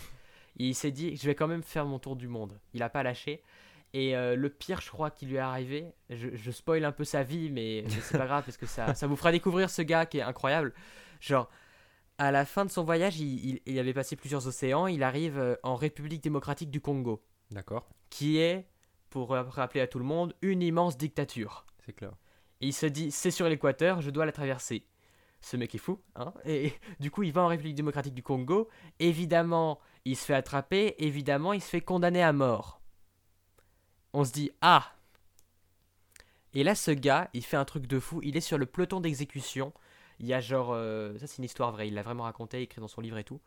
Et 0.59 0.65
il 0.69 0.75
s'est 0.75 0.91
dit, 0.91 1.15
je 1.15 1.25
vais 1.25 1.35
quand 1.35 1.47
même 1.47 1.63
faire 1.63 1.85
mon 1.85 1.99
tour 1.99 2.15
du 2.15 2.27
monde. 2.27 2.59
Il 2.73 2.81
a 2.83 2.89
pas 2.89 3.03
lâché. 3.03 3.43
Et 3.93 4.15
euh, 4.15 4.35
le 4.35 4.49
pire, 4.49 4.81
je 4.81 4.89
crois, 4.89 5.11
qui 5.11 5.25
lui 5.25 5.35
est 5.35 5.39
arrivé, 5.39 5.85
je, 6.09 6.29
je 6.35 6.51
spoil 6.51 6.83
un 6.83 6.91
peu 6.91 7.03
sa 7.05 7.23
vie, 7.23 7.49
mais, 7.49 7.83
mais 7.85 7.89
c'est 8.01 8.17
pas 8.17 8.25
grave 8.25 8.43
parce 8.43 8.57
que 8.57 8.65
ça, 8.65 8.93
ça 8.93 9.07
vous 9.07 9.15
fera 9.15 9.31
découvrir 9.31 9.69
ce 9.69 9.81
gars 9.81 10.05
qui 10.05 10.17
est 10.17 10.21
incroyable. 10.23 10.73
Genre, 11.21 11.49
à 12.17 12.31
la 12.31 12.45
fin 12.45 12.65
de 12.65 12.71
son 12.71 12.83
voyage, 12.83 13.19
il, 13.19 13.49
il- 13.49 13.61
il 13.65 13.79
avait 13.79 13.93
passé 13.93 14.15
plusieurs 14.15 14.45
océans. 14.47 14.87
Il 14.87 15.03
arrive 15.03 15.37
euh, 15.39 15.55
en 15.63 15.75
République 15.75 16.21
démocratique 16.21 16.69
du 16.69 16.81
Congo, 16.81 17.23
D'accord, 17.51 17.87
qui 18.09 18.37
est, 18.39 18.67
pour 19.09 19.29
rappeler 19.29 19.81
à 19.81 19.87
tout 19.87 19.99
le 19.99 20.05
monde, 20.05 20.35
une 20.41 20.61
immense 20.61 20.97
dictature. 20.97 21.65
c'est 21.85 21.93
clair. 21.93 22.11
Et 22.59 22.67
il 22.67 22.73
se 22.73 22.87
dit, 22.87 23.09
c'est 23.11 23.31
sur 23.31 23.47
l'équateur, 23.47 24.01
je 24.01 24.09
dois 24.09 24.25
la 24.25 24.31
traverser. 24.31 24.83
Ce 25.41 25.55
mec 25.55 25.75
est 25.75 25.79
fou, 25.79 26.01
hein 26.15 26.33
Et 26.45 26.73
du 26.99 27.11
coup, 27.11 27.23
il 27.23 27.31
va 27.31 27.41
en 27.41 27.47
République 27.47 27.75
démocratique 27.75 28.13
du 28.13 28.23
Congo. 28.23 28.69
Évidemment, 28.99 29.79
il 30.05 30.15
se 30.15 30.25
fait 30.25 30.33
attraper. 30.33 30.95
Évidemment, 30.99 31.53
il 31.53 31.61
se 31.61 31.69
fait 31.69 31.81
condamner 31.81 32.23
à 32.23 32.33
mort. 32.33 32.81
On 34.13 34.23
se 34.23 34.31
dit, 34.31 34.51
ah 34.61 34.95
Et 36.53 36.63
là, 36.63 36.75
ce 36.75 36.91
gars, 36.91 37.29
il 37.33 37.43
fait 37.43 37.57
un 37.57 37.65
truc 37.65 37.87
de 37.87 37.99
fou. 37.99 38.19
Il 38.23 38.35
est 38.35 38.41
sur 38.41 38.57
le 38.57 38.65
peloton 38.65 38.99
d'exécution. 38.99 39.73
Il 40.19 40.25
y 40.25 40.33
a 40.33 40.41
genre... 40.41 40.71
euh, 40.71 41.17
ça, 41.19 41.27
c'est 41.27 41.37
une 41.37 41.43
histoire 41.43 41.71
vraie. 41.71 41.87
Il 41.87 41.93
l'a 41.93 42.03
vraiment 42.03 42.23
raconté, 42.23 42.61
écrit 42.61 42.81
dans 42.81 42.87
son 42.87 43.01
livre 43.01 43.17
et 43.17 43.23
tout. 43.23 43.39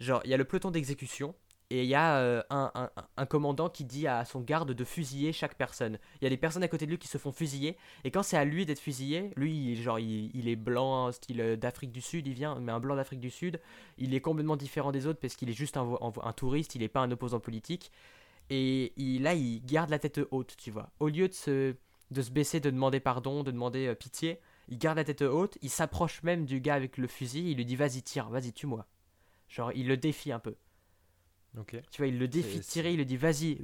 Genre, 0.00 0.20
il 0.24 0.30
y 0.30 0.34
a 0.34 0.36
le 0.36 0.44
peloton 0.44 0.70
d'exécution. 0.70 1.34
Et 1.70 1.82
il 1.82 1.88
y 1.88 1.94
a 1.94 2.16
euh, 2.16 2.42
un, 2.48 3.26
commandant 3.26 3.68
qui 3.68 3.84
dit 3.84 4.06
à 4.06 4.24
son 4.24 4.40
garde 4.40 4.72
de 4.72 4.84
fusiller 4.84 5.34
chaque 5.34 5.54
personne. 5.54 5.98
Il 6.20 6.24
y 6.24 6.26
a 6.26 6.30
des 6.30 6.38
personnes 6.38 6.62
à 6.62 6.68
côté 6.68 6.86
de 6.86 6.90
lui 6.90 6.98
qui 6.98 7.08
se 7.08 7.18
font 7.18 7.30
fusiller. 7.30 7.76
Et 8.04 8.10
quand 8.10 8.22
c'est 8.22 8.38
à 8.38 8.46
lui 8.46 8.64
d'être 8.64 8.78
fusillé, 8.78 9.32
lui, 9.36 9.72
il, 9.72 9.82
genre, 9.82 9.98
il, 9.98 10.48
est 10.48 10.56
blanc, 10.56 11.12
style 11.12 11.42
euh, 11.42 11.56
d'Afrique 11.56 11.92
du 11.92 12.00
Sud, 12.00 12.26
il 12.26 12.32
vient, 12.32 12.58
mais 12.58 12.72
un 12.72 12.80
blanc 12.80 12.96
d'Afrique 12.96 13.20
du 13.20 13.28
Sud. 13.30 13.60
Il 13.98 14.14
est 14.14 14.20
complètement 14.22 14.56
différent 14.56 14.92
des 14.92 15.06
autres 15.06 15.20
parce 15.20 15.36
qu'il 15.36 15.50
est 15.50 15.54
juste 15.54 15.76
un 15.76 16.32
touriste, 16.32 16.74
il 16.74 16.80
n'est 16.80 16.88
pas 16.88 17.00
un 17.00 17.10
opposant 17.10 17.38
politique. 17.40 17.92
Et 18.50 18.92
il- 18.96 19.22
là, 19.22 19.34
il 19.34 19.64
garde 19.64 19.90
la 19.90 19.98
tête 19.98 20.20
haute, 20.30 20.56
tu 20.56 20.70
vois. 20.70 20.90
Au 21.00 21.08
lieu 21.08 21.28
de 21.28 21.34
se, 21.34 21.74
de 22.10 22.22
se 22.22 22.30
baisser, 22.30 22.60
de 22.60 22.70
demander 22.70 23.00
pardon, 23.00 23.42
de 23.42 23.50
demander 23.50 23.88
euh, 23.88 23.94
pitié, 23.94 24.40
il 24.68 24.78
garde 24.78 24.96
la 24.98 25.04
tête 25.04 25.22
haute, 25.22 25.58
il 25.62 25.70
s'approche 25.70 26.22
même 26.22 26.46
du 26.46 26.60
gars 26.60 26.74
avec 26.74 26.96
le 26.96 27.06
fusil, 27.08 27.50
il 27.50 27.56
lui 27.56 27.64
dit 27.66 27.76
vas-y, 27.76 28.02
tire, 28.02 28.28
vas-y, 28.30 28.52
tue-moi. 28.52 28.86
Genre, 29.48 29.72
il 29.74 29.88
le 29.88 29.96
défie 29.96 30.32
un 30.32 30.38
peu. 30.38 30.56
Tu 31.90 31.98
vois, 32.02 32.06
il 32.08 32.18
le 32.18 32.28
défie 32.28 32.58
de 32.58 32.64
tirer, 32.64 32.92
il 32.92 32.96
lui 32.98 33.06
dit 33.06 33.16
vas-y, 33.16 33.60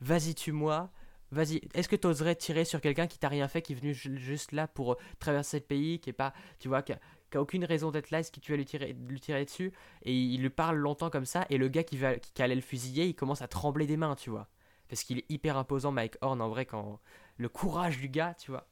vas-y, 0.00 0.34
tue-moi. 0.34 0.90
Vas-y, 1.30 1.60
est-ce 1.74 1.90
que 1.90 1.96
tu 1.96 2.06
oserais 2.06 2.34
tirer 2.36 2.64
sur 2.64 2.80
quelqu'un 2.80 3.06
qui 3.06 3.18
t'a 3.18 3.28
rien 3.28 3.48
fait, 3.48 3.60
qui 3.60 3.74
est 3.74 3.76
venu 3.76 3.92
ju- 3.92 4.16
juste 4.16 4.52
là 4.52 4.66
pour 4.66 4.92
euh, 4.92 4.96
traverser 5.18 5.58
le 5.58 5.64
pays, 5.64 6.00
qui 6.00 6.08
est 6.08 6.14
pas, 6.14 6.32
tu 6.58 6.68
vois, 6.68 6.80
qui 6.80 6.94
a, 6.94 7.00
qui 7.30 7.36
a 7.36 7.42
aucune 7.42 7.66
raison 7.66 7.90
d'être 7.90 8.10
là, 8.10 8.20
est-ce 8.20 8.32
que 8.32 8.40
tu 8.40 8.50
vas 8.50 8.56
lui 8.56 8.64
tirer, 8.64 8.94
lui 9.06 9.20
tirer 9.20 9.44
dessus? 9.44 9.70
Et 10.04 10.14
il 10.14 10.40
lui 10.40 10.48
parle 10.48 10.78
longtemps 10.78 11.10
comme 11.10 11.26
ça, 11.26 11.44
et 11.50 11.58
le 11.58 11.68
gars 11.68 11.84
qui, 11.84 11.98
va, 11.98 12.16
qui, 12.16 12.32
qui 12.32 12.42
allait 12.42 12.54
le 12.54 12.62
fusiller, 12.62 13.04
il 13.06 13.14
commence 13.14 13.42
à 13.42 13.48
trembler 13.48 13.86
des 13.86 13.98
mains, 13.98 14.16
tu 14.16 14.30
vois. 14.30 14.48
Parce 14.88 15.02
qu'il 15.04 15.18
est 15.18 15.26
hyper 15.28 15.58
imposant, 15.58 15.92
Mike 15.92 16.16
Horn, 16.22 16.40
en 16.40 16.48
vrai, 16.48 16.64
quand 16.64 16.98
le 17.36 17.48
courage 17.50 17.98
du 17.98 18.08
gars, 18.08 18.32
tu 18.32 18.50
vois. 18.50 18.66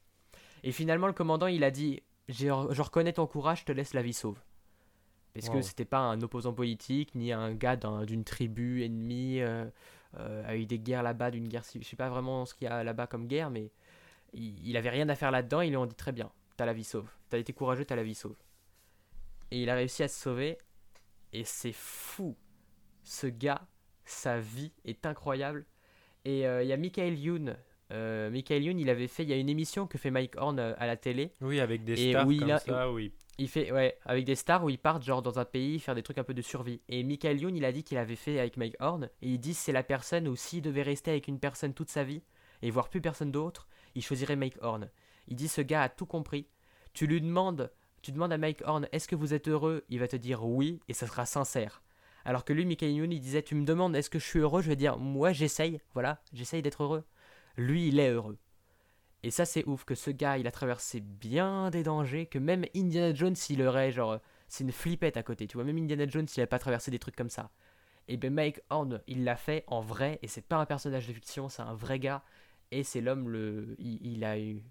Et 0.63 0.71
finalement, 0.71 1.07
le 1.07 1.13
commandant, 1.13 1.47
il 1.47 1.63
a 1.63 1.71
dit 1.71 2.01
Je 2.27 2.49
reconnais 2.81 3.13
ton 3.13 3.27
courage, 3.27 3.59
je 3.61 3.65
te 3.65 3.71
laisse 3.71 3.93
la 3.93 4.01
vie 4.01 4.13
sauve. 4.13 4.39
Parce 5.39 5.49
que 5.49 5.55
Wow. 5.57 5.61
c'était 5.61 5.85
pas 5.85 5.99
un 5.99 6.21
opposant 6.21 6.53
politique, 6.53 7.13
ni 7.15 7.31
un 7.31 7.53
gars 7.53 7.75
d'un- 7.75 8.05
d'une 8.05 8.23
tribu 8.23 8.83
ennemie, 8.83 9.39
euh, 9.41 9.65
euh, 10.17 10.43
avec 10.47 10.67
des 10.67 10.79
guerres 10.79 11.03
là-bas, 11.03 11.31
d'une 11.31 11.47
guerre 11.47 11.63
civile. 11.65 11.83
Je 11.85 11.89
sais 11.91 11.95
pas 11.95 12.09
vraiment 12.09 12.45
ce 12.45 12.53
qu'il 12.55 12.65
y 12.65 12.71
a 12.71 12.83
là-bas 12.83 13.07
comme 13.07 13.27
guerre, 13.27 13.49
mais 13.49 13.71
il, 14.33 14.67
il 14.67 14.77
avait 14.77 14.89
rien 14.89 15.07
à 15.09 15.15
faire 15.15 15.31
là-dedans. 15.31 15.61
Ils 15.61 15.69
lui 15.69 15.77
ont 15.77 15.85
dit 15.85 15.95
Très 15.95 16.11
bien, 16.11 16.31
t'as 16.55 16.65
la 16.65 16.73
vie 16.73 16.83
sauve. 16.83 17.07
T'as 17.29 17.37
été 17.37 17.53
courageux, 17.53 17.85
t'as 17.85 17.95
la 17.95 18.03
vie 18.03 18.15
sauve. 18.15 18.35
Et 19.51 19.61
il 19.63 19.69
a 19.69 19.75
réussi 19.75 20.03
à 20.03 20.07
se 20.07 20.19
sauver. 20.19 20.57
Et 21.33 21.43
c'est 21.43 21.73
fou. 21.73 22.35
Ce 23.03 23.27
gars, 23.27 23.61
sa 24.05 24.39
vie 24.39 24.71
est 24.85 25.05
incroyable. 25.05 25.65
Et 26.25 26.47
euh, 26.47 26.63
il 26.63 26.67
y 26.69 26.73
a 26.73 26.77
Michael 26.77 27.17
Youn. 27.19 27.55
Michael 27.89 28.63
Youn, 28.63 28.79
il 28.79 28.89
avait 28.89 29.07
fait, 29.07 29.23
il 29.23 29.29
y 29.29 29.33
a 29.33 29.37
une 29.37 29.47
émission 29.49 29.87
que 29.87 29.97
fait 29.97 30.11
Mike 30.11 30.35
Horn 30.35 30.59
à 30.59 30.85
la 30.87 30.97
télé. 30.97 31.31
Oui, 31.41 31.59
avec 31.61 31.83
des 31.85 32.07
Et 32.07 32.11
stars 32.11 32.27
où 32.27 32.31
il 32.31 32.39
comme 32.41 32.51
a- 32.51 32.59
ça, 32.59 32.91
oui. 32.91 33.13
Il 33.26 33.26
fait, 33.45 33.71
ouais, 33.71 33.97
avec 34.05 34.25
des 34.25 34.33
stars 34.33 34.63
où 34.63 34.69
ils 34.69 34.79
partent 34.79 35.03
genre 35.03 35.21
dans 35.21 35.37
un 35.37 35.45
pays 35.45 35.79
faire 35.79 35.93
des 35.93 36.01
trucs 36.01 36.17
un 36.17 36.23
peu 36.23 36.33
de 36.33 36.41
survie. 36.41 36.81
Et 36.89 37.03
Michael 37.03 37.39
Youn, 37.39 37.55
il 37.55 37.65
a 37.65 37.71
dit 37.71 37.83
qu'il 37.83 37.99
avait 37.99 38.15
fait 38.15 38.39
avec 38.39 38.57
Mike 38.57 38.75
Horn. 38.79 39.09
Et 39.21 39.29
il 39.29 39.37
dit 39.37 39.53
c'est 39.53 39.71
la 39.71 39.83
personne 39.83 40.27
où 40.27 40.35
s'il 40.35 40.63
devait 40.63 40.81
rester 40.81 41.11
avec 41.11 41.27
une 41.27 41.39
personne 41.39 41.75
toute 41.75 41.91
sa 41.91 42.03
vie 42.03 42.23
et 42.63 42.71
voir 42.71 42.89
plus 42.89 43.01
personne 43.01 43.31
d'autre, 43.31 43.67
il 43.93 44.03
choisirait 44.03 44.35
Mike 44.35 44.57
Horn. 44.61 44.89
Il 45.27 45.35
dit 45.35 45.47
ce 45.47 45.61
gars 45.61 45.83
a 45.83 45.89
tout 45.89 46.07
compris. 46.07 46.47
Tu 46.93 47.05
lui 47.05 47.21
demandes, 47.21 47.71
tu 48.01 48.11
demandes 48.11 48.33
à 48.33 48.39
Mike 48.39 48.63
Horn 48.65 48.87
est-ce 48.91 49.07
que 49.07 49.15
vous 49.15 49.35
êtes 49.35 49.47
heureux? 49.47 49.85
Il 49.89 49.99
va 49.99 50.07
te 50.07 50.15
dire 50.15 50.43
oui 50.43 50.79
et 50.87 50.93
ça 50.93 51.05
sera 51.05 51.27
sincère. 51.27 51.83
Alors 52.25 52.43
que 52.43 52.53
lui, 52.53 52.65
Michael 52.65 52.91
Youn, 52.91 53.11
il 53.11 53.19
disait 53.19 53.43
tu 53.43 53.53
me 53.53 53.65
demandes 53.65 53.95
est-ce 53.95 54.09
que 54.09 54.19
je 54.19 54.25
suis 54.25 54.39
heureux? 54.39 54.63
Je 54.63 54.69
vais 54.69 54.75
dire 54.75 54.97
moi 54.97 55.31
j'essaye, 55.31 55.79
voilà, 55.93 56.21
j'essaye 56.33 56.63
d'être 56.63 56.83
heureux. 56.83 57.03
Lui, 57.55 57.87
il 57.87 57.99
est 57.99 58.09
heureux. 58.09 58.37
Et 59.27 59.31
ça, 59.31 59.43
c'est 59.43 59.67
ouf 59.67 59.83
que 59.83 59.93
ce 59.93 60.09
gars, 60.09 60.37
il 60.37 60.47
a 60.47 60.51
traversé 60.51 61.01
bien 61.01 61.69
des 61.69 61.83
dangers, 61.83 62.27
que 62.27 62.39
même 62.39 62.63
Indiana 62.73 63.13
Jones, 63.13 63.35
il 63.49 63.61
aurait, 63.61 63.91
genre, 63.91 64.19
c'est 64.47 64.63
une 64.63 64.71
flippette 64.71 65.17
à 65.17 65.21
côté, 65.21 65.47
tu 65.47 65.57
vois. 65.57 65.65
Même 65.65 65.77
Indiana 65.77 66.07
Jones, 66.07 66.27
il 66.37 66.39
n'a 66.39 66.47
pas 66.47 66.59
traversé 66.59 66.91
des 66.91 66.97
trucs 66.97 67.17
comme 67.17 67.29
ça. 67.29 67.51
Et 68.07 68.15
ben 68.15 68.33
Mike 68.33 68.61
Horn, 68.69 69.01
il 69.05 69.25
l'a 69.25 69.35
fait 69.35 69.65
en 69.67 69.81
vrai, 69.81 70.17
et 70.21 70.29
c'est 70.29 70.47
pas 70.47 70.55
un 70.55 70.65
personnage 70.65 71.09
de 71.09 71.11
fiction, 71.11 71.49
c'est 71.49 71.61
un 71.61 71.73
vrai 71.73 71.99
gars, 71.99 72.23
et 72.71 72.85
c'est 72.85 73.01
l'homme, 73.01 73.27
le, 73.27 73.75
il, 73.79 73.99
il 74.01 74.23
a 74.23 74.39
eu, 74.39 74.63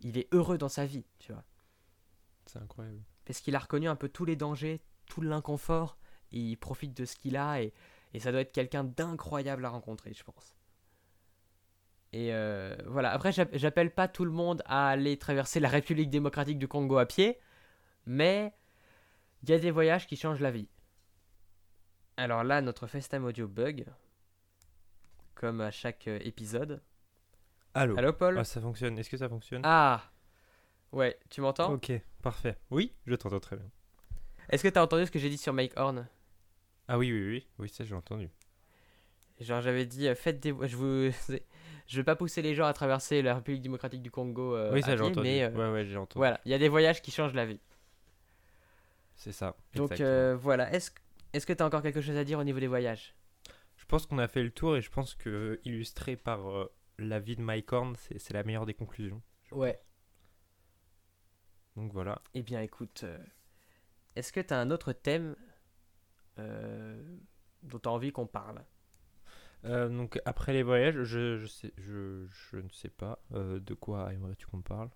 il 0.00 0.16
est 0.16 0.32
heureux 0.32 0.56
dans 0.56 0.70
sa 0.70 0.86
vie, 0.86 1.04
tu 1.18 1.34
vois. 1.34 1.44
C'est 2.46 2.60
incroyable. 2.60 3.02
Parce 3.26 3.42
qu'il 3.42 3.54
a 3.54 3.58
reconnu 3.58 3.88
un 3.88 3.96
peu 3.96 4.08
tous 4.08 4.24
les 4.24 4.36
dangers, 4.36 4.80
tout 5.04 5.20
l'inconfort, 5.20 5.98
et 6.30 6.38
il 6.38 6.56
profite 6.56 6.96
de 6.96 7.04
ce 7.04 7.14
qu'il 7.14 7.36
a, 7.36 7.60
et, 7.60 7.74
et 8.14 8.20
ça 8.20 8.32
doit 8.32 8.40
être 8.40 8.52
quelqu'un 8.52 8.84
d'incroyable 8.84 9.66
à 9.66 9.68
rencontrer, 9.68 10.14
je 10.14 10.24
pense. 10.24 10.56
Et 12.12 12.32
euh, 12.34 12.76
voilà, 12.86 13.10
après, 13.12 13.32
j'app- 13.32 13.56
j'appelle 13.56 13.90
pas 13.92 14.06
tout 14.08 14.24
le 14.24 14.30
monde 14.30 14.62
à 14.66 14.88
aller 14.88 15.16
traverser 15.18 15.60
la 15.60 15.68
République 15.68 16.10
démocratique 16.10 16.58
du 16.58 16.68
Congo 16.68 16.98
à 16.98 17.06
pied, 17.06 17.38
mais 18.06 18.52
il 19.42 19.50
y 19.50 19.52
a 19.54 19.58
des 19.58 19.70
voyages 19.70 20.06
qui 20.06 20.16
changent 20.16 20.40
la 20.40 20.50
vie. 20.50 20.68
Alors 22.16 22.44
là, 22.44 22.60
notre 22.60 22.86
FaceTime 22.86 23.24
audio 23.24 23.48
bug, 23.48 23.86
comme 25.34 25.60
à 25.60 25.70
chaque 25.70 26.06
euh, 26.08 26.18
épisode. 26.22 26.82
Allô 27.74 27.96
Allô, 27.96 28.12
Paul 28.12 28.36
Ah, 28.38 28.44
ça 28.44 28.60
fonctionne. 28.60 28.98
Est-ce 28.98 29.08
que 29.08 29.16
ça 29.16 29.28
fonctionne? 29.28 29.62
Ah 29.64 30.02
Ouais, 30.92 31.18
tu 31.30 31.40
m'entends? 31.40 31.72
Ok, 31.72 31.90
parfait. 32.20 32.58
Oui, 32.70 32.92
je 33.06 33.14
t'entends 33.14 33.40
très 33.40 33.56
bien. 33.56 33.70
Est-ce 34.50 34.62
que 34.62 34.68
t'as 34.68 34.82
entendu 34.82 35.06
ce 35.06 35.10
que 35.10 35.18
j'ai 35.18 35.30
dit 35.30 35.38
sur 35.38 35.54
Mike 35.54 35.72
Horn? 35.76 36.06
Ah 36.88 36.98
oui, 36.98 37.10
oui, 37.10 37.26
oui. 37.26 37.46
Oui, 37.58 37.68
ça, 37.70 37.84
j'ai 37.84 37.94
entendu. 37.94 38.28
Genre 39.40 39.62
j'avais 39.62 39.86
dit 39.86 40.06
euh, 40.06 40.14
faites 40.14 40.38
des 40.40 40.54
je 40.68 40.76
vous 40.76 41.10
je 41.86 41.96
vais 41.96 42.04
pas 42.04 42.16
pousser 42.16 42.42
les 42.42 42.54
gens 42.54 42.66
à 42.66 42.72
traverser 42.72 43.22
la 43.22 43.34
République 43.36 43.62
démocratique 43.62 44.02
du 44.02 44.10
Congo 44.10 44.54
euh, 44.56 44.70
oui, 44.72 44.82
ça, 44.82 44.90
j'ai 44.92 44.96
pied, 44.96 45.04
entendu. 45.06 45.22
mais 45.28 45.42
euh, 45.44 45.50
Ouais, 45.50 45.72
ouais, 45.72 45.84
j'ai 45.86 45.96
entendu. 45.96 46.18
voilà, 46.18 46.40
il 46.44 46.50
y 46.50 46.54
a 46.54 46.58
des 46.58 46.68
voyages 46.68 47.02
qui 47.02 47.10
changent 47.10 47.34
la 47.34 47.46
vie. 47.46 47.60
C'est 49.16 49.32
ça. 49.32 49.56
Donc 49.74 50.00
euh, 50.00 50.36
voilà, 50.40 50.72
est-ce 50.72 50.90
est-ce 51.32 51.46
que 51.46 51.52
tu 51.52 51.62
as 51.62 51.66
encore 51.66 51.82
quelque 51.82 52.00
chose 52.00 52.16
à 52.16 52.24
dire 52.24 52.38
au 52.38 52.44
niveau 52.44 52.60
des 52.60 52.66
voyages? 52.66 53.14
Je 53.76 53.84
pense 53.86 54.06
qu'on 54.06 54.18
a 54.18 54.28
fait 54.28 54.42
le 54.42 54.50
tour 54.50 54.76
et 54.76 54.80
je 54.82 54.90
pense 54.90 55.14
que 55.14 55.60
illustré 55.64 56.16
par 56.16 56.40
la 56.98 57.18
vie 57.20 57.36
de 57.36 57.42
Mike 57.42 57.72
Horn, 57.72 57.94
c'est 57.96 58.18
c'est 58.18 58.34
la 58.34 58.42
meilleure 58.42 58.66
des 58.66 58.74
conclusions. 58.74 59.22
Ouais. 59.50 59.80
Donc 61.76 61.92
voilà. 61.92 62.20
Eh 62.34 62.42
bien 62.42 62.60
écoute, 62.60 63.02
euh, 63.04 63.18
est-ce 64.16 64.32
que 64.32 64.40
tu 64.40 64.52
as 64.52 64.58
un 64.58 64.70
autre 64.70 64.92
thème 64.92 65.36
euh, 66.38 67.02
dont 67.62 67.78
tu 67.78 67.88
as 67.88 67.92
envie 67.92 68.12
qu'on 68.12 68.26
parle? 68.26 68.62
Euh, 69.64 69.88
donc 69.88 70.20
après 70.24 70.52
les 70.52 70.62
voyages, 70.64 71.02
je, 71.04 71.36
je, 71.38 71.46
sais, 71.46 71.72
je, 71.78 72.26
je 72.28 72.56
ne 72.56 72.68
sais 72.70 72.88
pas 72.88 73.22
euh, 73.32 73.60
de 73.60 73.74
quoi 73.74 74.12
aimerais-tu 74.12 74.46
qu'on 74.46 74.60
parle. 74.62 74.90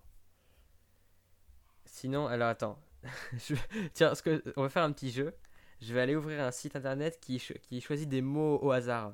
Sinon, 1.85 2.27
alors 2.27 2.49
attends. 2.49 2.79
Je- 3.37 3.55
Tiens, 3.93 4.13
ce 4.15 4.21
que... 4.21 4.43
on 4.57 4.63
va 4.63 4.69
faire 4.69 4.83
un 4.83 4.91
petit 4.91 5.11
jeu. 5.11 5.33
Je 5.79 5.93
vais 5.93 6.01
aller 6.01 6.15
ouvrir 6.15 6.41
un 6.43 6.51
site 6.51 6.75
internet 6.75 7.19
qui, 7.21 7.39
cho- 7.39 7.53
qui 7.61 7.79
choisit 7.79 8.09
des 8.09 8.21
mots 8.21 8.57
au 8.61 8.71
hasard. 8.71 9.13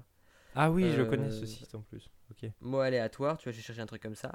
Ah 0.56 0.72
oui, 0.72 0.92
je 0.92 1.04
connais 1.04 1.28
Euh, 1.28 1.39
ce 1.39 1.46
site 1.46 1.76
en 1.76 1.82
plus. 1.82 2.10
Ok. 2.32 2.50
Mots 2.62 2.80
aléatoires, 2.80 3.38
tu 3.38 3.44
vois, 3.44 3.52
je 3.52 3.58
vais 3.58 3.63
chercher 3.63 3.82
un 3.82 3.86
truc 3.86 4.02
comme 4.02 4.16
ça. 4.16 4.32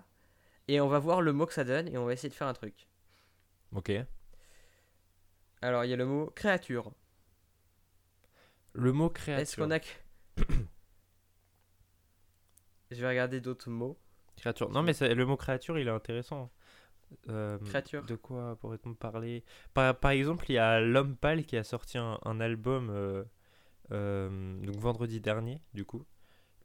Et 0.68 0.80
on 0.80 0.88
va 0.88 0.98
voir 0.98 1.22
le 1.22 1.32
mot 1.32 1.46
que 1.46 1.54
ça 1.54 1.64
donne 1.64 1.88
et 1.88 1.96
on 1.98 2.04
va 2.04 2.12
essayer 2.12 2.28
de 2.28 2.34
faire 2.34 2.46
un 2.46 2.52
truc. 2.52 2.86
Ok. 3.74 3.90
Alors, 5.62 5.84
il 5.84 5.90
y 5.90 5.92
a 5.92 5.96
le 5.96 6.06
mot 6.06 6.30
créature. 6.36 6.92
Le 8.74 8.92
mot 8.92 9.08
créature. 9.10 9.42
Est-ce 9.42 9.56
qu'on 9.56 9.70
a. 9.70 9.80
Je 12.90 13.00
vais 13.00 13.08
regarder 13.08 13.40
d'autres 13.40 13.70
mots. 13.70 13.98
Créature. 14.36 14.70
Non 14.70 14.82
mais 14.82 14.92
le 15.00 15.26
mot 15.26 15.36
créature, 15.36 15.78
il 15.78 15.88
est 15.88 15.90
intéressant. 15.90 16.50
Euh, 17.28 17.58
Créature. 17.58 18.04
De 18.04 18.16
quoi 18.16 18.56
pourrait-on 18.60 18.94
parler? 18.94 19.42
Par, 19.74 19.98
par 19.98 20.10
exemple, 20.10 20.44
il 20.50 20.54
y 20.54 20.58
a 20.58 20.80
L'Homme 20.80 21.16
Pâle 21.16 21.44
qui 21.44 21.56
a 21.56 21.64
sorti 21.64 21.96
un, 21.98 22.18
un 22.24 22.38
album 22.40 22.90
euh, 22.90 23.24
euh, 23.92 24.60
donc 24.60 24.76
vendredi 24.76 25.20
dernier, 25.20 25.60
du 25.74 25.84
coup. 25.84 26.04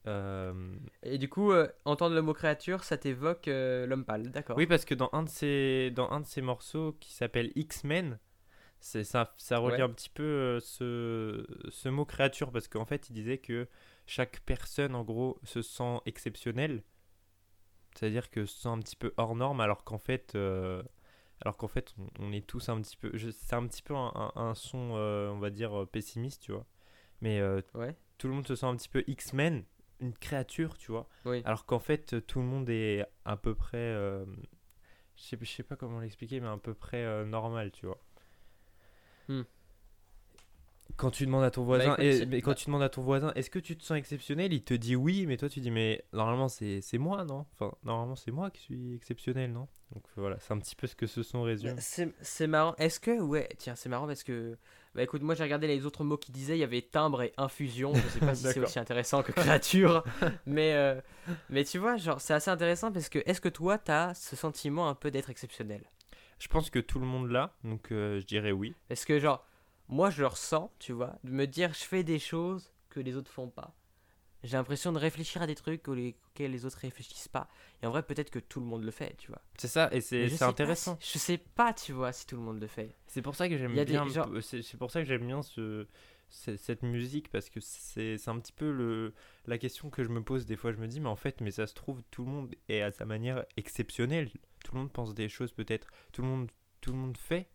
Et 0.06 1.18
du 1.18 1.30
coup, 1.30 1.54
entendre 1.86 2.14
le 2.14 2.22
mot 2.22 2.34
créature, 2.34 2.84
ça 2.84 2.98
t'évoque 2.98 3.46
l'homme 3.48 4.04
pâle, 4.04 4.32
d'accord. 4.32 4.58
Oui, 4.58 4.68
parce 4.68 4.84
que 4.84 4.94
dans 4.96 5.10
un 5.14 5.24
de 5.24 5.30
ces, 5.30 5.92
dans 5.96 6.10
un 6.12 6.20
de 6.20 6.26
ces 6.26 6.42
morceaux 6.42 6.98
qui 7.00 7.14
s'appelle 7.14 7.54
X-Men, 7.56 8.20
ça, 8.82 9.34
ça 9.38 9.58
relie 9.60 9.78
Ouais. 9.78 9.82
un 9.82 9.90
petit 9.90 10.10
peu 10.10 10.60
ce, 10.60 11.46
ce 11.70 11.88
mot 11.88 12.04
créature 12.04 12.52
parce 12.52 12.68
qu'en 12.68 12.84
fait, 12.84 13.10
il 13.10 13.14
disait 13.14 13.38
que 13.38 13.70
chaque 14.06 14.42
personne, 14.42 14.96
en 14.96 15.04
gros, 15.04 15.40
se 15.44 15.62
sent 15.62 16.00
exceptionnelle. 16.06 16.84
C'est-à-dire 17.96 18.30
que 18.30 18.46
se 18.46 18.60
sent 18.62 18.70
un 18.70 18.80
petit 18.80 18.96
peu 18.96 19.14
hors 19.18 19.36
norme, 19.36 19.62
alors 19.62 19.84
qu'en 19.84 20.00
fait, 20.00 20.34
euh, 20.36 20.82
alors 21.42 21.58
qu'en 21.58 21.68
fait, 21.68 21.94
on, 22.00 22.08
on 22.20 22.32
est 22.34 22.46
tous 22.46 22.70
un 22.70 22.82
petit 22.82 22.98
peu. 22.98 23.12
C'est 23.32 23.56
un 23.56 23.68
petit 23.68 23.84
peu 23.84 23.96
un, 23.96 24.12
un- 24.16 24.32
un 24.36 24.56
son, 24.56 24.94
euh, 24.96 25.30
on 25.30 25.40
va 25.40 25.50
dire 25.50 25.82
euh, 25.82 25.86
pessimiste, 25.86 26.42
tu 26.42 26.52
vois. 26.52 26.66
Mais 27.22 27.40
euh, 27.40 27.62
Ouais. 27.76 27.96
tout 28.18 28.28
le 28.28 28.34
monde 28.34 28.48
se 28.48 28.56
sent 28.56 28.66
un 28.66 28.76
petit 28.76 28.90
peu 28.90 29.04
X-Men, 29.08 29.64
une 30.00 30.14
créature, 30.18 30.78
tu 30.78 30.92
vois. 30.92 31.08
Oui. 31.26 31.42
Alors 31.46 31.66
qu'en 31.66 31.80
fait, 31.80 32.26
tout 32.26 32.40
le 32.40 32.46
monde 32.46 32.70
est 32.70 33.06
à 33.26 33.38
peu 33.38 33.54
près. 33.56 33.94
je, 35.16 35.46
sais, 35.46 35.64
pas 35.64 35.76
comment 35.76 36.00
l'expliquer, 36.00 36.40
mais 36.40 36.48
à 36.48 36.58
peu 36.58 36.74
près 36.74 37.24
normal, 37.26 37.72
tu 37.72 37.86
vois. 37.86 38.02
Quand 40.96 41.12
tu 41.12 41.26
demandes 41.26 41.44
à 41.44 41.52
ton 41.52 41.64
voisin, 41.64 41.94
écoute, 41.96 42.06
et- 42.06 42.26
mais 42.28 42.42
quand 42.42 42.52
bah- 42.52 42.56
tu 42.56 42.66
demandes 42.68 42.84
à 42.84 42.90
ton 42.90 43.02
voisin, 43.02 43.32
est-ce 43.36 43.50
que 43.50 43.60
tu 43.60 43.76
te 43.78 43.84
sens 43.84 43.98
exceptionnel? 43.98 44.54
Il 44.54 44.64
te 44.64 44.74
dit 44.74 44.96
oui, 44.96 45.26
mais 45.26 45.38
toi 45.38 45.50
tu 45.50 45.60
dis 45.60 45.72
mais 45.72 46.04
normalement 46.14 46.48
c'est 46.48 46.82
c'est 46.82 46.98
moi, 46.98 47.26
non? 47.26 47.46
Enfin 47.60 47.74
normalement 47.84 48.16
c'est 48.16 48.32
moi 48.32 48.52
qui 48.52 48.62
suis 48.62 48.96
exceptionnel, 48.96 49.52
non? 49.52 49.68
Donc 49.94 50.04
voilà, 50.16 50.38
c'est 50.40 50.54
un 50.54 50.60
petit 50.60 50.76
peu 50.76 50.88
ce 50.88 50.96
que 50.96 51.06
ce 51.08 51.22
son 51.24 51.44
résume. 51.44 51.76
C'est 51.80 52.14
c'est 52.22 52.48
marrant. 52.48 52.76
Est-ce 52.78 53.00
que, 53.00 53.20
ouais, 53.20 53.48
tiens, 53.58 53.76
c'est 53.76 53.90
marrant 53.90 54.08
parce 54.08 54.24
que 54.24 54.58
Bah 54.96 55.02
écoute, 55.04 55.22
moi 55.24 55.34
j'ai 55.36 55.44
regardé 55.44 55.68
les 55.68 55.86
autres 55.86 56.04
mots 56.04 56.18
qui 56.18 56.32
disaient, 56.32 56.56
il 56.56 56.60
y 56.62 56.64
avait 56.64 56.82
timbre 56.84 57.24
et 57.24 57.34
infusion. 57.38 57.94
Je 57.94 58.08
sais 58.08 58.20
pas 58.20 58.34
si 58.36 58.44
c'est 58.44 58.60
aussi 58.60 58.80
intéressant 58.80 59.24
que 59.24 59.32
créature, 59.32 60.04
mais 60.46 60.74
euh, 60.74 61.00
mais 61.50 61.64
tu 61.64 61.80
vois, 61.80 61.98
genre 61.98 62.22
c'est 62.22 62.34
assez 62.34 62.52
intéressant 62.52 62.92
parce 62.92 63.10
que 63.10 63.20
est-ce 63.26 63.42
que 63.42 63.50
toi 63.50 63.78
t'as 63.78 64.14
ce 64.14 64.36
sentiment 64.36 64.90
un 64.90 64.96
peu 64.96 65.10
d'être 65.12 65.30
exceptionnel? 65.32 65.82
Je 66.40 66.48
pense 66.48 66.70
que 66.70 66.80
tout 66.80 67.00
le 67.00 67.06
monde 67.06 67.30
l'a, 67.32 67.54
donc 67.64 67.92
euh, 67.92 68.20
je 68.20 68.26
dirais 68.26 68.52
oui. 68.52 68.74
Parce 68.90 69.06
que 69.06 69.20
genre 69.20 69.46
moi 69.88 70.10
je 70.10 70.22
le 70.22 70.28
ressens, 70.28 70.72
tu 70.80 70.94
vois, 70.94 71.16
de 71.24 71.32
me 71.32 71.46
dire 71.48 71.74
je 71.74 71.84
fais 71.84 72.04
des 72.04 72.20
choses 72.20 72.72
que 72.90 73.00
les 73.00 73.16
autres 73.16 73.32
font 73.32 73.50
pas. 73.50 73.76
J'ai 74.44 74.58
l'impression 74.58 74.92
de 74.92 74.98
réfléchir 74.98 75.42
à 75.42 75.48
des 75.48 75.56
trucs 75.56 75.88
auxquels 75.88 76.52
les 76.52 76.66
autres 76.66 76.78
réfléchissent 76.80 77.30
pas. 77.30 77.48
Et 77.82 77.86
en 77.86 77.92
vrai 77.92 78.04
peut-être 78.04 78.30
que 78.30 78.40
tout 78.40 78.60
le 78.60 78.66
monde 78.66 78.84
le 78.84 78.92
fait, 78.92 79.16
tu 79.18 79.28
vois. 79.30 79.42
C'est 79.58 79.70
ça, 79.70 79.88
et 79.94 80.02
c'est 80.02 80.28
pas 80.38 80.48
intéressant. 80.50 80.98
si- 81.00 81.14
je 81.14 81.18
sais 81.20 81.38
pas, 81.38 81.74
tu 81.74 81.94
vois, 81.94 82.12
si 82.12 82.26
tout 82.28 82.36
le 82.36 82.42
monde 82.42 82.60
le 82.60 82.68
fait. 82.68 82.94
C'est 83.08 83.22
pour 83.22 83.36
ça 83.36 83.48
que 83.48 83.58
j'aime 83.58 83.74
bien. 83.86 84.04
genre- 84.14 84.28
C'est 84.42 84.78
pour 84.78 84.92
ça 84.92 85.00
que 85.02 85.08
j'aime 85.08 85.26
bien 85.26 85.42
ce, 85.44 85.88
ce- 86.28 86.58
cette 86.58 86.84
musique 86.84 87.30
parce 87.30 87.50
que 87.50 87.62
c'est 87.62 88.18
un 88.28 88.38
petit 88.40 88.52
peu 88.52 88.70
le, 88.72 89.14
la 89.46 89.58
question 89.58 89.90
que 89.90 90.04
je 90.04 90.10
me 90.10 90.22
pose 90.22 90.46
des 90.46 90.58
fois. 90.58 90.74
Je 90.74 90.78
me 90.78 90.88
dis, 90.88 91.00
mais 91.00 91.08
en 91.10 91.16
fait, 91.16 91.40
mais 91.40 91.52
ça 91.52 91.66
se 91.66 91.74
trouve, 91.74 92.02
tout 92.12 92.26
le 92.26 92.32
monde 92.32 92.54
est 92.68 92.82
à 92.82 92.92
sa 92.92 93.06
manière 93.06 93.46
exceptionnel. 93.56 94.30
Tout 94.66 94.74
le 94.76 94.80
monde 94.82 94.92
pense 94.92 95.14
des 95.14 95.30
choses 95.30 95.54
peut-être. 95.54 95.88
Tout 96.12 96.22
le 96.22 96.28
monde, 96.28 96.52
tout 96.82 96.92
le 96.92 96.98
monde 96.98 97.18
fait 97.18 97.48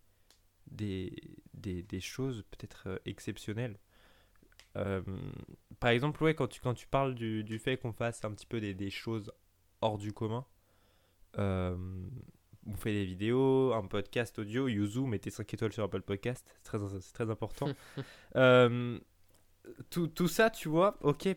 des, 0.70 1.12
des, 1.54 1.82
des 1.82 2.00
choses 2.00 2.44
peut-être 2.50 2.84
euh, 2.86 2.98
exceptionnelles. 3.04 3.78
Euh, 4.76 5.02
par 5.80 5.90
exemple, 5.90 6.22
ouais, 6.22 6.34
quand 6.34 6.46
tu, 6.46 6.60
quand 6.60 6.74
tu 6.74 6.86
parles 6.86 7.14
du, 7.14 7.44
du 7.44 7.58
fait 7.58 7.76
qu'on 7.76 7.92
fasse 7.92 8.24
un 8.24 8.32
petit 8.32 8.46
peu 8.46 8.60
des, 8.60 8.74
des 8.74 8.90
choses 8.90 9.32
hors 9.80 9.98
du 9.98 10.12
commun, 10.12 10.44
euh, 11.38 11.76
on 12.66 12.76
fait 12.76 12.92
des 12.92 13.04
vidéos, 13.04 13.72
un 13.72 13.86
podcast 13.86 14.38
audio, 14.38 14.68
Yuzu, 14.68 15.00
mettez 15.00 15.30
5 15.30 15.52
étoiles 15.54 15.72
sur 15.72 15.84
Apple 15.84 16.02
Podcast, 16.02 16.54
c'est 16.56 16.64
très, 16.64 16.78
c'est 17.00 17.12
très 17.12 17.30
important. 17.30 17.68
Euh, 18.36 18.98
tout, 19.90 20.06
tout 20.06 20.28
ça, 20.28 20.50
tu 20.50 20.68
vois, 20.68 20.96
ok, 21.00 21.28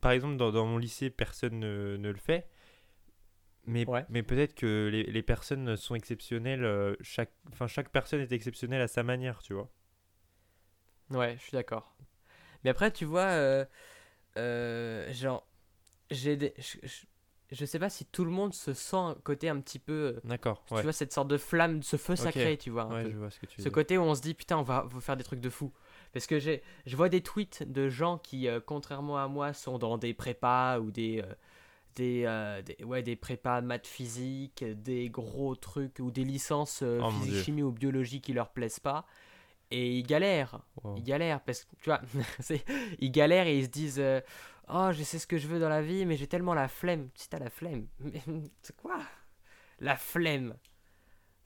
par 0.00 0.12
exemple, 0.12 0.36
dans, 0.36 0.50
dans 0.52 0.66
mon 0.66 0.78
lycée, 0.78 1.10
personne 1.10 1.58
ne, 1.58 1.96
ne 1.96 2.10
le 2.10 2.18
fait, 2.18 2.48
mais, 3.66 3.88
Ouais. 3.88 4.04
mais 4.08 4.22
peut-être 4.22 4.54
que 4.54 4.88
les, 4.92 5.04
les 5.04 5.22
personnes 5.22 5.76
sont 5.76 5.94
exceptionnelles, 5.94 6.64
euh, 6.64 6.94
chaque, 7.00 7.32
enfin, 7.52 7.66
chaque 7.66 7.90
personne 7.90 8.20
est 8.20 8.32
exceptionnelle 8.32 8.80
à 8.82 8.88
sa 8.88 9.02
manière, 9.02 9.42
tu 9.42 9.54
vois. 9.54 9.70
Ouais, 11.10 11.36
je 11.38 11.42
suis 11.42 11.52
d'accord. 11.52 11.94
Mais 12.64 12.70
après, 12.70 12.92
tu 12.92 13.04
vois, 13.04 13.22
euh, 13.22 13.64
euh, 14.38 15.12
genre, 15.12 15.46
j'ai 16.10 16.36
des. 16.36 16.54
Je, 16.58 16.78
je- 16.84 17.06
je 17.52 17.64
sais 17.66 17.78
pas 17.78 17.90
si 17.90 18.06
tout 18.06 18.24
le 18.24 18.30
monde 18.30 18.54
se 18.54 18.74
sent 18.74 18.96
un 18.96 19.14
côté 19.24 19.48
un 19.48 19.60
petit 19.60 19.78
peu. 19.78 20.20
D'accord, 20.24 20.64
Tu 20.68 20.74
vois, 20.82 20.92
cette 20.92 21.12
sorte 21.12 21.28
de 21.28 21.38
flamme, 21.38 21.82
ce 21.82 21.96
feu 21.96 22.16
sacré, 22.16 22.58
tu 22.58 22.70
vois. 22.70 22.84
un 22.84 22.94
Ouais, 22.94 23.02
peu. 23.04 23.10
je 23.12 23.16
vois 23.18 23.30
ce 23.30 23.38
que 23.40 23.46
tu 23.46 23.58
veux 23.58 23.62
Ce 23.64 23.68
dire. 23.68 23.72
côté 23.72 23.98
où 23.98 24.02
on 24.02 24.14
se 24.14 24.22
dit, 24.22 24.34
putain, 24.34 24.58
on 24.58 24.62
va, 24.62 24.84
on 24.86 24.88
va 24.88 25.00
faire 25.00 25.16
des 25.16 25.24
trucs 25.24 25.40
de 25.40 25.50
fou. 25.50 25.72
Parce 26.12 26.26
que 26.26 26.40
je 26.40 26.96
vois 26.96 27.08
des 27.08 27.22
tweets 27.22 27.62
de 27.70 27.88
gens 27.90 28.18
qui, 28.18 28.48
euh, 28.48 28.60
contrairement 28.64 29.18
à 29.18 29.28
moi, 29.28 29.52
sont 29.52 29.78
dans 29.78 29.98
des 29.98 30.14
prépas 30.14 30.80
ou 30.80 30.90
des. 30.90 31.22
Des, 31.96 32.24
euh, 32.26 32.62
des- 32.62 32.82
ouais, 32.84 33.02
des 33.02 33.16
prépas 33.16 33.60
maths 33.60 33.86
physique, 33.86 34.64
des 34.64 35.08
gros 35.10 35.54
trucs 35.54 35.98
ou 36.00 36.10
des 36.10 36.24
licences 36.24 36.82
euh, 36.82 37.00
Oh 37.02 37.10
physique, 37.10 37.44
chimie 37.44 37.62
ou 37.62 37.70
biologie 37.72 38.20
qui 38.20 38.32
leur 38.32 38.50
plaisent 38.50 38.80
pas. 38.80 39.06
Et 39.70 39.98
ils 39.98 40.02
galèrent. 40.06 40.60
Wow. 40.82 40.96
Ils 40.96 41.02
galèrent 41.02 41.40
parce 41.40 41.64
que 41.64 41.74
tu 41.80 41.84
vois, 41.90 42.00
ils 43.00 43.10
galèrent 43.10 43.46
et 43.46 43.58
ils 43.58 43.64
se 43.64 43.70
disent 43.70 44.00
euh, 44.00 44.20
Oh, 44.68 44.90
je 44.92 45.02
sais 45.02 45.18
ce 45.18 45.26
que 45.26 45.36
je 45.38 45.46
veux 45.48 45.58
dans 45.60 45.68
la 45.68 45.82
vie, 45.82 46.06
mais 46.06 46.16
j'ai 46.16 46.26
tellement 46.26 46.54
la 46.54 46.68
flemme. 46.68 47.08
Si 47.14 47.28
t'as 47.28 47.38
la 47.38 47.50
flemme, 47.50 47.86
mais 48.00 48.22
c'est 48.62 48.76
quoi? 48.76 48.98
La 49.80 49.96
flemme 49.96 50.54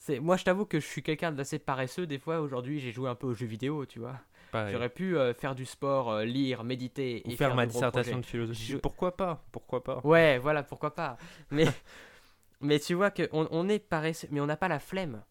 c'est 0.01 0.21
Moi, 0.21 0.37
je 0.37 0.45
t'avoue 0.45 0.65
que 0.65 0.79
je 0.79 0.87
suis 0.87 1.03
quelqu'un 1.03 1.33
d'assez 1.33 1.59
paresseux. 1.59 2.07
Des 2.07 2.19
fois, 2.19 2.41
aujourd'hui, 2.41 2.79
j'ai 2.81 2.93
joué 2.93 3.09
un 3.11 3.15
peu 3.17 3.27
aux 3.27 3.35
jeux 3.35 3.47
vidéo, 3.47 3.85
tu 3.85 3.99
vois. 3.99 4.21
J'aurais 4.53 4.89
pu 4.89 5.17
euh, 5.17 5.35
faire 5.35 5.55
du 5.55 5.65
sport, 5.67 6.11
euh, 6.11 6.25
lire, 6.25 6.65
méditer 6.65 7.23
Ou 7.27 7.31
et 7.31 7.37
faire 7.37 7.49
faire 7.49 7.57
ma 7.57 7.67
dissertation 7.67 8.19
de 8.19 8.25
philosophie. 8.27 8.63
Je- 8.73 8.77
Pourquoi 8.79 9.17
pas? 9.17 9.45
Pourquoi 9.53 9.85
pas? 9.85 10.01
Ouais, 10.05 10.39
voilà, 10.39 10.63
pourquoi 10.63 10.95
pas. 10.95 11.17
Mais, 11.51 11.65
mais 12.61 12.79
tu 12.79 12.95
vois 12.95 13.11
qu'on 13.11 13.49
on 13.51 13.69
est 13.69 13.79
paresseux, 13.79 14.29
mais 14.31 14.41
on 14.41 14.47
n'a 14.47 14.57
pas 14.57 14.69
la 14.69 14.79
flemme. 14.79 15.23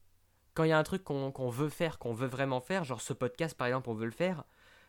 Quand 0.53 0.63
il 0.63 0.69
y 0.69 0.73
a 0.73 0.77
un 0.79 0.83
truc 0.83 1.03
qu'on 1.03 1.31
qu'on 1.31 1.49
veut 1.49 1.69
faire, 1.69 1.99
qu'on 1.99 2.13
veut 2.13 2.27
vraiment 2.27 2.61
faire, 2.61 2.83
genre 2.83 3.01
ce 3.01 3.13
podcast 3.13 3.55
par 3.57 3.67
exemple, 3.67 3.89
on 3.89 3.93
veut 3.93 4.05
le 4.05 4.11
faire. 4.11 4.43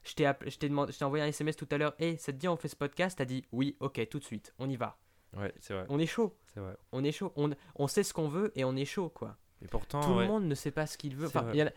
Je 0.04 0.14
t'ai 0.14 1.04
envoyé 1.04 1.24
un 1.24 1.28
SMS 1.28 1.56
tout 1.56 1.68
à 1.70 1.76
l'heure. 1.78 1.94
Hé, 1.98 2.16
ça 2.16 2.32
te 2.32 2.38
dit 2.38 2.48
on 2.48 2.56
fait 2.56 2.68
ce 2.68 2.76
podcast? 2.76 3.18
T'as 3.18 3.24
dit 3.24 3.44
oui, 3.52 3.76
ok, 3.80 4.06
tout 4.08 4.18
de 4.18 4.24
suite, 4.24 4.54
on 4.58 4.68
y 4.70 4.76
va. 4.76 4.96
Ouais, 5.36 5.52
c'est 5.60 5.74
vrai. 5.74 5.84
On 5.90 5.98
est 5.98 6.06
chaud, 6.06 6.34
C'est 6.54 6.60
vrai. 6.60 6.74
on 6.92 7.04
est 7.04 7.12
chaud. 7.12 7.32
On, 7.36 7.50
on 7.74 7.86
sait 7.86 8.02
ce 8.02 8.14
qu'on 8.14 8.28
veut 8.28 8.50
et 8.54 8.64
on 8.64 8.74
est 8.76 8.86
chaud 8.86 9.10
quoi. 9.10 9.36
Et 9.60 9.66
pourtant, 9.66 10.00
Tout 10.00 10.12
ouais. 10.14 10.22
le 10.22 10.28
monde 10.28 10.44
ne 10.44 10.54
sait 10.54 10.70
pas 10.70 10.86
ce 10.86 10.96
qu'il 10.96 11.16
veut. 11.16 11.26
Enfin, 11.26 11.46
il 11.52 11.58
y, 11.58 11.62
en 11.62 11.66
a- 11.66 11.72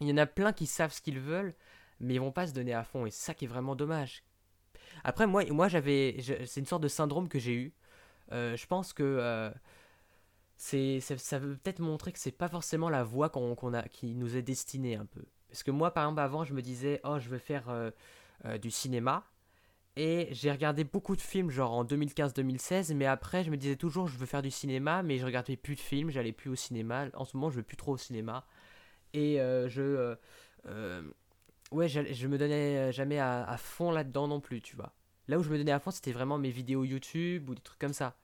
il 0.00 0.08
y 0.08 0.12
en 0.12 0.16
a 0.16 0.26
plein 0.26 0.52
qui 0.52 0.66
savent 0.66 0.92
ce 0.92 1.00
qu'ils 1.00 1.20
veulent, 1.20 1.54
mais 2.00 2.14
ils 2.14 2.20
vont 2.20 2.32
pas 2.32 2.46
se 2.46 2.52
donner 2.52 2.74
à 2.74 2.84
fond. 2.84 3.06
Et 3.06 3.10
ça 3.10 3.34
qui 3.34 3.44
est 3.44 3.48
vraiment 3.48 3.76
dommage. 3.76 4.24
Après, 5.02 5.26
moi, 5.26 5.44
moi 5.50 5.68
j'avais, 5.68 6.16
c'est 6.46 6.60
une 6.60 6.66
sorte 6.66 6.82
de 6.82 6.88
syndrome 6.88 7.28
que 7.28 7.38
j'ai 7.38 7.54
eu. 7.54 7.72
Euh, 8.32 8.56
je 8.56 8.66
pense 8.66 8.92
que 8.92 9.02
euh, 9.02 9.50
c'est, 10.56 11.00
ça, 11.00 11.38
veut 11.38 11.56
peut-être 11.56 11.80
montrer 11.80 12.12
que 12.12 12.18
c'est 12.18 12.32
pas 12.32 12.48
forcément 12.48 12.88
la 12.88 13.04
voie 13.04 13.28
qu'on, 13.28 13.74
a, 13.74 13.82
qui 13.88 14.14
nous 14.14 14.36
est 14.36 14.42
destinée 14.42 14.96
un 14.96 15.06
peu. 15.06 15.24
Parce 15.48 15.62
que 15.62 15.70
moi, 15.70 15.92
par 15.92 16.04
exemple, 16.04 16.20
avant, 16.20 16.44
je 16.44 16.54
me 16.54 16.62
disais, 16.62 17.00
oh, 17.04 17.18
je 17.18 17.28
veux 17.28 17.38
faire 17.38 17.68
euh, 17.68 17.90
du 18.58 18.70
cinéma. 18.70 19.24
Et 19.96 20.28
j'ai 20.32 20.50
regardé 20.50 20.82
beaucoup 20.82 21.14
de 21.14 21.20
films, 21.20 21.50
genre 21.50 21.72
en 21.72 21.84
2015-2016, 21.84 22.94
mais 22.94 23.06
après, 23.06 23.44
je 23.44 23.50
me 23.50 23.56
disais 23.56 23.76
toujours, 23.76 24.08
je 24.08 24.18
veux 24.18 24.26
faire 24.26 24.42
du 24.42 24.50
cinéma, 24.50 25.04
mais 25.04 25.18
je 25.18 25.24
regardais 25.24 25.56
plus 25.56 25.76
de 25.76 25.80
films, 25.80 26.10
j'allais 26.10 26.32
plus 26.32 26.50
au 26.50 26.56
cinéma. 26.56 27.06
En 27.14 27.24
ce 27.24 27.36
moment, 27.36 27.48
je 27.48 27.56
vais 27.56 27.62
plus 27.62 27.76
trop 27.76 27.92
au 27.92 27.96
cinéma. 27.96 28.44
Et 29.14 29.40
euh, 29.40 29.68
je. 29.68 29.82
euh, 29.82 30.14
euh, 30.66 31.02
ouais, 31.72 31.88
j'allais- 31.88 32.14
je 32.14 32.26
me 32.28 32.36
donnais 32.38 32.92
jamais 32.92 33.18
à, 33.18 33.44
à 33.44 33.56
fond 33.56 33.90
là-dedans 33.90 34.28
non 34.28 34.40
plus, 34.40 34.60
tu 34.60 34.76
vois. 34.76 34.92
Là 35.28 35.38
où 35.38 35.42
je 35.42 35.50
me 35.50 35.56
donnais 35.58 35.72
à 35.72 35.80
fond, 35.80 35.90
c'était 35.90 36.12
vraiment 36.12 36.36
mes 36.38 36.50
vidéos 36.50 36.84
YouTube 36.84 37.48
ou 37.48 37.54
des 37.54 37.62
trucs 37.62 37.78
comme 37.78 37.94
ça. 37.94 38.16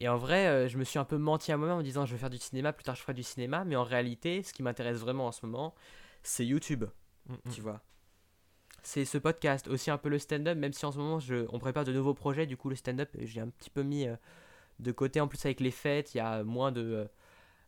Et 0.00 0.08
en 0.08 0.16
vrai, 0.18 0.68
je 0.68 0.78
me 0.78 0.84
suis 0.84 0.98
un 0.98 1.04
peu 1.04 1.18
menti 1.18 1.52
à 1.52 1.56
moi-même 1.56 1.78
en 1.78 1.82
disant, 1.82 2.06
je 2.06 2.12
vais 2.12 2.18
faire 2.18 2.30
du 2.30 2.38
cinéma, 2.38 2.72
plus 2.72 2.84
tard 2.84 2.96
je 2.96 3.02
ferai 3.02 3.14
du 3.14 3.22
cinéma, 3.22 3.64
mais 3.64 3.76
en 3.76 3.84
réalité, 3.84 4.42
ce 4.42 4.52
qui 4.52 4.62
m'intéresse 4.62 4.98
vraiment 4.98 5.28
en 5.28 5.32
ce 5.32 5.46
moment, 5.46 5.74
c'est 6.22 6.46
YouTube 6.46 6.84
Mm, 7.28 7.36
tu 7.50 7.62
vois. 7.62 7.80
C'est 8.82 9.04
ce 9.06 9.16
podcast, 9.18 9.66
aussi 9.68 9.90
un 9.90 9.96
peu 9.98 10.10
le 10.10 10.18
stand-up, 10.18 10.58
même 10.58 10.72
si 10.74 10.84
en 10.84 10.92
ce 10.92 10.98
moment 10.98 11.18
je, 11.18 11.46
on 11.50 11.58
prépare 11.58 11.84
de 11.84 11.92
nouveaux 11.92 12.12
projets, 12.14 12.46
du 12.46 12.56
coup 12.56 12.68
le 12.68 12.76
stand-up 12.76 13.08
j'ai 13.18 13.40
un 13.40 13.48
petit 13.48 13.70
peu 13.70 13.82
mis 13.82 14.06
de 14.80 14.92
côté, 14.92 15.20
en 15.20 15.28
plus 15.28 15.44
avec 15.46 15.60
les 15.60 15.70
fêtes, 15.70 16.14
il 16.14 16.18
y 16.18 16.20
a 16.20 16.44
moins 16.44 16.72
de, 16.72 17.08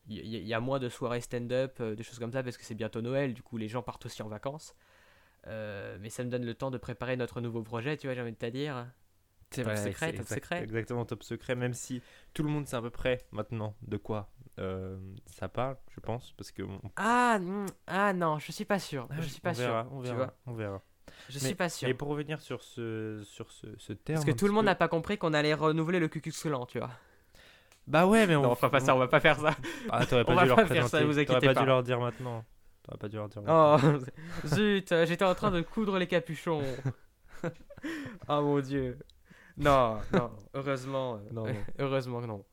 il 0.08 0.26
y, 0.46 0.54
a 0.54 0.60
moins 0.60 0.78
de 0.78 0.88
soirées 0.88 1.20
stand-up, 1.20 1.76
euh, 1.80 1.94
des 1.94 2.02
choses 2.02 2.18
comme 2.18 2.32
ça, 2.32 2.42
parce 2.42 2.56
que 2.56 2.64
c'est 2.64 2.74
bientôt 2.74 3.00
Noël, 3.02 3.34
du 3.34 3.42
coup 3.42 3.56
les 3.56 3.68
gens 3.68 3.82
partent 3.82 4.06
aussi 4.06 4.22
en 4.22 4.28
vacances. 4.28 4.74
Euh, 5.46 5.96
mais 6.00 6.10
ça 6.10 6.24
me 6.24 6.30
donne 6.30 6.44
le 6.44 6.54
temps 6.54 6.70
de 6.70 6.78
préparer 6.78 7.16
notre 7.16 7.40
nouveau 7.40 7.62
projet, 7.62 7.96
tu 7.96 8.06
vois, 8.06 8.14
j'ai 8.14 8.20
envie 8.22 8.32
de 8.32 8.36
te 8.36 8.46
dire. 8.46 8.86
C'est 9.50 9.62
Top 9.62 9.72
vrai, 9.72 9.82
secret, 9.92 10.12
top 10.12 10.26
secret. 10.26 10.62
Exactement, 10.62 11.04
top 11.04 11.22
secret, 11.22 11.54
même 11.54 11.72
si 11.72 12.02
tout 12.34 12.42
le 12.42 12.48
monde 12.48 12.66
sait 12.66 12.76
à 12.76 12.82
peu 12.82 12.90
près 12.90 13.26
maintenant 13.30 13.76
de 13.82 13.96
quoi 13.96 14.28
euh, 14.58 14.98
ça 15.26 15.48
parle, 15.48 15.76
je 15.94 16.00
pense, 16.00 16.32
parce 16.32 16.50
que 16.50 16.62
on- 16.62 16.80
Ah, 16.96 17.38
mm, 17.38 17.66
ah 17.86 18.12
non, 18.12 18.38
je 18.38 18.50
suis 18.50 18.64
pas 18.64 18.78
sûr, 18.78 19.06
je 19.20 19.28
suis 19.28 19.40
pas 19.40 19.50
on 19.50 19.54
sûr. 19.54 19.64
verra, 19.66 19.88
on 19.92 20.00
verra, 20.00 20.34
on 20.46 20.54
verra. 20.54 20.82
Je 21.28 21.34
Mais- 21.38 21.46
suis 21.46 21.54
pas 21.54 21.68
sûr. 21.68 21.88
Et 21.88 21.94
pour 21.94 22.08
revenir 22.08 22.40
sur 22.40 22.62
ce, 22.62 23.22
sur 23.24 23.50
ce, 23.52 23.66
ce 23.78 23.92
terme. 23.92 24.16
Parce 24.16 24.24
que 24.26 24.36
tout 24.36 24.46
le 24.46 24.52
monde 24.52 24.64
n'a 24.66 24.74
pas 24.74 24.88
compris 24.88 25.18
qu'on 25.18 25.32
allait 25.34 25.54
renouveler 25.54 25.98
le 26.00 26.08
Cucux 26.08 26.32
tu 26.32 26.48
vois. 26.78 26.90
Bah 27.86 28.06
ouais, 28.06 28.26
mais 28.26 28.34
on. 28.36 28.42
Non, 28.42 28.50
enfin 28.50 28.68
pas 28.68 28.80
ça, 28.80 28.94
on 28.94 28.98
va 28.98 29.08
pas 29.08 29.20
faire 29.20 29.38
ça. 29.38 29.56
Ah, 29.90 30.04
t'aurais 30.06 30.22
on 30.26 30.26
pas 30.26 30.34
va 30.34 30.42
dû 30.42 30.48
leur 30.48 30.56
pas 30.56 30.66
faire 30.66 30.88
ça, 30.88 31.04
vous 31.04 31.18
inquiétez 31.18 31.46
pas 31.46 31.54
pas. 31.54 31.60
dû 31.60 31.66
leur 31.66 31.82
dire 31.82 32.00
maintenant. 32.00 32.44
T'aurais 32.82 32.98
pas 32.98 33.08
dû 33.08 33.16
leur 33.16 33.28
dire 33.28 33.42
maintenant. 33.42 33.76
Oh, 33.82 34.46
zut, 34.46 34.90
euh, 34.92 35.06
j'étais 35.06 35.24
en 35.24 35.34
train 35.34 35.50
de 35.50 35.60
coudre 35.60 35.98
les 35.98 36.06
capuchons. 36.06 36.62
oh 38.28 38.40
mon 38.42 38.60
dieu. 38.60 38.98
Non, 39.56 39.98
non, 40.12 40.30
heureusement. 40.54 41.14
euh, 41.16 41.32
Non, 41.32 41.46
non. 41.46 41.54
Heureusement 41.78 42.20
que 42.20 42.26
non. 42.26 42.44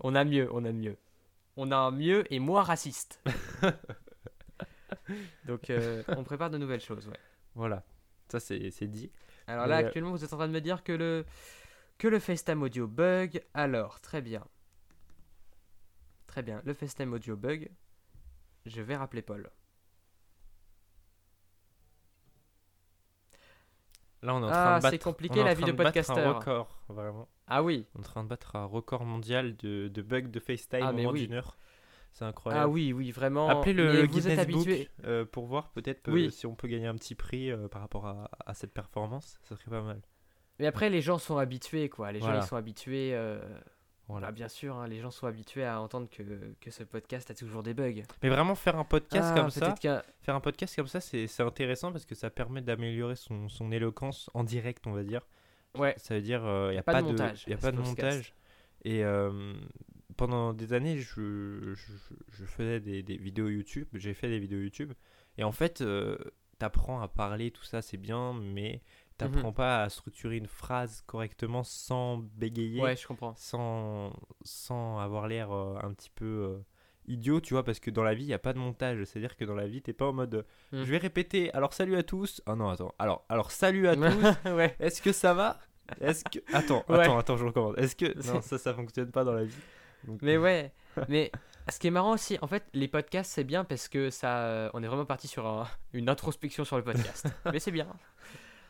On 0.00 0.14
a 0.14 0.24
mieux, 0.24 0.48
on 0.52 0.64
a 0.64 0.72
mieux. 0.72 0.96
On 1.56 1.70
a 1.70 1.76
un 1.76 1.90
mieux 1.90 2.24
et 2.32 2.38
moins 2.38 2.62
raciste. 2.62 3.20
Donc, 5.46 5.70
euh, 5.70 6.02
on 6.08 6.24
prépare 6.24 6.50
de 6.50 6.58
nouvelles 6.58 6.80
choses, 6.80 7.06
ouais. 7.08 7.18
Voilà, 7.54 7.82
ça 8.28 8.38
c'est 8.40 8.70
c'est 8.70 8.86
dit. 8.86 9.10
Alors 9.46 9.64
Mais, 9.64 9.70
là, 9.70 9.76
euh, 9.76 9.86
actuellement, 9.86 10.10
vous 10.12 10.22
êtes 10.24 10.32
en 10.32 10.36
train 10.36 10.48
de 10.48 10.52
me 10.52 10.60
dire 10.60 10.82
que 10.84 10.92
le, 10.92 11.24
que 11.98 12.08
le 12.08 12.18
FaceTime 12.18 12.62
audio 12.62 12.86
bug. 12.86 13.42
Alors, 13.54 14.00
très 14.00 14.20
bien. 14.22 14.44
Très 16.26 16.42
bien, 16.42 16.62
le 16.64 16.72
FaceTime 16.74 17.12
audio 17.12 17.36
bug. 17.36 17.70
Je 18.66 18.80
vais 18.82 18.96
rappeler 18.96 19.22
Paul. 19.22 19.50
Là, 24.22 24.34
on 24.34 24.40
est 24.40 24.44
en 24.44 24.48
Ah, 24.48 24.52
train 24.52 24.76
de 24.78 24.82
battre. 24.82 24.90
c'est 24.90 25.02
compliqué, 25.02 25.44
la 25.44 25.54
vie 25.54 25.64
de 25.64 25.70
battre 25.72 25.88
podcasteur. 25.90 26.18
Un 26.18 26.32
record, 26.38 26.80
vraiment. 26.88 27.28
Ah 27.46 27.62
oui, 27.62 27.86
On 27.94 27.98
est 27.98 28.00
en 28.00 28.04
train 28.04 28.24
de 28.24 28.28
battre 28.28 28.56
un 28.56 28.64
record 28.64 29.04
mondial 29.04 29.56
de, 29.56 29.88
de 29.88 30.02
bugs 30.02 30.22
de 30.22 30.40
FaceTime 30.40 30.80
Ah, 30.82 30.90
au 30.90 30.96
moins 30.96 31.12
oui. 31.12 31.22
d'une 31.26 31.34
heure. 31.34 31.56
C'est 32.12 32.24
incroyable. 32.24 32.64
ah 32.64 32.68
oui, 32.68 32.92
oui, 32.92 33.12
vraiment. 33.12 33.48
Appelez 33.48 33.74
le, 33.74 33.92
le 33.92 34.06
Guinness 34.06 34.46
Book 34.48 34.66
habitué. 34.66 34.88
euh, 35.04 35.24
pour 35.24 35.46
voir 35.46 35.70
peut-être 35.70 36.08
euh, 36.08 36.12
Oui. 36.12 36.32
si 36.32 36.46
on 36.46 36.56
peut 36.56 36.66
gagner 36.66 36.88
un 36.88 36.96
petit 36.96 37.14
prix 37.14 37.50
euh, 37.52 37.68
par 37.68 37.80
rapport 37.80 38.06
à, 38.06 38.28
à 38.44 38.54
cette 38.54 38.72
performance. 38.72 39.38
Ça 39.44 39.54
serait 39.56 39.70
pas 39.70 39.82
mal. 39.82 40.00
Mais 40.58 40.66
après, 40.66 40.90
les 40.90 41.00
gens 41.00 41.18
sont 41.18 41.38
habitués, 41.38 41.88
quoi. 41.88 42.10
Les 42.12 42.18
Voilà. 42.20 42.36
gens, 42.40 42.44
ils 42.44 42.48
sont 42.48 42.56
habitués. 42.56 43.10
euh, 43.14 43.38
Voilà. 44.08 44.28
Bah, 44.28 44.32
bien 44.32 44.48
sûr, 44.48 44.74
hein, 44.76 44.88
les 44.88 45.00
gens 45.00 45.10
sont 45.10 45.26
habitués 45.26 45.64
à 45.64 45.80
entendre 45.80 46.08
que, 46.10 46.22
que 46.60 46.70
ce 46.70 46.82
podcast 46.82 47.30
a 47.30 47.34
toujours 47.34 47.62
des 47.62 47.74
bugs. 47.74 48.02
Mais 48.22 48.28
vraiment 48.30 48.54
faire 48.54 48.76
un 48.78 48.84
podcast 48.84 49.32
Ah, 49.34 49.38
comme 49.40 49.50
ça, 49.50 49.74
faire 50.22 50.34
un 50.34 50.40
podcast 50.40 50.74
comme 50.76 50.86
ça, 50.86 51.00
c'est 51.00 51.26
c'est 51.26 51.42
intéressant 51.42 51.92
parce 51.92 52.06
que 52.06 52.14
ça 52.14 52.30
permet 52.30 52.62
d'améliorer 52.62 53.16
son, 53.16 53.48
son 53.50 53.70
éloquence 53.70 54.30
en 54.34 54.44
direct, 54.44 54.86
on 54.86 54.92
va 54.92 55.04
dire. 55.04 55.20
Ouais, 55.76 55.94
Ça 55.98 56.14
veut 56.14 56.22
dire 56.22 56.40
il 56.68 56.72
n'y 56.72 56.78
a 56.78 56.82
Pas 56.82 56.92
pas, 56.92 57.02
de 57.02 57.08
montage 57.08 57.44
y 57.46 57.52
a 57.52 57.56
pas 57.58 57.70
de 57.70 57.76
podcast. 57.76 57.88
montage. 58.02 58.34
Et 58.84 59.04
euh, 59.04 59.52
pendant 60.16 60.54
des 60.54 60.72
années, 60.72 60.96
je, 60.98 61.74
je, 61.74 61.92
je 62.30 62.44
faisais 62.46 62.80
des, 62.80 63.02
des 63.02 63.16
vidéos 63.18 63.48
YouTube. 63.48 63.86
J'ai 63.92 64.14
fait 64.14 64.28
des 64.28 64.38
vidéos 64.38 64.60
YouTube. 64.60 64.92
Et 65.36 65.44
en 65.44 65.52
fait, 65.52 65.82
euh, 65.82 66.16
t'apprends 66.58 67.00
à 67.02 67.08
parler, 67.08 67.50
tout 67.50 67.64
ça, 67.64 67.82
c'est 67.82 67.98
bien, 67.98 68.32
mais 68.32 68.80
t'apprends 69.18 69.52
pas 69.52 69.82
à 69.82 69.88
structurer 69.88 70.36
une 70.36 70.46
phrase 70.46 71.02
correctement 71.06 71.62
sans 71.64 72.18
bégayer, 72.36 72.80
ouais, 72.80 72.96
je 72.96 73.06
comprends. 73.06 73.34
sans, 73.36 74.12
sans 74.42 74.98
avoir 74.98 75.28
l'air 75.28 75.52
euh, 75.52 75.76
un 75.82 75.92
petit 75.92 76.10
peu 76.10 76.24
euh, 76.24 76.58
idiot, 77.06 77.40
tu 77.40 77.54
vois, 77.54 77.64
parce 77.64 77.80
que 77.80 77.90
dans 77.90 78.02
la 78.04 78.14
vie, 78.14 78.24
il 78.24 78.28
n'y 78.28 78.34
a 78.34 78.38
pas 78.38 78.52
de 78.52 78.58
montage. 78.58 79.02
C'est-à-dire 79.04 79.36
que 79.36 79.44
dans 79.44 79.54
la 79.54 79.66
vie, 79.66 79.82
t'es 79.82 79.92
pas 79.92 80.06
en 80.06 80.12
mode 80.12 80.44
Mm. 80.72 80.84
je 80.84 80.90
vais 80.90 80.98
répéter, 80.98 81.52
alors 81.54 81.72
salut 81.72 81.96
à 81.96 82.02
tous. 82.02 82.40
Ah 82.46 82.54
non, 82.54 82.68
attends. 82.70 82.94
Alors, 82.98 83.24
alors 83.28 83.50
salut 83.50 83.88
à 83.88 83.94
tous. 83.96 84.50
ouais. 84.50 84.76
Est-ce 84.80 85.00
que 85.02 85.12
ça 85.12 85.34
va? 85.34 85.58
Est-ce 86.00 86.22
que 86.24 86.38
attends, 86.52 86.84
Ouais. 86.88 87.00
attends, 87.00 87.18
attends, 87.18 87.36
je 87.38 87.44
recommence. 87.46 87.76
Est-ce 87.78 87.96
que 87.96 88.06
non, 88.32 88.40
ça 88.42 88.58
ça 88.58 88.74
fonctionne 88.74 89.10
pas 89.10 89.24
dans 89.24 89.32
la 89.32 89.44
vie. 89.44 89.54
Donc, 90.04 90.20
Mais 90.22 90.36
euh, 90.36 90.40
ouais, 90.42 90.72
mais 91.08 91.32
ce 91.70 91.78
qui 91.78 91.86
est 91.86 91.90
marrant 91.90 92.12
aussi, 92.12 92.38
en 92.42 92.46
fait, 92.46 92.64
les 92.74 92.88
podcasts 92.88 93.32
c'est 93.32 93.44
bien 93.44 93.64
parce 93.64 93.88
que 93.88 94.10
ça, 94.10 94.70
on 94.74 94.82
est 94.82 94.86
vraiment 94.86 95.06
parti 95.06 95.26
sur 95.28 95.46
un- 95.46 95.66
une 95.94 96.08
introspection 96.10 96.64
sur 96.64 96.76
le 96.76 96.84
podcast. 96.84 97.26
mais 97.50 97.58
c'est 97.58 97.72
bien. 97.72 97.88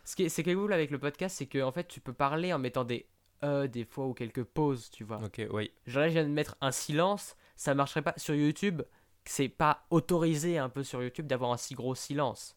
Ce 0.09 0.17
qui 0.17 0.23
est, 0.23 0.29
c'est 0.31 0.43
cool 0.43 0.73
avec 0.73 0.91
le 0.91 0.99
podcast, 0.99 1.37
c'est 1.37 1.45
que 1.45 1.63
en 1.63 1.71
fait, 1.71 1.87
tu 1.87 2.01
peux 2.01 2.15
parler 2.15 2.55
en 2.55 2.59
mettant 2.59 2.83
des 2.83 3.07
euh 3.45 3.67
des 3.67 3.85
fois 3.85 4.07
ou 4.07 4.15
quelques 4.15 4.43
pauses, 4.43 4.91
tu 4.91 5.05
vois. 5.05 5.23
OK, 5.23 5.43
oui. 5.53 5.71
Genre 5.87 6.01
là, 6.01 6.09
je 6.09 6.15
viens 6.15 6.25
de 6.25 6.31
mettre 6.31 6.57
un 6.63 6.73
silence, 6.73 7.37
ça 7.57 7.75
marcherait 7.75 8.01
pas 8.01 8.15
sur 8.17 8.35
YouTube. 8.35 8.81
C'est 9.27 9.51
pas 9.51 9.85
autorisé 9.91 10.57
un 10.57 10.71
peu 10.71 10.83
sur 10.83 11.03
YouTube 11.03 11.27
d'avoir 11.27 11.53
un 11.53 11.59
si 11.59 11.75
gros 11.75 11.95
silence. 11.95 12.57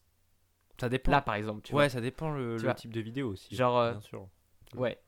Ça 0.80 0.88
dépend. 0.88 1.10
Là, 1.10 1.20
par 1.20 1.34
exemple, 1.34 1.60
tu 1.60 1.74
ouais, 1.74 1.90
ça 1.90 2.00
dépend 2.00 2.30
le, 2.30 2.56
type 2.74 2.90
de 2.90 3.02
vidéo 3.02 3.32
aussi. 3.32 3.54
Genre, 3.54 3.78
euh, 3.78 3.90
bien 3.92 4.00
sûr. 4.00 4.26
Ouais. 4.74 4.98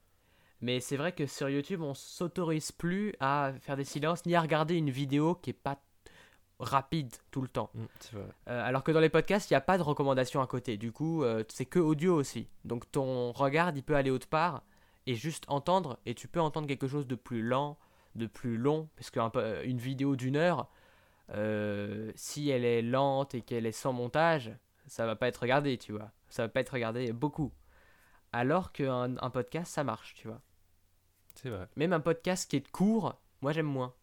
Mais 0.60 0.80
c'est 0.80 0.98
vrai 0.98 1.12
que 1.12 1.24
sur 1.24 1.48
YouTube, 1.48 1.80
on 1.80 1.94
s'autorise 1.94 2.72
plus 2.72 3.14
à 3.20 3.54
faire 3.62 3.78
des 3.78 3.84
silences 3.84 4.26
ni 4.26 4.34
à 4.34 4.42
regarder 4.42 4.76
une 4.76 4.90
vidéo 4.90 5.34
qui 5.34 5.48
est 5.48 5.54
pas 5.54 5.82
rapide 6.58 7.12
tout 7.30 7.42
le 7.42 7.48
temps. 7.48 7.70
Mm, 7.74 7.84
vrai. 8.12 8.24
Euh, 8.48 8.66
alors 8.66 8.84
que 8.84 8.92
dans 8.92 9.00
les 9.00 9.08
podcasts, 9.08 9.50
il 9.50 9.54
n'y 9.54 9.58
a 9.58 9.60
pas 9.60 9.78
de 9.78 9.82
recommandation 9.82 10.40
à 10.40 10.46
côté. 10.46 10.76
Du 10.76 10.92
coup, 10.92 11.22
euh, 11.22 11.44
c'est 11.48 11.66
que 11.66 11.78
audio 11.78 12.14
aussi. 12.14 12.48
Donc 12.64 12.90
ton 12.90 13.32
regard, 13.32 13.72
il 13.74 13.82
peut 13.82 13.96
aller 13.96 14.10
autre 14.10 14.28
part 14.28 14.62
et 15.06 15.14
juste 15.14 15.44
entendre. 15.48 15.98
Et 16.06 16.14
tu 16.14 16.28
peux 16.28 16.40
entendre 16.40 16.66
quelque 16.66 16.88
chose 16.88 17.06
de 17.06 17.14
plus 17.14 17.42
lent, 17.42 17.78
de 18.14 18.26
plus 18.26 18.56
long. 18.56 18.88
Parce 18.96 19.10
qu'une 19.10 19.78
vidéo 19.78 20.16
d'une 20.16 20.36
heure, 20.36 20.68
euh, 21.30 22.12
si 22.14 22.50
elle 22.50 22.64
est 22.64 22.82
lente 22.82 23.34
et 23.34 23.42
qu'elle 23.42 23.66
est 23.66 23.72
sans 23.72 23.92
montage, 23.92 24.52
ça 24.86 25.06
va 25.06 25.16
pas 25.16 25.28
être 25.28 25.38
regardé, 25.38 25.78
tu 25.78 25.92
vois. 25.92 26.10
Ça 26.28 26.42
va 26.42 26.48
pas 26.48 26.60
être 26.60 26.70
regardé 26.70 27.12
beaucoup. 27.12 27.52
Alors 28.32 28.72
qu'un 28.72 29.16
un 29.18 29.30
podcast, 29.30 29.72
ça 29.72 29.84
marche, 29.84 30.14
tu 30.14 30.28
vois. 30.28 30.40
C'est 31.34 31.50
vrai. 31.50 31.68
Même 31.76 31.92
un 31.92 32.00
podcast 32.00 32.48
qui 32.48 32.56
est 32.56 32.70
court, 32.70 33.20
moi 33.40 33.52
j'aime 33.52 33.66
moins. 33.66 33.94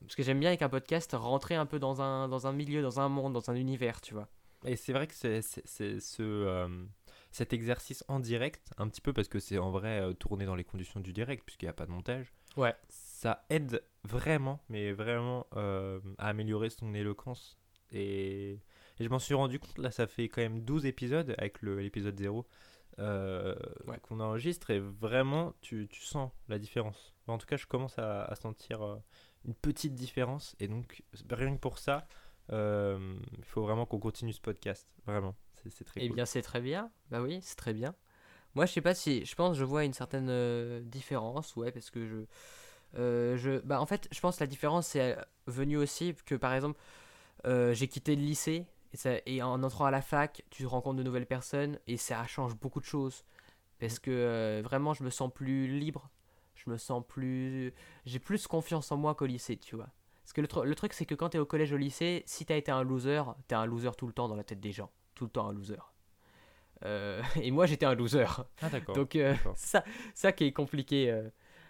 Parce 0.00 0.14
que 0.16 0.22
j'aime 0.22 0.40
bien 0.40 0.48
avec 0.50 0.62
un 0.62 0.68
podcast 0.68 1.12
rentrer 1.14 1.54
un 1.56 1.66
peu 1.66 1.78
dans 1.78 2.00
un, 2.00 2.28
dans 2.28 2.46
un 2.46 2.52
milieu, 2.52 2.82
dans 2.82 3.00
un 3.00 3.08
monde, 3.08 3.32
dans 3.32 3.50
un 3.50 3.54
univers, 3.54 4.00
tu 4.00 4.14
vois. 4.14 4.28
Et 4.64 4.76
c'est 4.76 4.92
vrai 4.92 5.06
que 5.06 5.14
c'est 5.14 5.40
ce 5.42 6.22
euh, 6.22 6.68
cet 7.30 7.52
exercice 7.52 8.04
en 8.08 8.18
direct, 8.20 8.70
un 8.78 8.88
petit 8.88 9.00
peu 9.00 9.12
parce 9.12 9.28
que 9.28 9.38
c'est 9.38 9.58
en 9.58 9.70
vrai 9.70 10.00
euh, 10.00 10.12
tourné 10.14 10.46
dans 10.46 10.54
les 10.56 10.64
conditions 10.64 10.98
du 11.00 11.12
direct 11.12 11.44
puisqu'il 11.44 11.66
n'y 11.66 11.70
a 11.70 11.74
pas 11.74 11.86
de 11.86 11.90
montage. 11.92 12.32
Ouais. 12.56 12.74
Ça 12.88 13.44
aide 13.50 13.82
vraiment, 14.04 14.60
mais 14.68 14.92
vraiment 14.92 15.46
euh, 15.56 16.00
à 16.18 16.28
améliorer 16.28 16.70
son 16.70 16.92
éloquence. 16.94 17.56
Et, 17.92 18.52
et 18.98 19.04
je 19.04 19.08
m'en 19.08 19.18
suis 19.20 19.34
rendu 19.34 19.58
compte, 19.60 19.78
là 19.78 19.90
ça 19.90 20.06
fait 20.06 20.28
quand 20.28 20.42
même 20.42 20.62
12 20.62 20.86
épisodes 20.86 21.34
avec 21.38 21.62
le- 21.62 21.78
l'épisode 21.80 22.18
0 22.18 22.46
euh, 22.98 23.54
Ouais. 23.86 23.98
qu'on 24.02 24.18
enregistre 24.20 24.70
et 24.70 24.80
vraiment 24.80 25.54
tu, 25.60 25.86
tu 25.88 26.02
sens 26.02 26.30
la 26.48 26.58
différence. 26.58 27.14
En 27.28 27.38
tout 27.38 27.46
cas, 27.46 27.56
je 27.56 27.66
commence 27.66 27.98
à, 27.98 28.24
à 28.24 28.34
sentir 28.34 28.82
une 29.44 29.54
petite 29.54 29.94
différence 29.94 30.56
et 30.60 30.68
donc 30.68 31.02
rien 31.30 31.54
que 31.54 31.60
pour 31.60 31.78
ça, 31.78 32.06
euh, 32.52 33.18
il 33.38 33.44
faut 33.44 33.62
vraiment 33.62 33.86
qu'on 33.86 33.98
continue 33.98 34.32
ce 34.32 34.40
podcast. 34.40 34.96
Vraiment, 35.06 35.34
c'est 35.70 35.84
très 35.84 36.00
Eh 36.00 36.06
cool. 36.08 36.16
bien, 36.16 36.24
c'est 36.26 36.42
très 36.42 36.60
bien. 36.60 36.90
Bah 37.10 37.20
oui, 37.22 37.40
c'est 37.42 37.56
très 37.56 37.72
bien. 37.74 37.94
Moi, 38.54 38.66
je 38.66 38.72
sais 38.74 38.80
pas 38.82 38.94
si. 38.94 39.24
Je 39.24 39.34
pense 39.34 39.52
que 39.54 39.58
je 39.60 39.64
vois 39.64 39.84
une 39.84 39.92
certaine 39.94 40.28
euh, 40.30 40.82
différence, 40.82 41.56
ouais, 41.56 41.72
parce 41.72 41.90
que 41.90 42.06
je. 42.06 42.16
euh, 42.98 43.36
je 43.38 43.58
bah, 43.60 43.80
en 43.80 43.86
fait, 43.86 44.08
je 44.12 44.20
pense 44.20 44.38
que 44.38 44.44
la 44.44 44.48
différence, 44.48 44.88
c'est 44.88 45.18
euh, 45.18 45.22
venu 45.46 45.76
aussi 45.78 46.14
que, 46.26 46.34
par 46.36 46.54
exemple, 46.54 46.80
j'ai 47.46 47.88
quitté 47.88 48.16
le 48.16 48.22
lycée, 48.22 48.66
et, 48.92 48.96
ça, 48.96 49.12
et 49.26 49.42
en 49.42 49.62
entrant 49.62 49.86
à 49.86 49.90
la 49.90 50.02
fac, 50.02 50.42
tu 50.50 50.66
rencontres 50.66 50.96
de 50.98 51.02
nouvelles 51.02 51.26
personnes, 51.26 51.78
et 51.86 51.96
ça 51.96 52.26
change 52.26 52.56
beaucoup 52.56 52.80
de 52.80 52.84
choses. 52.86 53.24
Parce 53.80 53.98
que 53.98 54.10
euh, 54.12 54.62
vraiment, 54.64 54.94
je 54.94 55.04
me 55.04 55.10
sens 55.10 55.32
plus 55.32 55.68
libre. 55.68 56.10
Je 56.64 56.70
me 56.70 56.76
sens 56.76 57.02
plus. 57.06 57.72
J'ai 58.04 58.18
plus 58.18 58.46
confiance 58.46 58.90
en 58.92 58.96
moi 58.96 59.14
qu'au 59.14 59.26
lycée, 59.26 59.56
tu 59.56 59.76
vois. 59.76 59.88
Parce 60.24 60.32
que 60.32 60.40
le, 60.40 60.46
tru- 60.46 60.64
le 60.64 60.74
truc, 60.74 60.92
c'est 60.92 61.06
que 61.06 61.14
quand 61.14 61.30
t'es 61.30 61.38
au 61.38 61.46
collège, 61.46 61.72
au 61.72 61.76
lycée, 61.76 62.22
si 62.26 62.44
t'as 62.44 62.56
été 62.56 62.70
un 62.70 62.82
loser, 62.82 63.22
t'es 63.46 63.54
un 63.54 63.64
loser 63.64 63.90
tout 63.96 64.06
le 64.06 64.12
temps 64.12 64.28
dans 64.28 64.36
la 64.36 64.44
tête 64.44 64.60
des 64.60 64.72
gens. 64.72 64.90
Tout 65.14 65.24
le 65.24 65.30
temps 65.30 65.48
un 65.48 65.52
loser. 65.52 65.78
Euh, 66.84 67.22
et 67.42 67.50
moi, 67.50 67.66
j'étais 67.66 67.86
un 67.86 67.94
loser. 67.94 68.26
Ah 68.60 68.68
d'accord. 68.68 68.94
Donc, 68.94 69.16
euh, 69.16 69.34
ça, 69.54 69.84
ça 70.14 70.32
qui 70.32 70.44
est 70.44 70.52
compliqué. 70.52 71.10
euh. 71.10 71.28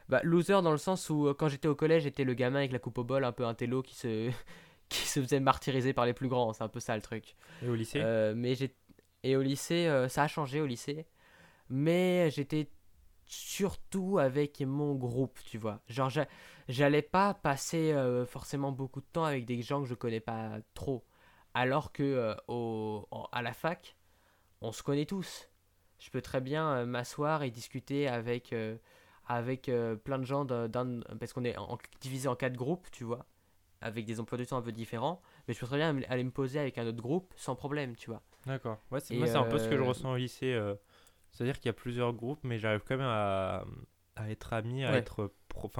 Bah, 0.08 0.20
loser 0.24 0.62
dans 0.62 0.72
le 0.72 0.78
sens 0.78 1.10
où, 1.10 1.32
quand 1.38 1.48
j'étais 1.48 1.68
au 1.68 1.74
collège, 1.74 2.04
j'étais 2.04 2.24
le 2.24 2.32
gamin 2.34 2.60
avec 2.60 2.72
la 2.72 2.78
coupe 2.78 2.96
au 2.98 3.04
bol, 3.04 3.24
un 3.24 3.32
peu 3.32 3.44
un 3.44 3.54
télo 3.54 3.82
qui 3.82 3.94
se, 3.94 4.30
qui 4.88 5.00
se 5.06 5.20
faisait 5.20 5.40
martyriser 5.40 5.92
par 5.92 6.06
les 6.06 6.14
plus 6.14 6.28
grands. 6.28 6.52
C'est 6.54 6.64
un 6.64 6.68
peu 6.68 6.80
ça 6.80 6.96
le 6.96 7.02
truc. 7.02 7.36
Et 7.62 7.68
au 7.68 7.74
lycée? 7.74 8.02
Mais 8.34 8.54
et 9.24 9.36
au 9.36 9.42
lycée, 9.42 10.06
ça 10.08 10.22
a 10.22 10.28
changé 10.28 10.60
au 10.62 10.66
lycée. 10.66 11.06
Mais 11.68 12.30
j'étais 12.30 12.68
surtout 13.28 14.18
avec 14.18 14.60
mon 14.62 14.94
groupe, 14.94 15.38
tu 15.44 15.58
vois. 15.58 15.80
Genre, 15.88 16.10
j'a- 16.10 16.26
j'allais 16.68 17.02
pas 17.02 17.34
passer 17.34 17.92
euh, 17.92 18.26
forcément 18.26 18.72
beaucoup 18.72 19.00
de 19.00 19.06
temps 19.12 19.24
avec 19.24 19.44
des 19.44 19.62
gens 19.62 19.82
que 19.82 19.88
je 19.88 19.94
connais 19.94 20.20
pas 20.20 20.58
trop. 20.74 21.04
Alors 21.54 21.92
que 21.92 22.02
euh, 22.02 22.34
au, 22.48 23.06
en- 23.10 23.28
à 23.32 23.42
la 23.42 23.52
fac, 23.52 23.96
on 24.60 24.72
se 24.72 24.82
connaît 24.82 25.06
tous. 25.06 25.48
Je 25.98 26.10
peux 26.10 26.22
très 26.22 26.40
bien 26.40 26.68
euh, 26.68 26.86
m'asseoir 26.86 27.42
et 27.42 27.50
discuter 27.50 28.08
avec, 28.08 28.54
avec 29.26 29.70
plein 30.04 30.18
de 30.18 30.24
gens 30.24 30.44
d'un, 30.44 31.00
parce 31.20 31.32
qu'on 31.32 31.44
est 31.44 31.56
en- 31.58 31.78
divisé 32.00 32.28
en 32.28 32.36
quatre 32.36 32.56
groupes, 32.56 32.88
tu 32.90 33.04
vois, 33.04 33.26
avec 33.80 34.06
des 34.06 34.20
emplois 34.20 34.38
du 34.38 34.46
temps 34.46 34.56
un 34.58 34.62
peu 34.62 34.72
différents. 34.72 35.20
Mais 35.46 35.54
je 35.54 35.60
peux 35.60 35.66
très 35.66 35.76
bien 35.76 36.00
aller 36.08 36.24
me 36.24 36.30
poser 36.30 36.58
avec 36.58 36.78
un 36.78 36.86
autre 36.86 37.02
groupe 37.02 37.32
sans 37.36 37.54
problème, 37.56 37.94
tu 37.96 38.10
vois. 38.10 38.22
D'accord. 38.46 38.78
Ouais, 38.90 39.00
moi 39.16 39.26
c'est 39.26 39.36
un 39.36 39.44
peu 39.44 39.58
ce 39.58 39.68
que 39.68 39.76
je 39.76 39.82
ressens 39.82 40.12
au 40.12 40.16
lycée. 40.16 40.54
C'est-à-dire 41.32 41.56
qu'il 41.60 41.66
y 41.66 41.70
a 41.70 41.74
plusieurs 41.74 42.12
groupes, 42.12 42.40
mais 42.44 42.58
j'arrive 42.58 42.82
quand 42.86 42.96
même 42.96 43.06
à, 43.06 43.64
à 44.16 44.30
être 44.30 44.52
ami, 44.52 44.84
à 44.84 44.92
Ouais. 44.92 44.98
être 44.98 45.32
pro, 45.48 45.70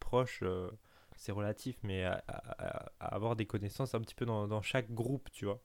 proche. 0.00 0.40
euh, 0.42 0.70
c'est 1.16 1.32
relatif, 1.32 1.78
mais 1.82 2.04
à, 2.04 2.22
à- 2.28 2.86
à- 3.00 3.14
avoir 3.14 3.36
des 3.36 3.46
connaissances 3.46 3.94
un 3.94 4.00
petit 4.00 4.14
peu 4.14 4.24
dans, 4.26 4.48
dans 4.48 4.62
chaque 4.62 4.90
groupe, 4.92 5.30
tu 5.32 5.44
vois. 5.44 5.60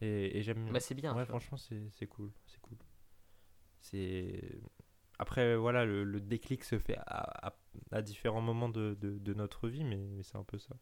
Et, 0.00 0.38
et 0.38 0.42
j'aime. 0.42 0.70
Bah, 0.72 0.80
c'est 0.80 0.94
bien. 0.94 1.14
Ouais, 1.16 1.24
franchement, 1.24 1.56
c'est 1.58 1.88
c'est 1.90 2.06
cool. 2.06 2.32
C'est 2.46 2.60
cool. 2.60 2.76
C'est. 3.80 4.58
Après, 5.18 5.56
voilà, 5.56 5.84
le, 5.84 6.02
le 6.04 6.20
déclic 6.20 6.64
se 6.64 6.78
fait 6.78 6.96
à, 7.06 7.54
différents 8.02 8.40
moments 8.40 8.68
de, 8.68 8.96
de- 9.00 9.18
de 9.18 9.34
notre 9.34 9.68
vie, 9.68 9.84
mais, 9.84 9.96
mais 9.96 10.22
c'est 10.24 10.36
un 10.36 10.42
peu 10.44 10.58
ça. 10.58 10.74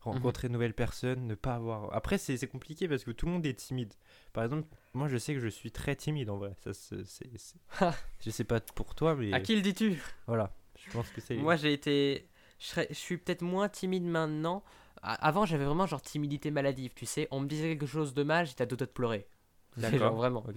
Rencontrer 0.00 0.48
de 0.48 0.52
nouvelles 0.54 0.72
personnes, 0.74 1.26
ne 1.26 1.34
pas 1.34 1.54
avoir. 1.56 1.94
Après, 1.94 2.16
c'est 2.16 2.46
compliqué 2.46 2.88
parce 2.88 3.04
que 3.04 3.10
tout 3.10 3.26
le 3.26 3.32
monde 3.32 3.44
est 3.44 3.52
timide. 3.54 3.92
Par 4.32 4.44
exemple, 4.44 4.66
moi, 4.94 5.08
je 5.08 5.18
sais 5.18 5.34
que 5.34 5.40
je 5.40 5.48
suis 5.48 5.70
très 5.70 5.94
timide 5.94 6.30
en 6.30 6.38
vrai. 6.38 6.54
Ça, 6.64 6.72
c'est- 6.72 7.04
je 8.20 8.30
sais 8.30 8.44
pas 8.44 8.60
pour 8.60 8.94
toi, 8.94 9.14
mais 9.14 9.32
À 9.34 9.40
qui 9.40 9.54
le 9.54 9.60
dis-tu? 9.62 10.00
Voilà. 10.26 10.52
Je 10.78 10.90
pense 10.90 11.10
que 11.10 11.20
c'est. 11.20 11.36
Moi, 11.36 11.56
j'ai 11.56 11.74
été. 11.74 12.26
Je, 12.58 12.66
serais- 12.66 12.86
je 12.88 12.94
suis 12.94 13.18
peut-être 13.18 13.42
moins 13.42 13.68
timide 13.68 14.04
maintenant. 14.04 14.62
Avant, 15.02 15.44
j'avais 15.44 15.64
vraiment 15.66 15.86
genre 15.86 16.00
timidité 16.02 16.50
maladive, 16.50 16.92
tu 16.94 17.04
sais. 17.06 17.28
On 17.30 17.40
me 17.40 17.46
disait 17.46 17.68
quelque 17.68 17.86
chose 17.86 18.14
de 18.14 18.22
mal, 18.22 18.46
j'étais 18.46 18.62
à 18.62 18.66
deux 18.66 18.76
doigts 18.76 18.86
de 18.86 18.92
pleurer. 18.92 19.26
D'accord. 19.76 20.14
vraiment. 20.14 20.44
Ok. 20.48 20.56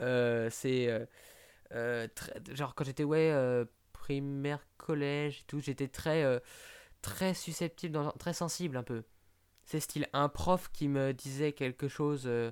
Euh, 0.00 0.48
c'est. 0.50 0.88
euh, 0.88 1.04
euh, 1.74 2.08
très- 2.14 2.40
genre 2.54 2.74
quand 2.74 2.84
j'étais, 2.84 3.04
ouais, 3.04 3.64
primaire, 3.92 4.66
collège 4.78 5.40
et 5.40 5.44
tout, 5.46 5.60
j'étais 5.60 5.88
très. 5.88 6.40
Très 7.02 7.34
susceptible, 7.34 7.92
dans- 7.94 8.12
très 8.12 8.32
sensible 8.32 8.76
un 8.76 8.82
peu. 8.82 9.02
C'est 9.64 9.80
style 9.80 10.08
un 10.12 10.28
prof 10.28 10.70
qui 10.72 10.88
me 10.88 11.12
disait 11.12 11.52
quelque 11.52 11.88
chose. 11.88 12.22
euh, 12.26 12.50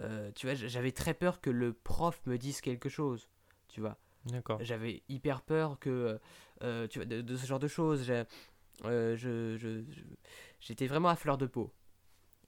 euh, 0.00 0.30
tu 0.34 0.46
vois, 0.46 0.54
j'avais 0.54 0.92
très 0.92 1.14
peur 1.14 1.40
que 1.40 1.50
le 1.50 1.72
prof 1.72 2.20
me 2.26 2.38
dise 2.38 2.60
quelque 2.60 2.88
chose. 2.88 3.28
Tu 3.68 3.80
vois. 3.80 3.96
D'accord. 4.26 4.58
J'avais 4.62 5.02
hyper 5.08 5.42
peur 5.42 5.78
que 5.78 6.18
euh, 6.62 6.86
tu 6.88 6.98
vois, 6.98 7.06
de, 7.06 7.20
de 7.20 7.36
ce 7.36 7.46
genre 7.46 7.58
de 7.58 7.68
choses. 7.68 8.10
Euh, 8.84 9.16
je, 9.16 9.84
j'étais 10.60 10.86
vraiment 10.86 11.08
à 11.08 11.16
fleur 11.16 11.38
de 11.38 11.46
peau. 11.46 11.72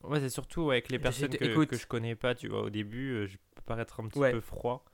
Ouais, 0.02 0.20
c'est 0.20 0.28
surtout 0.30 0.70
avec 0.70 0.88
les 0.90 0.98
personnes 0.98 1.30
que, 1.30 1.44
écoute. 1.44 1.68
que 1.68 1.76
je 1.76 1.86
connais 1.86 2.14
pas, 2.14 2.34
tu 2.34 2.48
vois. 2.48 2.62
Au 2.62 2.70
début, 2.70 3.26
je 3.26 3.36
peux 3.54 3.62
paraître 3.62 4.00
un 4.00 4.08
petit 4.08 4.18
Ouais. 4.18 4.32
peu 4.32 4.40
froid. 4.40 4.84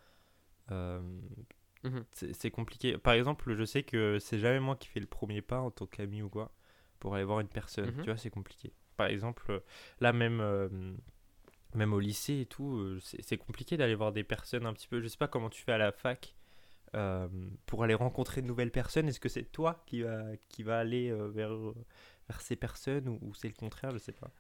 Mhm. 1.83 2.05
c'est 2.13 2.51
compliqué. 2.51 2.99
Par 2.99 3.15
exemple, 3.15 3.55
je 3.55 3.65
sais 3.65 3.83
que 3.83 4.19
c'est 4.19 4.39
jamais 4.39 4.61
moi 4.61 4.77
qui 4.77 4.89
fais 4.89 5.01
le 5.01 5.07
premier 5.07 5.41
pas 5.43 5.61
en 5.61 5.71
tant 5.71 5.87
qu'ami 5.87 6.23
ou 6.23 6.29
quoi 6.29 6.53
pour 6.99 7.15
aller 7.15 7.25
voir 7.25 7.41
une 7.41 7.49
personne. 7.49 7.91
Mhm. 7.95 8.03
Tu 8.03 8.11
vois, 8.11 8.19
c'est 8.19 8.31
compliqué. 8.31 8.73
Par 8.97 9.07
exemple, 9.07 9.45
euh, 9.51 9.61
là 10.01 10.13
même, 10.13 10.41
euh, 10.41 10.69
même 11.75 11.93
au 11.93 12.01
lycée 12.01 12.41
et 12.41 12.47
tout, 12.47 12.77
euh, 12.79 12.99
c'est 13.03 13.23
c'est 13.23 13.39
compliqué 13.39 13.77
d'aller 13.77 13.95
voir 13.95 14.13
des 14.13 14.25
personnes 14.25 14.67
un 14.67 14.73
petit 14.75 14.89
peu. 14.89 15.01
Je 15.01 15.09
sais 15.09 15.17
pas 15.17 15.29
comment 15.29 15.49
tu 15.51 15.63
fais 15.63 15.73
à 15.73 15.79
la 15.79 15.93
fac 15.93 16.35
euh, 16.95 17.29
pour 17.67 17.85
aller 17.85 17.95
rencontrer 17.95 18.43
de 18.43 18.47
nouvelles 18.47 18.73
personnes. 18.73 19.09
Est-ce 19.09 19.21
que 19.21 19.29
c'est 19.29 19.45
toi 19.45 19.83
qui 19.87 20.03
va, 20.03 20.23
qui 20.49 20.63
va 20.63 20.79
aller 20.81 21.11
euh, 21.11 21.29
vers, 21.29 21.53
vers 22.29 22.41
ces 22.41 22.57
personnes 22.57 23.09
ou, 23.09 23.19
ou 23.23 23.35
c'est 23.35 23.49
le 23.49 23.55
contraire? 23.55 23.93
Je 23.93 23.99
sais 23.99 24.13
pas. 24.13 24.31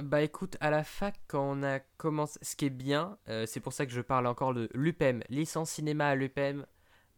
Bah 0.00 0.22
écoute, 0.22 0.56
à 0.60 0.70
la 0.70 0.84
fac, 0.84 1.20
quand 1.28 1.42
on 1.58 1.62
a 1.62 1.78
commencé, 1.98 2.38
ce 2.40 2.56
qui 2.56 2.64
est 2.66 2.70
bien, 2.70 3.18
euh, 3.28 3.44
c'est 3.46 3.60
pour 3.60 3.74
ça 3.74 3.84
que 3.84 3.92
je 3.92 4.00
parle 4.00 4.26
encore 4.26 4.54
de 4.54 4.70
l'UPEM, 4.72 5.22
licence 5.28 5.70
cinéma 5.70 6.08
à 6.08 6.14
l'UPEM, 6.14 6.64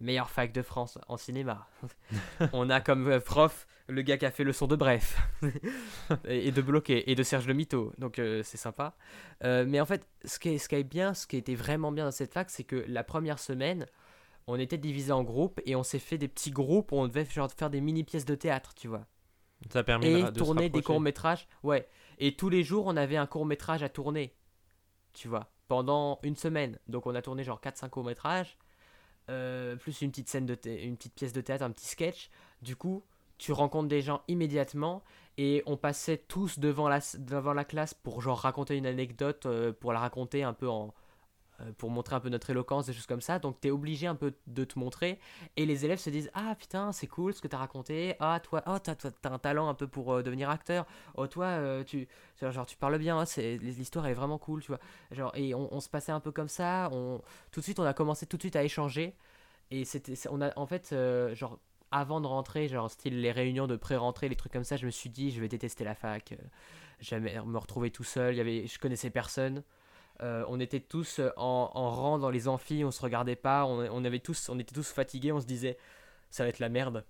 meilleure 0.01 0.29
fac 0.29 0.53
de 0.53 0.61
France 0.61 0.99
en 1.07 1.17
cinéma. 1.17 1.69
on 2.53 2.71
a 2.71 2.81
comme 2.81 3.07
euh, 3.09 3.21
prof 3.21 3.69
le 3.87 4.03
gars 4.03 4.17
qui 4.17 4.27
a 4.27 4.31
fait 4.33 4.43
le 4.45 4.53
son 4.53 4.67
de 4.67 4.75
Bref, 4.77 5.21
et 6.27 6.49
et 6.49 6.51
de 6.51 6.63
Bloqué, 6.63 7.09
et 7.11 7.15
de 7.15 7.23
Serge 7.23 7.47
Le 7.47 7.55
Mito, 7.55 7.93
donc 7.99 8.19
euh, 8.19 8.43
c'est 8.43 8.57
sympa. 8.57 8.97
Euh, 9.45 9.65
mais 9.69 9.81
en 9.81 9.87
fait, 9.87 10.09
ce 10.25 10.39
qui, 10.41 10.49
est, 10.51 10.59
ce 10.59 10.69
qui 10.69 10.75
est 10.75 10.85
bien, 10.85 11.15
ce 11.15 11.27
qui 11.29 11.37
était 11.37 11.55
vraiment 11.55 11.93
bien 11.93 12.07
dans 12.07 12.11
cette 12.11 12.33
fac, 12.33 12.51
c'est 12.51 12.65
que 12.65 12.85
la 12.89 13.05
première 13.05 13.39
semaine, 13.39 13.87
on 14.47 14.59
était 14.59 14.79
divisé 14.79 15.13
en 15.13 15.23
groupes, 15.23 15.61
et 15.65 15.77
on 15.77 15.83
s'est 15.85 15.99
fait 16.01 16.19
des 16.19 16.29
petits 16.29 16.51
groupes 16.51 16.91
où 16.93 16.97
on 16.97 17.07
devait 17.07 17.25
genre, 17.27 17.51
faire 17.53 17.71
des 17.71 17.81
mini-pièces 17.81 18.25
de 18.25 18.35
théâtre, 18.35 18.75
tu 18.75 18.89
vois 18.89 19.07
Ça 19.71 19.85
permet 19.85 20.11
et 20.11 20.23
de, 20.25 20.31
de 20.31 20.43
se 20.45 20.45
tourner 20.45 20.63
des 20.71 20.79
rapprocher. 20.79 20.85
courts 20.85 21.01
métrages. 21.01 21.47
Ouais. 21.63 21.87
Et 22.19 22.37
tous 22.37 22.49
les 22.49 22.63
jours, 22.63 22.87
on 22.87 22.97
avait 22.97 23.17
un 23.17 23.27
court 23.27 23.47
métrage 23.47 23.83
à 23.83 23.89
tourner. 23.89 24.35
Tu 25.13 25.29
vois, 25.29 25.51
pendant 25.69 26.19
une 26.23 26.37
semaine. 26.37 26.79
Donc 26.89 27.07
on 27.07 27.15
a 27.15 27.23
tourné 27.23 27.45
genre 27.45 27.61
4-5 27.61 27.89
courts 27.91 28.05
métrages, 28.05 28.59
plus 29.27 30.03
une 30.03 30.11
petite 30.11 31.15
pièce 31.15 31.33
de 31.33 31.41
théâtre, 31.41 31.65
un 31.65 31.71
petit 31.71 31.87
sketch. 31.87 32.31
Du 32.63 32.77
coup, 32.77 33.05
tu 33.39 33.53
rencontres 33.53 33.89
des 33.89 34.01
gens 34.01 34.23
immédiatement 34.29 35.03
et 35.37 35.63
on 35.67 35.77
passait 35.77 36.19
tous 36.19 36.59
devant 36.59 36.89
la, 36.89 37.65
classe 37.65 37.95
pour 37.95 38.21
genre 38.21 38.39
raconter 38.39 38.77
une 38.77 38.87
anecdote, 38.87 39.47
euh, 39.47 39.73
pour 39.73 39.93
la 39.93 39.99
raconter 39.99 40.45
un 40.45 40.53
peu 40.53 40.69
en 40.69 40.87
euh, 40.87 40.91
pour 41.79 41.91
montrer 41.91 42.17
un 42.17 42.21
peu 42.21 42.29
notre 42.29 42.51
éloquence, 42.51 42.87
des 42.87 42.93
choses 42.93 43.07
comme 43.07 43.21
ça. 43.21 43.39
Donc 43.39 43.61
tu 43.61 43.69
es 43.69 43.71
obligé 43.71 44.07
un 44.07 44.15
peu 44.15 44.35
de 44.47 44.65
te 44.65 44.79
montrer 44.79 45.19
et 45.57 45.67
les 45.67 45.85
élèves 45.85 45.99
se 45.99 46.11
disent 46.11 46.31
"Ah 46.35 46.55
putain, 46.59 46.93
c'est 46.93 47.07
cool 47.07 47.35
ce 47.35 47.41
que 47.41 47.49
tu 47.49 47.55
as 47.55 47.59
raconté. 47.59 48.17
Ah 48.21 48.41
toi, 48.41 48.63
oh 48.67 48.79
t'as 48.79 48.95
t'as 48.95 49.31
un 49.31 49.39
talent 49.39 49.69
un 49.69 49.75
peu 49.75 49.87
pour 49.87 50.13
euh, 50.13 50.23
devenir 50.23 50.51
acteur. 50.51 50.87
Oh 51.17 51.27
toi 51.27 51.47
euh, 51.47 51.85
tu 51.85 52.09
genre, 52.43 52.67
tu 52.67 52.77
parles 52.77 52.99
bien, 52.99 53.25
c'est 53.25 53.57
l'histoire 53.59 54.07
est 54.07 54.15
vraiment 54.15 54.39
cool, 54.39 54.63
tu 54.63 54.69
vois." 54.69 54.81
Genre 55.11 55.33
et 55.37 55.55
on, 55.55 55.81
se 55.81 55.89
passait 55.89 56.13
un 56.13 56.21
peu 56.21 56.33
comme 56.33 56.49
ça, 56.49 56.89
on 56.93 57.21
tout 57.53 57.61
de 57.61 57.65
suite 57.65 57.79
on 57.79 57.85
a 57.85 57.95
commencé 57.95 58.27
tout 58.27 58.37
de 58.37 58.43
suite 58.43 58.57
à 58.57 58.65
échanger 58.65 59.15
et 59.71 59.85
c'était 59.85 60.15
on 60.31 60.41
a 60.41 60.53
en 60.59 60.67
fait 60.67 60.91
euh, 60.93 61.35
genre 61.35 61.59
avant 61.91 62.21
de 62.21 62.27
rentrer, 62.27 62.69
genre 62.69 62.91
style 62.91 63.21
les 63.21 63.31
réunions 63.33 63.67
de 63.67 63.77
pré-rentrée, 63.77 64.29
les 64.29 64.37
trucs 64.37 64.53
comme 64.53 64.65
ça, 64.65 64.77
je 64.77 64.87
me 64.87 64.91
suis 64.91 65.11
dit 65.11 65.31
je 65.31 65.41
vais 65.41 65.49
détester 65.49 65.85
la 65.85 65.95
fac, 65.95 66.33
euh, 66.33 66.37
jamais 67.01 67.41
me 67.45 67.59
retrouver 67.59 67.91
tout 67.91 68.05
seul, 68.05 68.37
il 68.37 68.49
y 68.49 68.67
je 68.67 68.79
connaissais 68.79 69.11
personne. 69.11 69.63
Euh, 70.23 70.45
on 70.49 70.61
était 70.61 70.81
tous 70.81 71.19
euh, 71.19 71.31
en, 71.37 71.71
en 71.75 71.91
rang 71.91 72.19
dans 72.19 72.31
les 72.31 72.47
amphis, 72.47 72.85
on 72.85 72.91
se 72.93 73.01
regardait 73.03 73.35
pas, 73.37 73.65
on, 73.67 73.79
on 73.91 74.05
avait 74.05 74.21
tous, 74.21 74.49
on 74.49 74.59
était 74.59 74.75
tous 74.75 74.91
fatigués, 74.93 75.33
on 75.33 75.41
se 75.41 75.47
disait 75.47 75.77
ça 76.31 76.45
va 76.45 76.49
être 76.51 76.61
la 76.61 76.69
merde. 76.69 77.05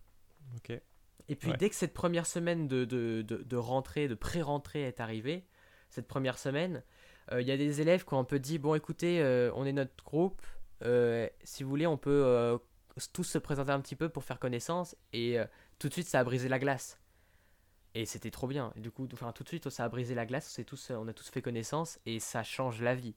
Et 1.29 1.37
puis 1.37 1.51
Ouais. 1.51 1.57
dès 1.57 1.69
que 1.71 1.75
cette 1.77 1.95
première 1.95 2.27
semaine 2.27 2.67
de, 2.69 2.85
de, 2.85 3.23
de, 3.23 3.37
de 3.43 3.57
rentrée, 3.57 4.09
de 4.09 4.15
pré-rentrée 4.15 4.83
est 4.83 5.01
arrivée, 5.01 5.47
cette 5.91 6.07
première 6.09 6.39
semaine, 6.39 6.83
euh, 7.33 7.41
il 7.41 7.47
y 7.47 7.51
a 7.53 7.57
des 7.57 7.81
élèves 7.81 8.05
qui 8.05 8.15
ont 8.15 8.19
un 8.19 8.25
peu 8.25 8.39
dit 8.39 8.59
bon 8.59 8.75
écoutez, 8.75 9.21
euh, 9.23 9.51
on 9.55 9.65
est 9.67 9.73
notre 9.73 10.03
groupe, 10.05 10.43
si 11.45 11.63
vous 11.63 11.69
voulez 11.71 11.87
on 11.87 11.97
peut 11.97 12.59
tous 13.13 13.25
se 13.25 13.39
présenter 13.39 13.71
un 13.73 13.81
petit 13.81 13.97
peu 13.97 14.09
pour 14.09 14.23
faire 14.25 14.39
connaissance 14.39 14.97
et 15.15 15.39
tout 15.79 15.89
de 15.89 15.93
suite 15.95 16.07
ça 16.07 16.21
a 16.21 16.25
brisé 16.25 16.49
la 16.49 16.59
glace. 16.59 16.99
Et 17.95 18.07
c'était 18.07 18.31
trop 18.31 18.49
bien. 18.49 18.73
Et 18.77 18.81
du 18.81 18.91
coup, 18.91 19.07
tout 19.07 19.45
de 19.45 19.49
suite, 19.49 19.71
ça 19.71 19.85
a 19.85 19.89
brisé 19.89 20.15
la 20.15 20.27
glace. 20.27 20.57
On, 20.59 20.65
tous, 20.65 20.91
on 20.91 21.07
a 21.07 21.13
tous 21.13 21.31
fait 21.31 21.43
connaissance 21.43 22.01
et 22.07 22.19
ça 22.19 22.43
change 22.43 22.83
la 22.83 22.95
vie. 22.95 23.15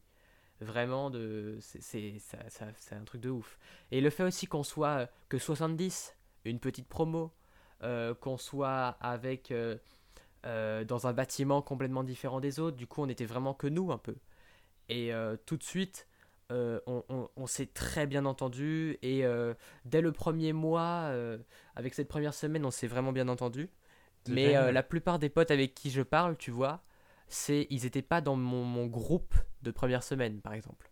Vraiment, 0.60 1.10
de, 1.12 1.58
c'est, 1.60 2.16
c'est, 2.20 2.96
un 2.96 3.04
truc 3.04 3.22
de 3.22 3.30
ouf. 3.30 3.60
Et 3.92 4.02
le 4.02 4.10
fait 4.10 4.24
aussi 4.24 4.48
qu'on 4.48 4.64
soit 4.64 5.02
euh, 5.02 5.06
que 5.30 5.38
70, 5.38 6.16
une 6.46 6.60
petite 6.60 6.88
promo, 6.88 7.32
euh, 7.84 8.16
qu'on 8.16 8.38
soit 8.38 8.98
avec 9.02 9.52
euh, 9.52 9.78
dans 10.86 11.08
un 11.08 11.14
bâtiment 11.14 11.62
complètement 11.62 12.04
différent 12.04 12.40
des 12.40 12.60
autres, 12.60 12.78
du 12.78 12.88
coup, 12.88 13.04
on 13.04 13.10
était 13.10 13.26
vraiment 13.26 13.54
que 13.54 13.68
nous 13.68 13.92
un 13.92 13.98
peu. 13.98 14.16
Et 14.90 15.12
tout 15.46 15.58
de 15.58 15.64
suite, 15.64 16.08
on, 16.50 17.46
s'est 17.46 17.66
très 17.66 18.08
bien 18.08 18.26
entendu. 18.26 18.98
Et 19.02 19.26
dès 19.84 20.00
le 20.00 20.14
premier 20.14 20.54
mois, 20.54 21.12
avec 21.76 21.94
cette 21.94 22.08
première 22.08 22.34
semaine, 22.34 22.66
on 22.66 22.72
s'est 22.72 22.88
vraiment 22.88 23.12
bien 23.12 23.28
entendu. 23.28 23.70
Mais 24.34 24.56
euh, 24.56 24.72
la 24.72 24.84
plupart 24.84 25.20
des 25.20 25.30
potes 25.30 25.52
avec 25.52 25.74
qui 25.74 25.90
je 25.90 26.02
parle, 26.02 26.38
tu 26.38 26.52
vois, 26.52 26.82
c'est 27.28 27.68
ils 27.70 27.86
étaient 27.86 28.02
pas 28.02 28.22
dans 28.22 28.36
mon, 28.36 28.64
mon 28.64 28.86
groupe 28.88 29.36
de 29.62 29.72
première 29.72 30.04
semaine, 30.04 30.40
par 30.42 30.54
exemple. 30.54 30.90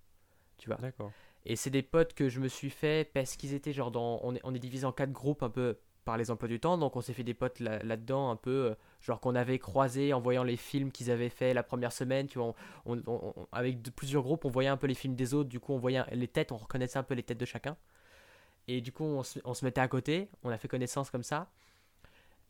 Tu 0.58 0.70
vois. 0.70 0.78
D'accord. 0.78 1.12
Et 1.46 1.56
c'est 1.56 1.70
des 1.70 1.84
potes 1.84 2.14
que 2.14 2.28
je 2.30 2.40
me 2.40 2.48
suis 2.48 2.70
fait 2.72 3.10
parce 3.14 3.36
qu'ils 3.36 3.54
étaient 3.54 3.74
genre 3.74 3.92
dans. 3.92 4.20
On 4.24 4.36
est, 4.36 4.42
on 4.44 4.54
est 4.56 4.60
divisé 4.60 4.86
en 4.86 4.92
quatre 4.92 5.12
groupes 5.12 5.44
un 5.44 5.50
peu 5.50 5.78
par 6.06 6.18
les 6.18 6.30
emplois 6.30 6.48
du 6.48 6.60
temps, 6.60 6.78
donc 6.78 6.96
on 6.96 7.02
s'est 7.02 7.14
fait 7.14 7.24
des 7.24 7.34
potes 7.34 7.60
là- 7.60 7.82
là-dedans 7.82 8.30
un 8.30 8.36
peu, 8.36 8.52
euh, 8.52 8.76
genre 9.02 9.20
qu'on 9.20 9.34
avait 9.34 9.58
croisés 9.58 10.14
en 10.14 10.22
voyant 10.22 10.44
les 10.44 10.56
films 10.56 10.92
qu'ils 10.92 11.10
avaient 11.10 11.30
fait 11.30 11.52
la 11.56 11.64
première 11.64 11.92
semaine, 11.92 12.28
tu 12.28 12.38
vois. 12.38 12.54
on- 12.86 12.98
on- 13.08 13.34
on- 13.36 13.48
avec 13.52 13.82
de- 13.82 13.90
plusieurs 13.90 14.22
groupes, 14.22 14.46
on 14.46 14.52
voyait 14.52 14.70
un 14.70 14.78
peu 14.78 14.86
les 14.86 14.94
films 14.94 15.16
des 15.16 15.34
autres, 15.34 15.50
du 15.50 15.60
coup 15.60 15.74
on 15.74 15.80
voyait 15.80 16.04
les 16.12 16.28
têtes, 16.28 16.52
on 16.52 16.58
reconnaissait 16.58 17.00
un 17.00 17.04
peu 17.04 17.16
les 17.16 17.24
têtes 17.24 17.40
de 17.40 17.46
chacun. 17.46 17.76
Et 18.68 18.82
du 18.82 18.92
coup 18.92 19.04
on 19.04 19.24
se, 19.24 19.40
on 19.46 19.56
se 19.56 19.66
mettait 19.66 19.82
à 19.82 19.88
côté, 19.88 20.30
on 20.44 20.50
a 20.52 20.58
fait 20.60 20.68
connaissance 20.68 21.10
comme 21.10 21.24
ça. 21.24 21.50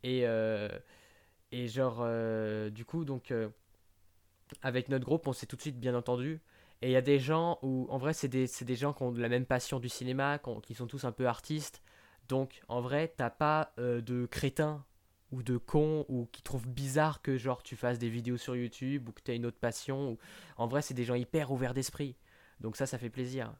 Et, 0.06 0.20
euh, 0.24 0.68
et 1.50 1.66
genre, 1.66 1.98
euh, 2.00 2.70
du 2.70 2.84
coup, 2.84 3.04
donc, 3.04 3.30
euh, 3.32 3.48
avec 4.62 4.88
notre 4.88 5.04
groupe, 5.04 5.26
on 5.26 5.32
s'est 5.32 5.46
tout 5.46 5.56
de 5.56 5.60
suite 5.60 5.80
bien 5.80 5.94
entendu. 5.94 6.40
Et 6.80 6.88
il 6.88 6.92
y 6.92 6.96
a 6.96 7.02
des 7.02 7.18
gens 7.18 7.58
où, 7.62 7.86
en 7.90 7.98
vrai, 7.98 8.12
c'est 8.12 8.28
des, 8.28 8.46
c'est 8.46 8.64
des 8.64 8.76
gens 8.76 8.92
qui 8.92 9.02
ont 9.02 9.12
la 9.12 9.28
même 9.28 9.46
passion 9.46 9.80
du 9.80 9.88
cinéma, 9.88 10.38
qui, 10.38 10.48
ont- 10.48 10.60
qui 10.60 10.74
sont 10.74 10.86
tous 10.86 11.04
un 11.04 11.12
peu 11.12 11.26
artistes. 11.26 11.82
Donc, 12.28 12.60
en 12.68 12.80
vrai, 12.80 13.12
t'as 13.16 13.30
pas 13.30 13.72
euh, 13.78 14.00
de 14.00 14.26
crétins 14.26 14.84
ou 15.32 15.42
de 15.42 15.56
cons 15.56 16.04
ou 16.08 16.28
qui 16.30 16.42
trouvent 16.42 16.68
bizarre 16.68 17.20
que, 17.22 17.36
genre, 17.36 17.62
tu 17.64 17.74
fasses 17.76 17.98
des 17.98 18.08
vidéos 18.10 18.36
sur 18.36 18.54
YouTube 18.54 19.08
ou 19.08 19.12
que 19.12 19.22
tu 19.22 19.32
une 19.34 19.46
autre 19.46 19.58
passion. 19.58 20.12
Ou... 20.12 20.18
En 20.56 20.68
vrai, 20.68 20.82
c'est 20.82 20.94
des 20.94 21.04
gens 21.04 21.14
hyper 21.16 21.50
ouverts 21.50 21.74
d'esprit. 21.74 22.16
Donc, 22.60 22.76
ça, 22.76 22.86
ça 22.86 22.98
fait 22.98 23.10
plaisir. 23.10 23.52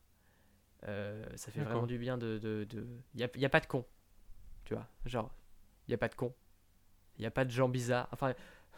Euh, 0.87 1.25
ça 1.35 1.51
fait 1.51 1.63
vraiment 1.63 1.87
du 1.87 1.99
bien 1.99 2.19
de. 2.19 2.35
Il 2.37 2.41
de, 2.41 2.65
de... 2.65 2.87
y, 3.17 3.25
a, 3.25 3.29
y 3.37 3.45
a 3.45 3.49
pas 3.49 3.61
de 3.61 3.67
cons. 3.67 3.85
Tu 4.65 4.75
vois, 4.75 4.87
genre, 5.07 5.33
il 5.89 5.93
y 5.93 5.95
a 5.95 5.99
pas 5.99 6.09
de 6.09 6.15
cons. 6.15 6.35
Il 7.19 7.23
n'y 7.23 7.27
a 7.27 7.31
pas 7.31 7.45
de 7.45 7.51
gens 7.51 7.69
bizarres. 7.69 8.09
Enfin, 8.13 8.35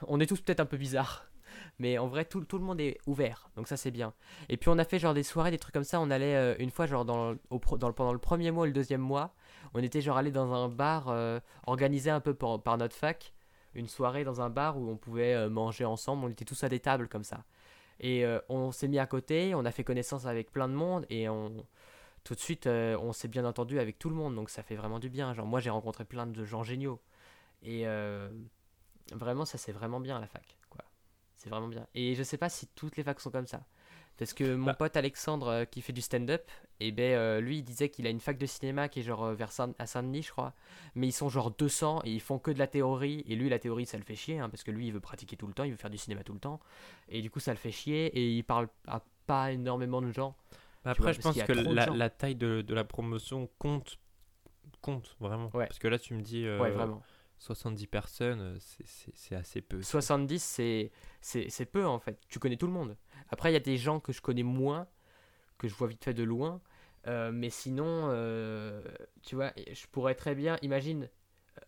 on 0.06 0.20
est 0.20 0.26
tous 0.26 0.40
peut-être 0.40 0.61
un 0.61 0.66
peu 0.66 0.76
bizarres. 0.76 1.26
Mais 1.78 1.98
en 1.98 2.06
vrai, 2.06 2.24
tout, 2.24 2.44
tout 2.44 2.59
le 2.59 2.64
monde 2.64 2.80
est 2.80 2.98
ouvert. 3.06 3.50
Donc 3.56 3.68
ça, 3.68 3.76
c'est 3.76 3.90
bien. 3.90 4.12
Et 4.48 4.56
puis, 4.56 4.68
on 4.70 4.78
a 4.78 4.84
fait 4.84 4.98
genre 4.98 5.14
des 5.14 5.22
soirées, 5.22 5.50
des 5.50 5.59
trucs 5.59 5.74
comme 5.74 5.84
ça. 5.84 6.00
On 6.00 6.11
allait 6.11 6.36
euh, 6.36 6.54
une 6.59 6.70
fois, 6.70 6.86
genre, 6.86 7.04
dans, 7.04 7.34
dans 7.34 7.92
pendant 7.92 8.12
le 8.12 8.18
premier 8.18 8.50
mois 8.50 8.66
et 8.66 8.68
le 8.68 8.74
deuxième 8.74 9.00
mois, 9.00 9.34
on 9.74 9.82
était 9.82 10.00
genre 10.00 10.16
allé 10.16 10.30
dans 10.30 10.52
un 10.52 10.68
bar 10.68 11.09
euh, 11.09 11.40
organisé 11.66 12.11
un 12.11 12.20
peu 12.20 12.34
par, 12.34 12.78
notre 12.78 12.96
fac. 12.96 13.34
Une 13.74 13.88
soirée 13.88 14.24
dans 14.24 14.40
un 14.40 14.50
bar 14.50 14.78
où 14.78 14.88
on 14.88 14.96
pouvait 14.96 15.34
euh, 15.34 15.48
manger 15.48 15.84
ensemble. 15.84 16.24
On 16.24 16.28
était 16.28 16.44
tous 16.44 16.62
à 16.64 16.68
des 16.68 16.80
tables 16.80 17.09
comme 17.09 17.24
ça. 17.24 17.44
Et 18.00 18.24
on 18.48 18.70
s'est 18.70 18.86
mis 18.86 19.00
à 19.00 19.06
côté, 19.06 19.56
on 19.56 19.64
a 19.64 19.72
fait 19.72 19.82
connaissance 19.82 20.24
avec 20.24 20.52
plein 20.52 20.68
de 20.68 20.72
monde 20.72 21.04
et 21.11 21.28
on 21.28 21.66
tout 22.29 22.35
de 22.35 22.41
suite 22.41 22.66
euh, 22.66 22.97
on 23.01 23.12
s'est 23.12 23.29
bien 23.29 23.45
entendu 23.45 23.79
avec 23.81 23.99
tout 23.99 24.09
le 24.11 24.14
monde. 24.14 24.35
Donc 24.35 24.51
ça 24.51 24.62
fait 24.62 24.76
vraiment 24.76 24.99
du 24.99 25.09
bien. 25.09 25.33
Genre 25.35 25.47
moi 25.47 25.61
j'ai 25.61 25.70
rencontré 25.70 26.05
plein 26.05 26.26
de 26.26 26.45
gens 26.45 26.62
géniaux. 26.62 27.01
Et 27.62 27.87
euh, 27.87 28.29
vraiment, 29.12 29.45
ça 29.45 29.59
c'est 29.59 29.72
vraiment 29.72 30.01
bien 30.01 30.16
à 30.16 30.20
la 30.20 30.26
fac. 30.26 30.57
quoi. 30.70 30.85
C'est 31.37 31.51
vraiment 31.51 31.68
bien. 31.68 31.87
Et 31.95 32.14
je 32.14 32.22
sais 32.22 32.37
pas 32.39 32.49
si 32.49 32.66
toutes 32.68 32.97
les 32.97 33.03
facs 33.03 33.20
sont 33.20 33.31
comme 33.31 33.47
ça. 33.47 33.62
Parce 34.16 34.35
que 34.35 34.57
mon 34.57 34.66
Bah. 34.66 34.74
pote 34.74 34.97
Alexandre 34.97 35.47
euh, 35.49 35.64
qui 35.64 35.81
fait 35.81 35.93
du 35.93 36.01
stand-up, 36.01 36.51
et 36.81 36.91
ben 36.91 37.14
euh, 37.14 37.41
lui 37.41 37.59
il 37.59 37.62
disait 37.62 37.89
qu'il 37.89 38.05
a 38.05 38.11
une 38.11 38.18
fac 38.18 38.37
de 38.37 38.47
cinéma 38.47 38.89
qui 38.89 38.99
est 38.99 39.03
genre 39.05 39.33
vers 39.33 39.53
Saint- 39.53 39.74
à 39.79 39.87
Saint-Denis, 39.87 40.22
je 40.22 40.33
crois. 40.33 40.55
Mais 40.97 41.07
ils 41.07 41.12
sont 41.12 41.29
genre 41.29 41.53
200 41.53 42.01
et 42.05 42.11
ils 42.12 42.20
font 42.20 42.41
que 42.41 42.51
de 42.51 42.59
la 42.59 42.66
théorie. 42.66 43.22
Et 43.29 43.37
lui, 43.37 43.49
la 43.49 43.61
théorie 43.61 43.87
ça 43.87 43.97
le 43.97 44.03
fait 44.03 44.16
chier 44.16 44.41
hein, 44.41 44.49
parce 44.49 44.64
que 44.64 44.72
lui 44.72 44.89
il 44.89 44.93
veut 44.93 44.99
pratiquer 45.01 45.37
tout 45.37 45.47
le 45.47 45.55
temps, 45.55 45.62
il 45.62 45.70
veut 45.70 45.76
faire 45.76 45.91
du 45.91 45.99
cinéma 45.99 46.24
tout 46.24 46.33
le 46.33 46.41
temps. 46.41 46.59
Et 47.09 47.22
du 47.22 47.31
coup, 47.31 47.39
ça 47.39 47.53
le 47.53 47.59
fait 47.59 47.70
chier 47.70 48.07
et 48.07 48.29
il 48.33 48.43
parle 48.43 48.68
à 48.89 49.03
pas 49.26 49.53
énormément 49.53 50.03
de 50.03 50.11
gens. 50.11 50.35
Après, 50.85 51.03
vois, 51.03 51.12
je 51.12 51.20
pense 51.20 51.43
que 51.43 51.53
la, 51.53 52.11
taille 52.11 52.35
de, 52.37 52.62
de 52.62 52.74
la 52.74 52.85
promotion 52.85 53.49
compte, 53.59 53.99
compte 54.81 55.16
vraiment. 55.20 55.51
Ouais. 55.55 55.66
Parce 55.66 55.79
que 55.79 55.89
là, 55.89 55.99
tu 55.99 56.14
me 56.14 56.22
dis 56.22 56.45
euh, 56.47 56.61
ouais, 56.61 56.70
vraiment. 56.70 57.03
70 57.39 57.87
personnes, 57.87 58.41
euh, 58.41 58.57
c'est- 58.59 59.35
assez 59.37 59.61
peu. 59.61 59.81
70, 59.83 60.43
c'est 61.20 61.66
peu 61.66 61.87
en 61.87 61.99
fait. 61.99 62.18
Tu 62.29 62.39
connais 62.39 62.57
tout 62.57 62.66
le 62.66 62.72
monde. 62.72 62.97
Après, 63.31 63.51
il 63.51 63.55
y 63.55 63.57
a 63.57 63.61
des 63.61 63.76
gens 63.76 64.01
que 64.01 64.12
je 64.12 64.20
connais 64.20 64.43
moins, 64.43 64.89
que 65.59 65.68
je 65.68 65.74
vois 65.74 65.89
vite 65.89 66.05
fait 66.05 66.14
de 66.14 66.22
loin. 66.24 66.61
euh, 67.07 67.31
mais 67.33 67.49
sinon, 67.49 68.09
euh, 68.11 68.83
tu 69.22 69.37
vois, 69.37 69.53
je 69.72 69.87
pourrais 69.87 70.14
très 70.16 70.35
bien, 70.35 70.59
imagine. 70.62 71.09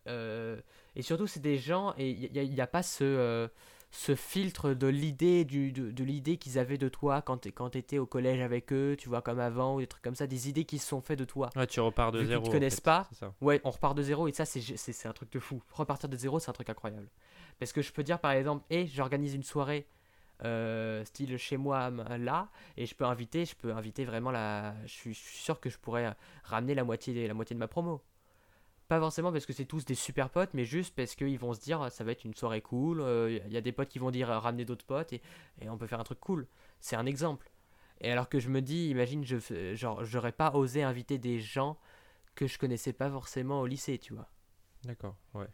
euh, 0.07 0.59
et 0.95 1.01
surtout, 1.01 1.25
c'est 1.27 1.39
des 1.39 1.57
gens, 1.57 1.93
et 1.97 2.09
il 2.11 2.31
n'y 2.53 2.61
a, 2.61 2.67
pas 2.67 2.83
ce, 2.83 3.03
euh, 3.03 3.47
ce 3.91 4.15
filtre 4.15 4.73
de 4.73 4.87
l'idée 4.87 5.43
du, 5.43 5.71
de, 5.73 5.91
de 5.91 6.03
l'idée 6.03 6.37
qu'ils 6.37 6.57
avaient 6.57 6.77
de 6.77 6.87
toi 6.89 7.21
quand 7.21 7.39
tu 7.39 7.51
quand 7.51 7.75
étais 7.75 7.97
au 7.99 8.05
collège 8.05 8.39
avec 8.41 8.71
eux, 8.71 8.95
tu 8.97 9.09
vois, 9.09 9.21
comme 9.21 9.39
avant, 9.39 9.75
ou 9.75 9.79
des 9.81 9.87
trucs 9.87 10.01
comme 10.03 10.15
ça, 10.15 10.27
des 10.27 10.47
idées 10.49 10.63
qui 10.65 10.79
se 10.79 10.87
sont 10.87 11.01
faites 11.01 11.19
de 11.19 11.25
toi. 11.25 11.49
Ouais, 11.55 11.67
tu 11.67 11.79
repars 11.81 12.11
de 12.13 12.19
Vu 12.19 12.27
zéro. 12.27 12.43
te 12.43 12.47
en 12.47 12.51
connaissent 12.51 12.75
fait, 12.75 12.81
pas. 12.81 13.09
Ouais, 13.41 13.59
on 13.65 13.69
repart 13.71 13.95
de 13.95 14.01
zéro 14.03 14.27
et 14.27 14.31
ça, 14.31 14.45
c'est 14.45 14.61
c'est- 14.61 14.93
c'est 14.93 15.07
un 15.07 15.13
truc 15.13 15.31
de 15.31 15.39
fou. 15.39 15.61
Repartir 15.73 16.07
de 16.09 16.15
zéro, 16.17 16.39
c'est 16.39 16.49
un 16.49 16.53
truc 16.53 16.69
incroyable. 16.69 17.09
Parce 17.59 17.73
que 17.73 17.81
je 17.81 17.91
peux 17.91 18.03
dire, 18.03 18.19
par 18.19 18.31
exemple, 18.31 18.63
et 18.69 18.87
j'organise 18.87 19.35
une 19.35 19.43
soirée 19.43 19.85
euh, 20.43 21.05
style 21.05 21.37
chez 21.37 21.57
moi 21.57 21.91
là, 22.17 22.49
et 22.77 22.85
je 22.87 22.95
peux 22.95 23.05
inviter, 23.05 23.45
je 23.45 23.55
peux 23.55 23.73
inviter 23.73 24.05
vraiment 24.05 24.31
la. 24.31 24.73
Je 24.85 24.91
suis, 24.91 25.13
je 25.13 25.19
suis 25.19 25.37
sûr 25.37 25.59
que 25.59 25.69
je 25.69 25.77
pourrais 25.77 26.15
ramener 26.43 26.73
la 26.73 26.83
moitié, 26.83 27.27
la 27.27 27.33
moitié 27.35 27.53
de 27.53 27.59
ma 27.59 27.67
promo. 27.67 28.01
Pas 28.91 28.99
forcément 28.99 29.31
parce 29.31 29.45
que 29.45 29.53
c'est 29.53 29.63
tous 29.63 29.85
des 29.85 29.95
super 29.95 30.29
potes, 30.29 30.49
mais 30.53 30.65
juste 30.65 30.93
parce 30.93 31.15
qu'ils 31.15 31.39
vont 31.39 31.53
se 31.53 31.61
dire 31.61 31.89
ça 31.89 32.03
va 32.03 32.11
être 32.11 32.25
une 32.25 32.33
soirée 32.33 32.59
cool. 32.59 33.01
Il 33.29 33.53
y 33.53 33.55
a 33.55 33.61
des 33.61 33.71
potes 33.71 33.87
qui 33.87 33.99
vont 33.99 34.11
dire 34.11 34.29
euh, 34.29 34.37
ramener 34.37 34.65
d'autres 34.65 34.83
potes 34.83 35.13
et, 35.13 35.21
et 35.61 35.69
on 35.69 35.77
peut 35.77 35.87
faire 35.87 36.01
un 36.01 36.03
truc 36.03 36.19
cool. 36.19 36.45
C'est 36.81 36.97
un 36.97 37.05
exemple. 37.05 37.49
Et 38.01 38.11
alors 38.11 38.27
que 38.27 38.37
je 38.37 38.49
me 38.49 38.61
dis, 38.61 38.89
imagine, 38.89 39.23
je 39.23 39.39
fais- 39.39 39.77
genre, 39.77 40.03
j'aurais 40.03 40.33
pas 40.33 40.51
osé 40.55 40.83
inviter 40.83 41.17
des 41.17 41.39
gens 41.39 41.77
que 42.35 42.47
je 42.47 42.59
connaissais 42.59 42.91
pas 42.91 43.09
forcément 43.09 43.61
au 43.61 43.65
lycée, 43.65 43.97
tu 43.97 44.13
vois. 44.13 44.29
D'accord, 44.83 45.15
ouais. 45.35 45.47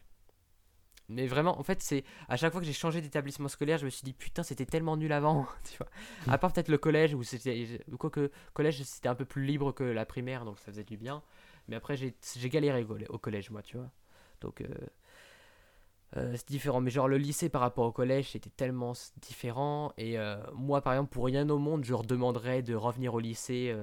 Mais 1.08 1.28
vraiment, 1.28 1.60
en 1.60 1.62
fait, 1.62 1.80
c'est 1.80 2.02
à 2.28 2.36
chaque 2.36 2.50
fois 2.50 2.60
que 2.60 2.66
j'ai 2.66 2.72
changé 2.72 3.00
d'établissement 3.00 3.46
scolaire, 3.46 3.78
je 3.78 3.84
me 3.84 3.90
suis 3.90 4.02
dit 4.02 4.14
putain, 4.14 4.42
c'était 4.42 4.66
tellement 4.66 4.96
nul 4.96 5.12
avant, 5.12 5.46
tu 5.70 5.78
vois. 5.78 5.88
À 6.26 6.38
part 6.38 6.52
peut-être 6.52 6.70
le 6.70 6.78
collège 6.78 7.14
où 7.14 7.22
c'était, 7.22 7.84
quoique 8.00 8.32
collège 8.52 8.82
c'était 8.82 9.08
un 9.08 9.14
peu 9.14 9.24
plus 9.24 9.44
libre 9.44 9.70
que 9.70 9.84
la 9.84 10.04
primaire, 10.04 10.44
donc 10.44 10.58
ça 10.58 10.72
faisait 10.72 10.82
du 10.82 10.96
bien. 10.96 11.22
Mais 11.68 11.76
après, 11.76 11.96
j'ai 11.96 12.48
galéré 12.48 12.86
au 13.08 13.18
collège, 13.18 13.50
moi, 13.50 13.62
tu 13.62 13.76
vois. 13.76 13.90
Donc 14.40 14.60
euh, 14.60 14.68
euh, 16.16 16.32
c'est 16.36 16.48
différent. 16.48 16.80
Mais 16.80 16.90
genre 16.90 17.08
le 17.08 17.18
lycée 17.18 17.48
par 17.48 17.60
rapport 17.60 17.86
au 17.86 17.92
collège, 17.92 18.30
c'était 18.30 18.50
tellement 18.50 18.92
différent. 19.20 19.92
Et 19.98 20.18
euh, 20.18 20.38
moi, 20.54 20.80
par 20.80 20.94
exemple, 20.94 21.10
pour 21.10 21.26
rien 21.26 21.48
au 21.50 21.58
monde, 21.58 21.84
je 21.84 21.94
redemanderais 21.94 22.62
de 22.62 22.74
revenir 22.74 23.14
au 23.14 23.20
lycée. 23.20 23.74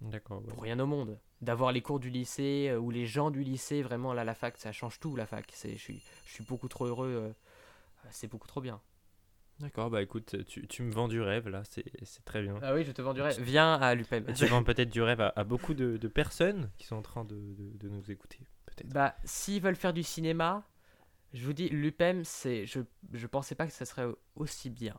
D'accord, 0.00 0.42
ouais. 0.42 0.48
pour 0.48 0.62
rien 0.62 0.78
au 0.80 0.86
monde. 0.86 1.18
D'avoir 1.42 1.70
les 1.70 1.82
cours 1.82 2.00
du 2.00 2.08
lycée 2.08 2.74
ou 2.80 2.90
les 2.90 3.04
gens 3.04 3.30
du 3.30 3.42
lycée, 3.42 3.82
vraiment 3.82 4.14
là, 4.14 4.24
la 4.24 4.34
fac, 4.34 4.56
ça 4.56 4.72
change 4.72 4.98
tout, 4.98 5.16
la 5.16 5.26
fac. 5.26 5.52
Je, 5.52 5.76
suis, 5.76 6.02
je 6.24 6.32
suis 6.32 6.44
beaucoup 6.44 6.68
trop 6.68 6.86
heureux. 6.86 7.34
c'est 8.10 8.26
beaucoup 8.26 8.48
trop 8.48 8.62
bien. 8.62 8.80
D'accord, 9.60 9.88
bah 9.88 10.02
écoute, 10.02 10.36
tu, 10.46 10.66
tu 10.66 10.82
me 10.82 10.92
vends 10.92 11.08
du 11.08 11.20
rêve 11.20 11.48
là, 11.48 11.62
c'est 11.64 11.84
très 12.26 12.42
bien. 12.42 12.58
Ah 12.62 12.74
oui, 12.74 12.84
je 12.84 12.92
te 12.92 13.00
vends 13.00 13.14
du 13.14 13.22
rêve. 13.22 13.40
Viens 13.42 13.74
à 13.74 13.94
l'UPM. 13.94 14.26
tu 14.34 14.44
vends 14.46 14.62
peut-être 14.62 14.90
du 14.90 15.00
rêve 15.00 15.20
à, 15.20 15.32
à 15.34 15.44
beaucoup 15.44 15.72
de, 15.72 15.96
de 15.96 16.08
personnes 16.08 16.70
qui 16.76 16.86
sont 16.86 16.96
en 16.96 17.02
train 17.02 17.24
de, 17.24 17.34
de- 17.36 17.76
de 17.78 17.88
nous 17.88 18.10
écouter, 18.10 18.40
peut-être. 18.66 18.88
Bah, 18.92 19.16
s'ils 19.24 19.62
veulent 19.62 19.76
faire 19.76 19.94
du 19.94 20.02
cinéma, 20.02 20.62
je 21.32 21.44
vous 21.46 21.54
dis, 21.54 21.70
l'UPM, 21.70 22.22
c'est, 22.24 22.66
je, 22.66 22.80
je 23.14 23.26
pensais 23.26 23.54
pas 23.54 23.66
que 23.66 23.72
ça 23.72 23.86
serait 23.86 24.06
aussi 24.34 24.68
bien. 24.68 24.96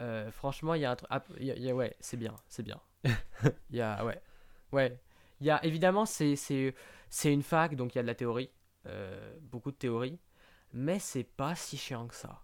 Euh, 0.00 0.30
franchement, 0.30 0.74
il 0.74 0.80
y 0.80 0.84
a 0.84 0.90
un 0.92 0.96
truc. 0.96 1.08
ah, 1.10 1.22
y 1.38 1.50
a- 1.50 1.56
il 1.56 1.62
y 1.62 1.70
a- 1.70 1.74
ouais, 1.74 1.94
c'est 2.00 2.16
bien, 2.16 2.34
c'est 2.48 2.62
bien. 2.62 2.80
Il 3.70 3.76
y 3.76 3.80
a, 3.80 4.04
ouais, 4.04 4.20
ouais. 4.72 4.98
Il 5.40 5.46
y 5.46 5.50
a, 5.50 5.64
évidemment, 5.64 6.06
c'est 6.06 6.36
une 7.24 7.42
fac, 7.42 7.74
donc 7.74 7.94
il 7.94 7.98
y 7.98 8.00
a 8.00 8.02
de 8.02 8.06
la 8.06 8.14
théorie, 8.14 8.50
euh, 8.86 9.36
beaucoup 9.42 9.70
de 9.72 9.76
théorie, 9.76 10.18
mais 10.72 10.98
c'est 10.98 11.24
pas 11.24 11.54
si 11.54 11.76
chiant 11.76 12.06
que 12.06 12.14
ça. 12.14 12.42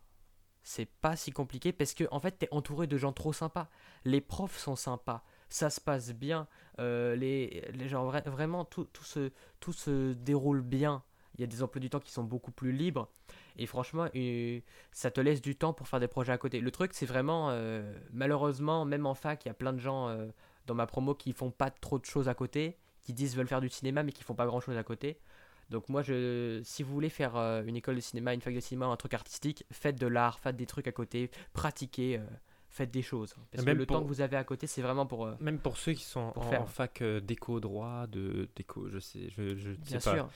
C'est 0.70 0.84
pas 1.00 1.16
si 1.16 1.30
compliqué 1.30 1.72
parce 1.72 1.94
que, 1.94 2.04
en 2.10 2.20
fait, 2.20 2.32
t'es 2.32 2.48
entouré 2.50 2.86
de 2.86 2.98
gens 2.98 3.14
trop 3.14 3.32
sympas. 3.32 3.70
Les 4.04 4.20
profs 4.20 4.58
sont 4.58 4.76
sympas, 4.76 5.24
ça 5.48 5.70
se 5.70 5.80
passe 5.80 6.12
bien, 6.12 6.46
euh, 6.78 7.16
les, 7.16 7.64
les 7.72 7.88
gens, 7.88 8.06
vra- 8.06 8.28
vraiment, 8.28 8.66
tout, 8.66 8.84
tout 8.92 9.02
se, 9.02 9.32
tout 9.60 9.72
se 9.72 10.12
déroule 10.12 10.60
bien. 10.60 11.02
Il 11.34 11.40
y 11.40 11.44
a 11.44 11.46
des 11.46 11.62
emplois 11.62 11.80
du 11.80 11.88
temps 11.88 12.00
qui 12.00 12.12
sont 12.12 12.22
beaucoup 12.22 12.50
plus 12.50 12.72
libres. 12.72 13.08
Et 13.56 13.64
franchement, 13.64 14.08
euh, 14.14 14.60
ça 14.92 15.10
te 15.10 15.22
laisse 15.22 15.40
du 15.40 15.56
temps 15.56 15.72
pour 15.72 15.88
faire 15.88 16.00
des 16.00 16.06
projets 16.06 16.32
à 16.32 16.38
côté. 16.38 16.60
Le 16.60 16.70
truc, 16.70 16.90
c'est 16.92 17.06
vraiment, 17.06 17.48
euh, 17.48 17.90
malheureusement, 18.12 18.84
même 18.84 19.06
en 19.06 19.14
fac, 19.14 19.46
il 19.46 19.48
y 19.48 19.50
a 19.50 19.54
plein 19.54 19.72
de 19.72 19.80
gens 19.80 20.14
dans 20.66 20.74
ma 20.74 20.86
promo 20.86 21.14
qui 21.14 21.32
font 21.32 21.50
pas 21.50 21.70
trop 21.70 21.98
de 21.98 22.04
choses 22.04 22.28
à 22.28 22.34
côté, 22.34 22.76
qui 23.04 23.14
disent 23.14 23.34
veulent 23.34 23.48
faire 23.48 23.62
du 23.62 23.70
cinéma, 23.70 24.02
mais 24.02 24.12
qui 24.12 24.22
font 24.22 24.34
pas 24.34 24.44
grand 24.44 24.60
chose 24.60 24.76
à 24.76 24.82
côté. 24.82 25.18
Donc 25.70 25.88
moi, 25.88 26.02
je, 26.02 26.60
si 26.64 26.82
vous 26.82 26.92
voulez 26.92 27.10
faire 27.10 27.36
euh, 27.36 27.62
une 27.64 27.76
école 27.76 27.96
de 27.96 28.00
cinéma, 28.00 28.32
une 28.34 28.40
fac 28.40 28.54
de 28.54 28.60
cinéma, 28.60 28.86
un 28.86 28.96
truc 28.96 29.14
artistique, 29.14 29.64
faites 29.70 29.98
de 30.00 30.06
l'art, 30.06 30.38
faites 30.38 30.56
des 30.56 30.66
trucs 30.66 30.88
à 30.88 30.92
côté, 30.92 31.30
pratiquez, 31.52 32.18
euh, 32.18 32.22
faites 32.70 32.90
des 32.90 33.02
choses. 33.02 33.34
Parce 33.50 33.64
Même 33.64 33.74
que 33.74 33.78
le 33.80 33.86
pour- 33.86 33.96
temps 33.98 34.02
que 34.02 34.08
vous 34.08 34.20
avez 34.20 34.36
à 34.36 34.44
côté, 34.44 34.66
c'est 34.66 34.80
vraiment 34.82 35.04
pour... 35.06 35.26
euh, 35.26 35.34
Même 35.40 35.58
pour 35.58 35.76
ceux 35.76 35.92
qui 35.92 36.04
sont 36.04 36.30
Pour 36.32 36.46
en, 36.46 36.50
faire. 36.50 36.62
en 36.62 36.66
fac 36.66 37.02
euh, 37.02 37.20
d'éco 37.20 37.60
droit, 37.60 38.06
de 38.06 38.48
d'éco, 38.56 38.88
je 38.88 38.98
sais, 38.98 39.28
je, 39.36 39.56
je 39.56 39.70
bien 39.72 40.00
sûr. 40.00 40.28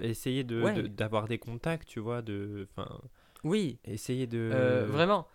Essayer 0.00 0.44
de 0.44 0.62
Ouais. 0.62 0.74
de- 0.74 0.86
d'avoir 0.86 1.28
des 1.28 1.38
contacts, 1.38 1.88
tu 1.88 2.00
vois, 2.00 2.20
de, 2.22 2.66
enfin, 2.76 3.00
Oui, 3.42 3.78
essayer 3.84 4.26
de. 4.26 4.84
Vraiment, 4.88 5.26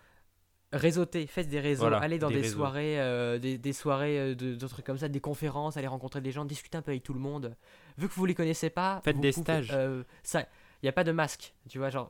réseauter, 0.71 1.25
faites 1.27 1.49
des 1.49 1.59
réseaux, 1.59 1.81
Voilà, 1.81 1.97
allez 1.97 2.19
dans 2.19 2.27
des 2.29 2.35
des, 2.35 2.41
réseaux. 2.41 2.57
soirées, 2.57 2.99
euh, 2.99 3.39
des, 3.39 3.57
des 3.57 3.73
soirées 3.73 4.19
euh, 4.19 4.35
de, 4.35 4.55
de 4.55 4.67
trucs 4.67 4.85
comme 4.85 4.97
ça, 4.97 5.07
des 5.09 5.19
conférences, 5.19 5.77
allez 5.77 5.87
rencontrer 5.87 6.21
des 6.21 6.31
gens, 6.31 6.45
discuter 6.45 6.77
un 6.77 6.81
peu 6.81 6.91
avec 6.91 7.03
tout 7.03 7.13
le 7.13 7.19
monde. 7.19 7.55
Vu 7.97 8.07
que 8.07 8.13
vous 8.13 8.25
les 8.25 8.35
connaissez 8.35 8.69
pas, 8.69 9.01
Faites 9.03 9.15
vous 9.15 9.21
des 9.21 9.31
stages. 9.31 9.71
euh, 9.73 10.03
ça, 10.23 10.45
il 10.81 10.85
y 10.85 10.89
a 10.89 10.91
pas 10.93 11.03
de 11.03 11.11
masque, 11.11 11.53
tu 11.69 11.77
vois, 11.79 11.89
genre, 11.89 12.09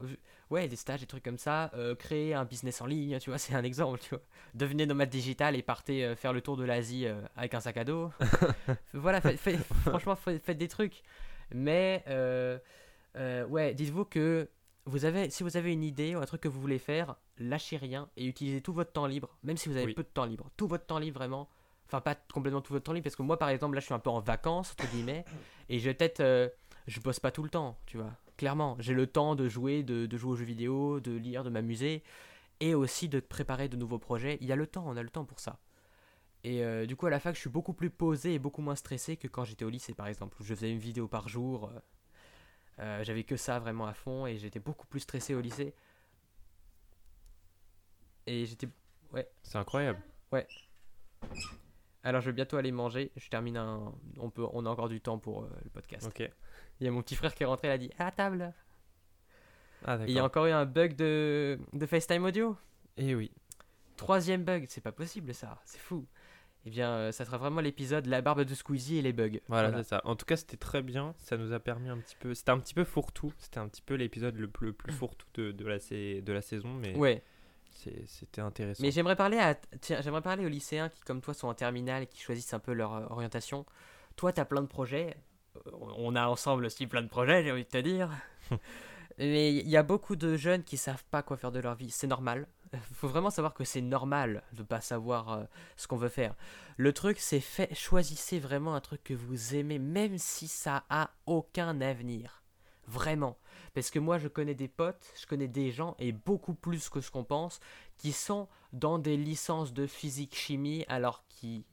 ouais, 0.50 0.68
des 0.68 0.76
stages, 0.76 1.00
des 1.00 1.06
trucs 1.08 1.24
comme 1.24 1.38
ça, 1.38 1.72
euh, 1.74 1.96
créer 1.96 2.34
un 2.34 2.44
business 2.46 2.82
en 2.82 2.86
ligne, 2.86 3.18
tu 3.20 3.30
vois, 3.30 3.38
c'est 3.40 3.56
un 3.56 3.64
exemple, 3.64 4.00
tu 4.00 4.10
vois. 4.10 4.22
Devenez 4.56 4.86
nomade 4.86 5.10
digital 5.10 5.56
et 5.56 5.62
partez 5.62 6.14
faire 6.16 6.34
le 6.34 6.42
tour 6.42 6.58
de 6.58 6.66
l'Asie 6.66 7.08
avec 7.38 7.54
un 7.54 7.62
sac 7.62 7.78
à 7.78 7.84
dos. 7.86 8.12
voilà, 8.94 9.22
faites- 9.22 9.40
faites- 9.40 9.64
franchement, 9.86 10.16
faites, 10.16 10.44
faites 10.44 10.58
des 10.58 10.68
trucs. 10.68 11.02
Mais, 11.54 12.04
ouais, 13.16 13.74
dites-vous 13.74 14.06
que 14.06 14.50
vous 14.86 15.06
avez, 15.06 15.30
si 15.30 15.44
vous 15.44 15.56
avez 15.58 15.72
une 15.72 15.84
idée 15.84 16.16
ou 16.16 16.20
un 16.20 16.26
truc 16.26 16.42
que 16.42 16.48
vous 16.48 16.60
voulez 16.62 16.80
faire, 16.80 17.16
lâchez 17.40 17.78
rien 17.78 18.10
et 18.18 18.26
utilisez 18.26 18.62
tout 18.62 18.74
votre 18.74 18.92
temps 18.92 19.06
libre, 19.08 19.38
même 19.44 19.58
si 19.58 19.70
vous 19.70 19.76
avez 19.78 19.88
Oui. 19.88 19.94
peu 19.94 20.04
de 20.04 20.08
temps 20.10 20.26
libre. 20.26 20.50
Tout 20.58 20.68
votre 20.68 20.86
temps 20.86 21.00
libre, 21.00 21.18
vraiment. 21.20 21.50
Enfin, 21.88 22.02
pas 22.02 22.16
complètement 22.16 22.62
tout 22.62 22.74
votre 22.74 22.86
temps 22.86 22.94
libre, 22.94 23.04
parce 23.06 23.16
que 23.16 23.24
moi, 23.24 23.38
par 23.40 23.50
exemple, 23.50 23.74
là, 23.76 23.80
je 23.82 23.86
suis 23.86 23.94
un 23.96 24.00
peu 24.00 24.10
en 24.12 24.20
vacances, 24.20 24.74
entre 24.74 24.92
guillemets, 24.92 25.26
et 25.70 25.80
je 25.80 25.86
vais 25.86 25.94
peut-être. 25.94 26.20
euh, 26.20 26.50
je 26.88 27.00
bosse 27.02 27.20
pas 27.20 27.32
tout 27.32 27.44
le 27.44 27.50
temps, 27.50 27.78
tu 27.86 27.98
vois. 27.98 28.12
Clairement, 28.38 28.76
j'ai 28.80 28.94
le 28.94 29.06
temps 29.06 29.36
de 29.36 29.48
jouer, 29.50 29.84
de, 29.84 30.06
de 30.06 30.18
jouer 30.18 30.32
aux 30.32 30.36
jeux 30.36 30.46
vidéo, 30.46 31.00
de 31.00 31.12
lire, 31.12 31.44
de 31.44 31.50
m'amuser, 31.50 32.04
et 32.60 32.74
aussi 32.74 33.08
de 33.10 33.20
préparer 33.20 33.68
de 33.70 33.76
nouveaux 33.78 34.00
projets. 34.00 34.38
Il 34.42 34.48
y 34.48 34.52
a 34.52 34.56
le 34.56 34.66
temps, 34.68 34.84
on 34.88 34.96
a 34.98 35.04
le 35.04 35.10
temps 35.10 35.26
pour 35.26 35.40
ça. 35.40 35.60
Et 36.44 36.64
euh, 36.64 36.86
du 36.86 36.96
coup, 36.96 37.06
à 37.06 37.10
la 37.10 37.20
fac, 37.20 37.36
je 37.36 37.42
suis 37.42 37.50
beaucoup 37.50 37.74
plus 37.74 37.90
posé 37.90 38.34
et 38.34 38.40
beaucoup 38.40 38.62
moins 38.62 38.76
stressé 38.76 39.18
que 39.18 39.28
quand 39.28 39.44
j'étais 39.44 39.66
au 39.66 39.70
lycée, 39.70 39.94
par 39.94 40.08
exemple, 40.08 40.38
où 40.40 40.44
je 40.44 40.54
faisais 40.56 40.72
une 40.72 40.80
vidéo 40.80 41.08
par 41.08 41.28
jour. 41.28 41.66
euh, 41.70 41.80
euh, 42.80 43.04
J'avais 43.04 43.24
que 43.24 43.36
ça 43.36 43.60
vraiment 43.60 43.86
à 43.88 43.94
fond 43.94 44.26
et 44.26 44.38
j'étais 44.38 44.60
beaucoup 44.60 44.88
plus 44.88 45.02
stressé 45.02 45.36
au 45.36 45.42
lycée. 45.42 45.74
Et 48.30 48.46
j'étais. 48.46 48.68
C'est 49.42 49.58
incroyable. 49.58 50.00
Alors, 52.04 52.22
je 52.22 52.28
vais 52.28 52.34
bientôt 52.34 52.58
aller 52.58 52.72
manger. 52.72 53.12
Je 53.18 53.28
termine 53.28 53.58
un. 53.58 53.92
On, 54.18 54.30
peut... 54.30 54.46
On 54.54 54.66
a 54.66 54.70
encore 54.70 54.88
du 54.88 55.02
temps 55.02 55.18
pour 55.18 55.44
euh, 55.44 55.50
le 55.64 55.70
podcast. 55.70 56.08
Ok. 56.08 56.30
Il 56.80 56.86
y 56.86 56.88
a 56.88 56.92
mon 56.92 57.02
petit 57.02 57.16
frère 57.16 57.34
qui 57.36 57.44
est 57.44 57.46
rentré, 57.46 57.68
il 57.68 57.72
a 57.72 57.78
dit 57.78 57.90
À 57.98 58.12
table 58.12 58.54
Ah 59.84 59.98
Et 60.06 60.12
il 60.12 60.12
y 60.12 60.20
a 60.20 60.24
encore 60.24 60.46
eu 60.46 60.52
un 60.52 60.66
bug 60.66 60.96
de, 60.96 61.60
de 61.74 61.86
FaceTime 61.86 62.24
audio. 62.24 62.56
Et 62.96 63.16
oui. 63.16 63.32
Troisième 63.98 64.44
bug, 64.46 64.66
c'est 64.70 64.80
pas 64.80 64.94
possible 64.94 65.34
ça, 65.34 65.60
c'est 65.66 65.80
fou. 65.80 66.06
Eh 66.66 66.70
bien, 66.70 66.90
euh, 66.90 67.12
ça 67.12 67.26
sera 67.26 67.38
vraiment 67.38 67.60
l'épisode 67.62 68.06
La 68.06 68.22
barbe 68.22 68.44
de 68.44 68.54
Squeezie 68.54 68.98
et 68.98 69.02
les 69.02 69.12
bugs. 69.12 69.40
Voilà, 69.50 69.74
c'est 69.78 69.90
ça. 69.90 70.02
En 70.06 70.16
tout 70.16 70.26
cas, 70.26 70.38
c'était 70.38 70.58
très 70.58 70.82
bien. 70.82 71.14
Ça 71.18 71.36
nous 71.36 71.52
a 71.52 71.60
permis 71.60 71.90
un 71.90 71.98
petit 71.98 72.16
peu. 72.18 72.34
C'était 72.34 72.52
un 72.52 72.60
petit 72.60 72.74
peu 72.74 72.86
fourre-tout. 72.86 73.34
C'était 73.40 73.58
un 73.60 73.68
petit 73.68 73.82
peu 73.82 73.96
l'épisode 73.96 74.36
le 74.38 74.48
plus, 74.48 74.68
le 74.68 74.74
plus 74.74 74.94
fourre-tout 74.94 75.28
de, 75.34 75.52
de, 75.52 75.66
la, 75.66 75.80
sa- 75.80 75.96
de 75.96 76.32
la 76.32 76.42
saison, 76.42 76.74
mais 76.74 76.96
Ouais, 76.96 77.24
c'était 78.08 78.42
intéressant. 78.42 78.82
mais 78.84 78.92
j'aimerais 78.92 79.16
parler 79.16 79.38
à 79.38 79.58
j'aimerais 80.02 80.22
parler 80.22 80.46
aux 80.46 80.50
lycéens 80.50 80.90
qui 80.90 81.02
comme 81.02 81.22
toi 81.22 81.34
sont 81.34 81.48
en 81.48 81.54
terminale 81.54 82.04
et 82.04 82.08
qui 82.08 82.22
choisissent 82.22 82.54
un 82.54 82.60
peu 82.60 82.74
leur 82.74 82.94
euh, 82.94 83.06
orientation. 83.10 83.66
Toi, 84.16 84.34
tu 84.34 84.42
as 84.42 84.46
plein 84.46 84.62
de 84.62 84.68
projets. 84.68 85.16
Euh, 85.56 85.72
On 85.98 86.16
a 86.16 86.28
ensemble 86.28 86.66
aussi 86.66 86.88
plein 86.88 87.02
de 87.02 87.08
projets, 87.08 87.44
j'ai 87.44 87.52
envie 87.52 87.64
de 87.64 87.70
te 87.70 87.78
dire. 87.78 88.10
Mais 89.18 89.54
il 89.54 89.68
y 89.68 89.76
a 89.76 89.84
beaucoup 89.84 90.16
de 90.16 90.38
jeunes 90.38 90.64
qui 90.64 90.78
savent 90.78 91.04
pas 91.12 91.22
quoi 91.22 91.36
faire 91.36 91.52
de 91.52 91.60
leur 91.60 91.76
vie. 91.76 91.92
C'est 91.92 92.08
normal. 92.08 92.48
Il 92.74 92.80
faut 92.96 93.08
vraiment 93.08 93.30
savoir 93.30 93.54
que 93.54 93.64
c'est 93.64 93.82
normal 93.82 94.44
de 94.54 94.64
pas 94.64 94.82
savoir 94.82 95.30
euh, 95.32 95.44
ce 95.76 95.88
qu'on 95.88 95.98
veut 95.98 96.10
faire. 96.10 96.36
Le 96.78 96.94
truc, 96.94 97.20
c'est 97.20 97.42
fait, 97.42 97.74
choisissez 97.76 98.40
vraiment 98.40 98.76
un 98.76 98.80
truc 98.80 99.04
que 99.04 99.14
vous 99.14 99.56
aimez, 99.56 99.80
même 99.80 100.18
si 100.18 100.48
ça 100.48 100.86
a 100.90 101.12
aucun 101.26 101.82
avenir. 101.82 102.39
Vraiment. 102.90 103.38
Parce 103.74 103.92
que 103.92 104.00
moi, 104.00 104.18
je 104.18 104.28
connais 104.28 104.56
des 104.56 104.68
potes, 104.68 105.14
je 105.20 105.28
connais 105.28 105.48
des 105.48 105.72
gens, 105.72 105.96
et 106.00 106.12
beaucoup 106.12 106.56
plus 106.56 106.90
que 106.90 107.02
ce 107.02 107.12
qu'on 107.12 107.24
pense, 107.24 107.60
qui 107.98 108.12
sont 108.12 108.48
dans 108.74 108.98
des 108.98 109.16
licences 109.18 109.74
de 109.74 109.86
physique-chimie, 109.88 110.86
alors 110.88 111.24
qui 111.30 111.66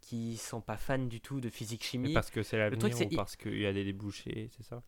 qui 0.00 0.38
sont 0.38 0.62
pas 0.62 0.78
fans 0.78 0.98
du 0.98 1.20
tout 1.20 1.40
de 1.40 1.50
physique-chimie. 1.50 2.14
parce 2.14 2.30
que 2.30 2.42
c'est 2.42 2.56
truc, 2.56 2.72
l'avenir 2.80 2.96
c'est- 2.96 3.06
ou 3.06 3.10
parce 3.10 3.36
qu'il 3.36 3.58
y 3.60 3.66
a 3.66 3.72
des 3.72 3.84
débouchés, 3.84 4.48
c'est 4.56 4.62
ça? 4.62 4.82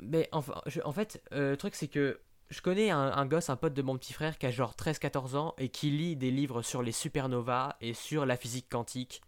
Mais 0.00 0.28
enfin, 0.32 0.60
je- 0.66 0.80
en 0.84 0.92
fait, 0.92 1.22
euh, 1.32 1.50
le 1.52 1.56
truc 1.56 1.74
c'est 1.74 1.88
que 1.88 2.20
je 2.50 2.60
connais 2.60 2.90
un, 2.90 2.98
un 3.12 3.26
gosse, 3.26 3.50
un 3.50 3.56
pote 3.56 3.72
de 3.74 3.82
mon 3.82 3.96
petit 3.96 4.12
frère 4.12 4.36
qui 4.38 4.46
a 4.46 4.50
genre 4.50 4.74
13-14 4.76 5.36
ans 5.36 5.54
et 5.58 5.68
qui 5.68 5.90
lit 5.90 6.16
des 6.16 6.30
livres 6.30 6.62
sur 6.62 6.82
les 6.82 6.92
supernovas 6.92 7.76
et 7.80 7.94
sur 7.94 8.26
la 8.26 8.36
physique 8.36 8.68
quantique. 8.68 9.22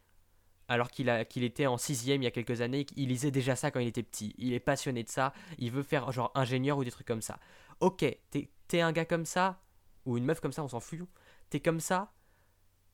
Alors 0.69 0.91
qu'il 0.91 1.09
était 1.45 1.67
en 1.67 1.79
sixième 1.79 2.23
il 2.23 2.25
y 2.25 2.29
a 2.29 2.31
quelques 2.31 2.61
années, 2.61 2.87
il 2.97 3.09
lisait 3.09 3.31
déjà 3.31 3.57
ça 3.57 3.71
quand 3.71 3.81
il 3.81 3.89
était 3.89 4.03
petit. 4.03 4.35
Il 4.39 4.53
est 4.53 4.61
passionné 4.61 5.03
de 5.03 5.09
ça, 5.09 5.33
il 5.59 5.71
veut 5.71 5.83
faire 5.83 6.13
genre 6.13 6.31
ingénieur 6.35 6.79
ou 6.79 6.85
des 6.85 6.91
trucs 6.91 7.07
comme 7.07 7.23
ça. 7.23 7.39
Ok, 7.81 8.05
t'es 8.31 8.81
un 8.81 8.93
gars 8.93 9.07
comme 9.07 9.25
ça, 9.25 9.63
ou 10.05 10.19
une 10.19 10.25
meuf 10.25 10.41
comme 10.41 10.53
ça, 10.53 10.63
on 10.63 10.69
s'en 10.69 10.81
fout, 10.81 11.09
t'es 11.49 11.61
comme 11.61 11.81
ça, 11.81 12.13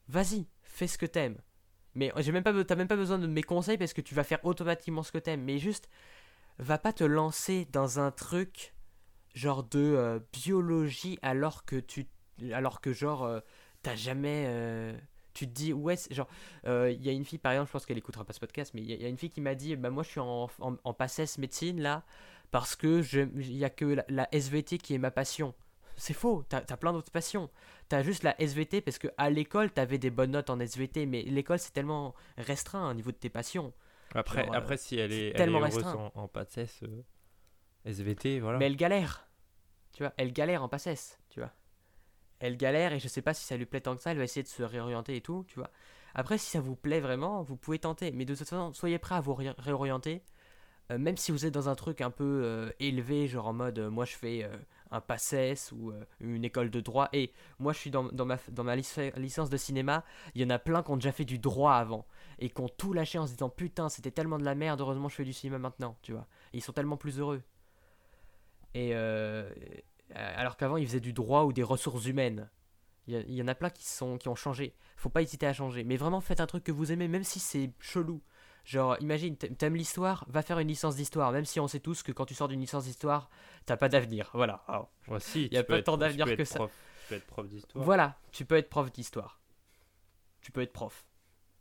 vas-y, 0.08 0.46
fais 0.62 0.86
ce 0.86 0.98
que 0.98 1.06
t'aimes. 1.06 1.38
Mais 1.94 2.12
j'ai 2.18 2.32
même 2.32 2.42
pas, 2.42 2.64
t'as 2.64 2.76
même 2.76 2.88
pas 2.88 2.96
besoin 2.96 3.18
de 3.18 3.26
mes 3.26 3.42
conseils 3.42 3.78
parce 3.78 3.92
que 3.92 4.00
tu 4.00 4.14
vas 4.14 4.24
faire 4.24 4.44
automatiquement 4.44 5.02
ce 5.02 5.12
que 5.12 5.18
t'aimes. 5.18 5.42
Mais 5.42 5.58
juste, 5.58 5.88
va 6.58 6.78
pas 6.78 6.92
te 6.92 7.04
lancer 7.04 7.66
dans 7.72 8.00
un 8.00 8.10
truc 8.10 8.74
genre 9.34 9.64
de 9.64 9.78
euh, 9.78 10.20
biologie 10.32 11.18
alors 11.22 11.64
que 11.64 11.76
tu, 11.76 12.06
alors 12.52 12.80
que 12.80 12.92
genre 12.92 13.24
euh, 13.24 13.40
t'as 13.82 13.96
jamais, 13.96 14.44
euh, 14.46 14.96
tu 15.34 15.46
te 15.46 15.52
dis 15.52 15.72
ouais, 15.72 15.96
genre 16.10 16.28
euh, 16.66 16.90
il 16.90 17.04
y 17.04 17.08
a 17.08 17.12
une 17.12 17.24
fille 17.24 17.38
par 17.38 17.52
exemple, 17.52 17.68
je 17.68 17.72
pense 17.72 17.84
qu'elle 17.86 17.98
écoutera 17.98 18.24
pas 18.24 18.32
ce 18.32 18.40
podcast, 18.40 18.72
mais 18.74 18.80
il 18.82 18.88
y, 18.90 18.92
a- 18.92 18.96
il 18.96 19.02
y 19.02 19.06
a 19.06 19.08
une 19.08 19.18
fille 19.18 19.30
qui 19.30 19.40
m'a 19.40 19.54
dit 19.54 19.76
bah 19.76 19.90
moi 19.90 20.02
je 20.02 20.08
suis 20.10 20.20
en, 20.20 20.48
en, 20.60 20.76
en 20.82 20.96
médecine 21.38 21.80
là 21.82 22.02
parce 22.50 22.76
que 22.76 23.02
je, 23.02 23.20
il 23.36 23.56
y 23.56 23.64
a 23.64 23.70
que 23.70 23.84
la, 23.84 24.04
la 24.08 24.28
SVT 24.34 24.78
qui 24.78 24.94
est 24.94 24.98
ma 24.98 25.10
passion. 25.10 25.54
C'est 25.96 26.14
faux, 26.14 26.44
t'as 26.48 26.62
as 26.68 26.76
plein 26.76 26.92
d'autres 26.92 27.12
passions. 27.12 27.48
T'as 27.88 28.02
juste 28.02 28.22
la 28.24 28.34
SVT 28.40 28.80
parce 28.80 28.98
que 28.98 29.08
à 29.16 29.30
l'école 29.30 29.70
t'avais 29.70 29.98
des 29.98 30.10
bonnes 30.10 30.32
notes 30.32 30.50
en 30.50 30.58
SVT, 30.58 31.06
mais 31.06 31.22
l'école 31.22 31.58
c'est 31.58 31.72
tellement 31.72 32.14
restreint 32.38 32.90
au 32.90 32.94
niveau 32.94 33.10
de 33.12 33.16
tes 33.16 33.28
passions. 33.28 33.72
Après, 34.14 34.44
Genre, 34.44 34.54
euh, 34.54 34.58
après 34.58 34.76
si 34.76 34.96
elle 34.98 35.12
est, 35.12 35.18
elle 35.20 35.26
est 35.28 35.36
tellement 35.36 35.60
restreint. 35.60 36.12
en, 36.14 36.22
en 36.22 36.28
PACES, 36.28 36.82
euh, 36.84 37.02
SVT, 37.84 38.40
voilà. 38.40 38.58
Mais 38.58 38.66
elle 38.66 38.76
galère. 38.76 39.26
Tu 39.92 40.02
vois, 40.02 40.12
elle 40.16 40.32
galère 40.32 40.62
en 40.62 40.68
PACES, 40.68 41.18
tu 41.30 41.40
vois. 41.40 41.52
Elle 42.44 42.58
galère 42.58 42.92
et 42.92 43.00
je 43.00 43.08
sais 43.08 43.22
pas 43.22 43.32
si 43.32 43.42
ça 43.46 43.56
lui 43.56 43.64
plaît 43.64 43.80
tant 43.80 43.96
que 43.96 44.02
ça, 44.02 44.10
elle 44.12 44.18
va 44.18 44.24
essayer 44.24 44.42
de 44.42 44.48
se 44.48 44.62
réorienter 44.62 45.16
et 45.16 45.22
tout, 45.22 45.46
tu 45.48 45.58
vois. 45.58 45.70
Après, 46.14 46.36
si 46.36 46.50
ça 46.50 46.60
vous 46.60 46.76
plaît 46.76 47.00
vraiment, 47.00 47.42
vous 47.42 47.56
pouvez 47.56 47.78
tenter. 47.78 48.12
Mais 48.12 48.26
de 48.26 48.34
toute 48.34 48.46
façon, 48.46 48.74
soyez 48.74 48.98
prêts 48.98 49.14
à 49.14 49.20
vous 49.22 49.32
ré- 49.34 49.54
réorienter. 49.56 50.22
Euh, 50.92 50.98
même 50.98 51.16
si 51.16 51.32
vous 51.32 51.46
êtes 51.46 51.54
dans 51.54 51.70
un 51.70 51.74
truc 51.74 52.02
un 52.02 52.10
peu 52.10 52.42
euh, 52.44 52.70
élevé, 52.80 53.26
genre 53.28 53.46
en 53.46 53.54
mode 53.54 53.78
euh, 53.78 53.88
moi 53.90 54.04
je 54.04 54.14
fais 54.14 54.46
un 54.90 55.00
PACES 55.00 55.72
ou 55.72 55.92
une 56.20 56.44
école 56.44 56.70
de 56.70 56.80
droit. 56.80 57.08
Et 57.14 57.32
moi 57.58 57.72
je 57.72 57.78
suis 57.78 57.90
dans, 57.90 58.02
ma, 58.26 58.36
dans 58.50 58.64
ma 58.64 58.76
lic- 58.76 59.14
licence 59.16 59.48
de 59.48 59.56
cinéma, 59.56 60.04
il 60.34 60.42
y 60.42 60.44
en 60.44 60.50
a 60.50 60.58
plein 60.58 60.82
qui 60.82 60.90
ont 60.90 60.96
déjà 60.96 61.12
fait 61.12 61.24
du 61.24 61.38
droit 61.38 61.72
avant. 61.72 62.06
Et 62.38 62.50
qui 62.50 62.60
ont 62.60 62.68
tout 62.68 62.92
lâché 62.92 63.18
en 63.18 63.26
se 63.26 63.32
disant 63.32 63.48
putain, 63.48 63.88
c'était 63.88 64.10
tellement 64.10 64.38
de 64.38 64.44
la 64.44 64.54
merde, 64.54 64.82
heureusement 64.82 65.08
je 65.08 65.14
fais 65.16 65.24
du 65.24 65.32
cinéma 65.32 65.58
maintenant, 65.58 65.96
tu 66.02 66.12
vois. 66.12 66.26
Ils 66.52 66.62
sont 66.62 66.72
tellement 66.72 66.98
plus 66.98 67.18
heureux. 67.18 67.42
Et 68.74 68.92
alors 70.14 70.56
qu'avant 70.56 70.76
ils 70.76 70.86
faisaient 70.86 71.00
du 71.00 71.12
droit 71.12 71.44
ou 71.44 71.52
des 71.52 71.62
ressources 71.62 72.06
humaines. 72.06 72.50
Il 73.06 73.14
y, 73.14 73.34
il 73.36 73.42
en 73.42 73.48
a 73.48 73.54
plein 73.54 73.68
qui, 73.70 73.84
sont, 73.86 74.16
qui 74.16 74.28
ont 74.28 74.34
changé. 74.34 74.74
Faut 74.96 75.10
pas 75.10 75.20
hésiter 75.22 75.46
à 75.46 75.52
changer. 75.52 75.84
Mais 75.84 75.96
vraiment 75.96 76.20
faites 76.22 76.40
un 76.40 76.46
truc 76.46 76.64
que 76.64 76.72
vous 76.72 76.90
aimez, 76.90 77.06
même 77.08 77.24
si 77.24 77.38
c'est 77.38 77.70
chelou. 77.78 78.22
Genre, 78.64 78.96
imagine, 79.00 79.36
t'a- 79.36 79.48
t'aimes 79.48 79.76
l'histoire, 79.76 80.24
va 80.28 80.40
faire 80.40 80.58
une 80.58 80.68
licence 80.68 80.96
d'histoire, 80.96 81.30
même 81.32 81.44
si 81.44 81.60
on 81.60 81.68
sait 81.68 81.80
tous 81.80 82.02
que 82.02 82.12
quand 82.12 82.24
tu 82.24 82.34
sors 82.34 82.48
d'une 82.48 82.60
licence 82.60 82.84
d'histoire, 82.84 83.28
t'as 83.66 83.76
pas 83.76 83.90
d'avenir. 83.90 84.30
Voilà. 84.32 84.64
Ouais, 85.08 85.20
si, 85.20 85.48
y 85.52 85.58
a 85.58 85.64
pas 85.64 85.76
être- 85.78 85.84
tant 85.84 85.98
d'avenir 85.98 86.24
que 86.34 86.44
ça. 86.46 86.54
prof- 86.60 86.72
Tu 87.02 87.08
peux 87.10 87.14
être 87.16 87.26
prof 87.26 87.46
d'histoire. 87.46 87.84
Voilà, 87.84 88.18
tu 88.32 88.46
peux 88.46 88.56
être 88.56 88.70
prof 88.70 88.90
d'histoire. 88.90 89.38
Tu 90.40 90.50
peux 90.50 90.62
être 90.62 90.72
prof. 90.72 91.04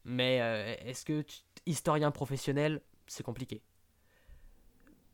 Mais 0.05 0.39
euh, 0.41 0.75
est-ce 0.85 1.03
que 1.03 1.21
tu- 1.23 1.39
historien 1.65 2.11
professionnel, 2.11 2.81
c'est 3.07 3.23
compliqué. 3.23 3.61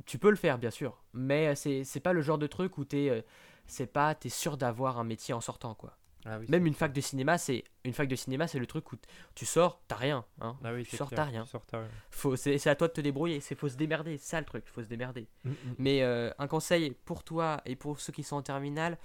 Tu 0.10 0.18
peux 0.18 0.30
le 0.32 0.36
faire, 0.36 0.57
bien 0.57 0.72
sûr, 0.72 1.03
mais 1.14 1.49
euh, 1.49 1.55
c'est 1.55 1.84
c'est 1.84 1.99
pas 1.99 2.14
le 2.14 2.22
genre 2.22 2.39
de 2.39 2.47
truc 2.47 2.78
où 2.80 2.84
t'es 2.86 3.10
euh, 3.10 3.22
c'est 3.68 3.86
pas 3.86 4.16
t'es 4.16 4.30
sûr 4.30 4.57
d'avoir 4.57 4.97
un 4.97 5.03
métier 5.03 5.36
en 5.36 5.41
sortant 5.41 5.76
quoi. 5.76 5.95
Ah 6.26 6.38
oui, 6.39 6.47
Même 6.49 6.66
une 6.66 6.74
fac 6.74 6.91
de 6.91 6.99
cinéma, 6.99 7.38
c'est 7.38 7.64
une 7.86 7.93
fac 7.93 8.07
de 8.07 8.16
cinéma, 8.16 8.47
c'est 8.47 8.60
le 8.60 8.66
truc 8.66 8.91
où 8.91 8.95
t- 8.97 9.07
tu 9.36 9.45
sors, 9.45 9.82
t'as 9.88 9.95
rien, 9.95 10.26
hein. 10.41 10.57
Ah 10.64 10.74
oui, 10.74 10.84
tu 10.84 10.97
sors, 10.97 11.10
t'as 11.12 11.24
rien. 11.26 11.43
tu 11.43 11.49
sors, 11.51 11.66
t'as 11.66 11.78
rien. 11.80 11.88
Faut 12.10 12.36
c'est 12.36 12.57
c'est 12.57 12.70
à 12.72 12.76
toi 12.76 12.88
de 12.88 12.93
te 12.93 13.01
débrouiller, 13.01 13.39
c'est 13.39 13.53
faut 13.55 13.70
se 13.70 13.78
démerder, 13.78 14.18
c'est 14.18 14.30
ça 14.32 14.39
le 14.39 14.45
truc, 14.45 14.66
faut 14.68 14.82
se 14.84 14.88
démerder. 14.89 15.28
Mm, 15.45 15.49
mm. 15.51 15.55
Mais 15.78 16.01
euh, 16.01 16.32
un 16.39 16.47
conseil 16.47 16.91
pour 17.05 17.24
toi 17.24 17.62
et 17.66 17.76
pour 17.76 17.99
ceux 18.01 18.12
qui 18.12 18.24
sont 18.24 18.36
en 18.38 18.41
terminale, 18.41 18.97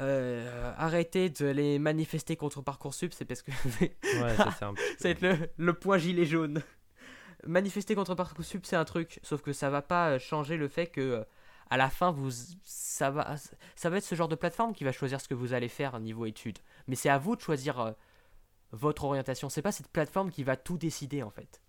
euh, 0.00 0.72
arrêtez 0.78 1.28
de 1.30 1.46
les 1.46 1.78
manifester 1.78 2.36
contre 2.36 2.62
Parcoursup, 2.62 3.12
c'est 3.12 3.24
parce 3.26 3.42
que 3.42 3.50
Ouais, 4.20 4.34
ça 4.36 4.50
c'est 4.58 4.64
un 4.64 4.72
peu. 4.74 4.80
ça 4.98 5.04
va 5.04 5.10
être 5.10 5.20
le, 5.20 5.36
le 5.58 5.72
point 5.74 5.98
gilet 5.98 6.24
jaune. 6.24 6.62
Manifester 7.46 7.94
contre 7.94 8.14
Parcoursup, 8.14 8.64
c'est 8.64 8.76
un 8.76 8.84
truc, 8.84 9.20
sauf 9.22 9.42
que 9.42 9.52
ça 9.52 9.70
va 9.70 9.82
pas 9.82 10.10
euh, 10.10 10.18
changer 10.18 10.56
le 10.56 10.68
fait 10.68 10.86
que 10.86 11.00
euh, 11.00 11.24
à 11.70 11.76
la 11.76 11.90
fin 11.90 12.10
vous 12.10 12.30
ça 12.62 13.10
va 13.10 13.36
ça 13.74 13.90
va 13.90 13.96
être 13.96 14.04
ce 14.04 14.14
genre 14.14 14.28
de 14.28 14.34
plateforme 14.34 14.74
qui 14.74 14.84
va 14.84 14.92
choisir 14.92 15.20
ce 15.20 15.28
que 15.28 15.34
vous 15.34 15.52
allez 15.52 15.68
faire 15.68 15.98
niveau 16.00 16.26
études. 16.26 16.58
Mais 16.86 16.96
c'est 16.96 17.08
à 17.08 17.18
vous 17.18 17.36
de 17.36 17.40
choisir 17.40 17.80
euh, 17.80 17.92
votre 18.72 19.04
orientation. 19.04 19.48
C'est 19.48 19.62
pas 19.62 19.72
cette 19.72 19.88
plateforme 19.88 20.30
qui 20.30 20.44
va 20.44 20.56
tout 20.56 20.76
décider 20.76 21.22
en 21.22 21.30
fait. 21.30 21.62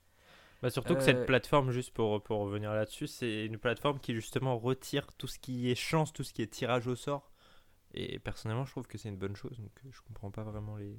Bah, 0.61 0.69
surtout 0.69 0.95
que 0.95 1.01
cette 1.01 1.25
plateforme, 1.25 1.71
juste 1.71 1.91
pour, 1.91 2.23
pour 2.23 2.39
revenir 2.39 2.73
là-dessus, 2.73 3.07
c'est 3.07 3.45
une 3.45 3.57
plateforme 3.57 3.99
qui 3.99 4.13
justement 4.13 4.57
retire 4.57 5.07
tout 5.17 5.27
ce 5.27 5.37
qui 5.37 5.69
est 5.69 5.75
chance, 5.75 6.13
tout 6.13 6.23
ce 6.23 6.31
qui 6.31 6.41
est 6.41 6.47
tirage 6.47 6.87
au 6.87 6.95
sort. 6.95 7.33
Et 7.93 8.17
personnellement, 8.19 8.63
je 8.63 8.71
trouve 8.71 8.87
que 8.87 8.97
c'est 8.97 9.09
une 9.09 9.17
bonne 9.17 9.35
chose, 9.35 9.57
donc 9.59 9.71
je 9.91 10.01
comprends 10.01 10.31
pas 10.31 10.43
vraiment 10.43 10.77
les. 10.77 10.97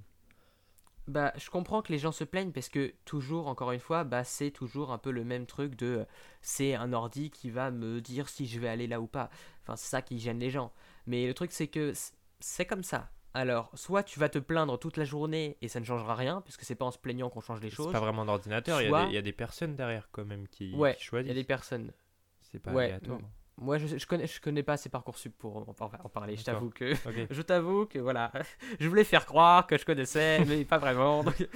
Bah, 1.07 1.33
je 1.37 1.51
comprends 1.51 1.83
que 1.83 1.93
les 1.93 1.99
gens 1.99 2.13
se 2.13 2.25
plaignent 2.25 2.53
parce 2.53 2.69
que 2.71 2.95
toujours, 3.05 3.47
encore 3.49 3.73
une 3.73 3.81
fois, 3.81 4.05
bah, 4.05 4.25
c'est 4.25 4.51
toujours 4.51 4.91
un 4.91 4.99
peu 4.99 5.11
le 5.11 5.23
même 5.25 5.45
truc 5.47 5.75
de 5.77 5.87
euh, 5.99 6.05
c'est 6.41 6.75
un 6.75 6.93
ordi 6.95 7.31
qui 7.31 7.51
va 7.51 7.71
me 7.71 8.01
dire 8.01 8.29
si 8.29 8.47
je 8.47 8.59
vais 8.59 8.69
aller 8.69 8.87
là 8.87 9.01
ou 9.01 9.07
pas. 9.07 9.29
Enfin, 9.63 9.77
c'est 9.77 9.89
ça 9.89 10.01
qui 10.03 10.19
gêne 10.19 10.39
les 10.39 10.51
gens. 10.51 10.73
Mais 11.07 11.27
le 11.27 11.35
truc, 11.35 11.53
c'est 11.53 11.69
que 11.69 11.93
c'est 12.41 12.65
comme 12.65 12.83
ça. 12.83 13.11
Alors, 13.35 13.71
soit 13.75 14.03
tu 14.03 14.19
vas 14.21 14.29
te 14.29 14.39
plaindre 14.39 14.79
toute 14.79 14.97
la 14.97 15.05
journée 15.05 15.59
et 15.61 15.69
ça 15.69 15.79
ne 15.81 15.85
changera 15.85 16.15
rien, 16.15 16.41
puisque 16.41 16.63
c'est 16.63 16.77
pas 16.77 16.85
en 16.87 16.91
se 16.91 16.99
plaignant 16.99 17.29
qu'on 17.29 17.41
change 17.41 17.61
les 17.61 17.69
C'est 17.69 17.77
choses. 17.77 17.93
pas 17.93 18.01
vraiment 18.01 18.25
d'ordinateur, 18.25 18.81
il 18.81 18.85
y 18.85 18.87
a 18.87 18.91
Soit- 18.91 19.03
des- 19.07 19.11
il 19.11 19.15
y, 19.15 19.19
a 19.19 19.23
des 19.23 19.33
personnes 19.33 19.75
derrière 19.77 20.09
quand 20.13 20.25
même 20.25 20.47
qui, 20.49 20.73
Ouais, 20.75 20.95
qui 20.95 21.01
Il 21.01 21.05
choisissent. 21.05 21.29
y 21.29 21.33
a 21.33 21.35
des 21.35 21.45
personnes. 21.45 21.93
C'est 22.41 22.61
pas 22.61 22.73
Ouais, 22.73 22.85
aléatoire. 22.85 23.19
Moi, 23.57 23.79
je, 23.79 23.99
je 23.99 24.07
connais, 24.07 24.27
je 24.27 24.41
connais 24.41 24.65
pas 24.65 24.73
assez 24.73 24.89
Parcoursup 24.89 25.33
pour 25.39 25.57
en, 25.69 25.73
par- 25.75 26.05
en 26.05 26.09
parler. 26.09 26.37
Je 26.37 26.43
t'avoue 26.45 26.71
que. 26.71 26.93
Je 27.31 27.41
t'avoue 27.43 27.87
que 27.87 27.99
voilà, 28.01 28.33
je 28.81 28.89
voulais 28.89 29.05
faire 29.05 29.27
croire 29.27 29.67
que 29.69 29.79
je 29.79 29.85
connaissais, 29.85 30.45
mais 30.49 30.65
pas 30.65 30.79
vraiment. 30.79 31.23
donc- 31.23 31.49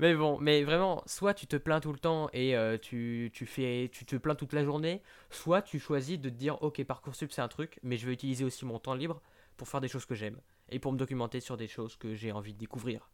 Mais 0.00 0.14
bon, 0.16 0.36
mais 0.40 0.64
vraiment, 0.64 1.02
soit 1.06 1.32
tu 1.32 1.46
te 1.46 1.54
plains 1.56 1.78
tout 1.80 1.92
le 1.92 1.98
temps 2.00 2.28
et 2.32 2.56
euh, 2.56 2.76
tu, 2.76 3.30
tu, 3.32 3.46
fais, 3.46 3.88
tu 3.92 4.04
te 4.04 4.16
plains 4.16 4.34
toute 4.34 4.52
la 4.52 4.64
journée, 4.64 5.00
soit 5.30 5.62
tu 5.62 5.78
choisis 5.78 6.18
de 6.18 6.28
te 6.28 6.34
dire 6.34 6.60
ok 6.62 6.82
Parcoursup 6.84 7.30
c'est 7.30 7.42
un 7.42 7.48
truc, 7.48 7.78
mais 7.84 7.96
je 7.98 8.06
vais 8.06 8.12
utiliser 8.12 8.44
aussi 8.44 8.64
mon 8.64 8.80
temps 8.80 8.94
libre 8.94 9.22
pour 9.56 9.68
faire 9.68 9.80
des 9.80 9.88
choses 9.88 10.06
que 10.06 10.16
j'aime 10.16 10.40
et 10.70 10.80
pour 10.80 10.92
me 10.92 10.98
documenter 10.98 11.38
sur 11.38 11.56
des 11.56 11.68
choses 11.68 11.94
que 11.94 12.14
j'ai 12.16 12.32
envie 12.32 12.52
de 12.54 12.58
découvrir. 12.58 13.10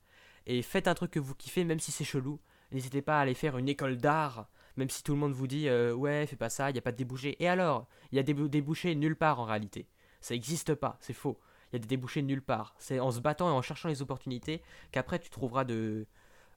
Et 0.46 0.62
faites 0.62 0.88
un 0.88 0.94
truc 0.94 1.10
que 1.10 1.20
vous 1.20 1.34
kiffez, 1.34 1.64
même 1.64 1.80
si 1.80 1.92
c'est 1.92 2.04
chelou. 2.04 2.40
N'hésitez 2.72 3.02
pas 3.02 3.18
à 3.18 3.22
aller 3.22 3.34
faire 3.34 3.58
une 3.58 3.68
école 3.68 3.98
d'art, 3.98 4.48
même 4.76 4.90
si 4.90 5.02
tout 5.02 5.12
le 5.12 5.18
monde 5.18 5.32
vous 5.32 5.46
dit 5.46 5.68
euh, 5.68 5.92
ouais 5.94 6.26
fais 6.26 6.36
pas 6.36 6.48
ça, 6.50 6.70
il 6.70 6.76
y 6.76 6.78
a 6.78 6.82
pas 6.82 6.92
de 6.92 6.96
débouchés. 6.96 7.36
Et 7.42 7.48
alors, 7.48 7.86
il 8.12 8.16
y 8.16 8.18
a 8.18 8.22
des 8.22 8.34
bou- 8.34 8.48
débouchés 8.48 8.94
nulle 8.94 9.16
part 9.16 9.40
en 9.40 9.44
réalité. 9.44 9.86
Ça 10.20 10.34
n'existe 10.34 10.74
pas, 10.74 10.96
c'est 11.00 11.12
faux. 11.14 11.38
Il 11.72 11.74
y 11.74 11.76
a 11.76 11.78
des 11.80 11.86
débouchés 11.88 12.22
nulle 12.22 12.42
part. 12.42 12.74
C'est 12.78 12.98
en 13.00 13.10
se 13.10 13.20
battant 13.20 13.48
et 13.48 13.52
en 13.52 13.62
cherchant 13.62 13.88
les 13.88 14.02
opportunités 14.02 14.62
qu'après 14.92 15.18
tu 15.18 15.30
trouveras 15.30 15.64
de 15.64 16.06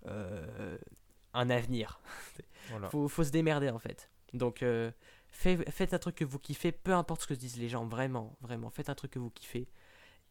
euh, 0.07 0.77
un 1.33 1.49
avenir. 1.49 1.99
Voilà. 2.69 2.89
Faut, 2.89 3.09
faut 3.09 3.25
se 3.25 3.31
démerder 3.31 3.69
en 3.69 3.77
fait. 3.79 4.09
Donc 4.33 4.63
euh, 4.63 4.89
fait- 5.29 5.69
faites 5.69 5.93
un 5.93 5.99
truc 5.99 6.15
que 6.15 6.23
vous 6.25 6.39
kiffez, 6.39 6.71
peu 6.71 6.93
importe 6.93 7.21
ce 7.23 7.27
que 7.27 7.33
disent 7.33 7.57
les 7.57 7.67
gens, 7.67 7.85
vraiment, 7.85 8.37
vraiment. 8.39 8.69
Faites 8.69 8.87
un 8.89 8.95
truc 8.95 9.11
que 9.11 9.19
vous 9.19 9.29
kiffez. 9.29 9.67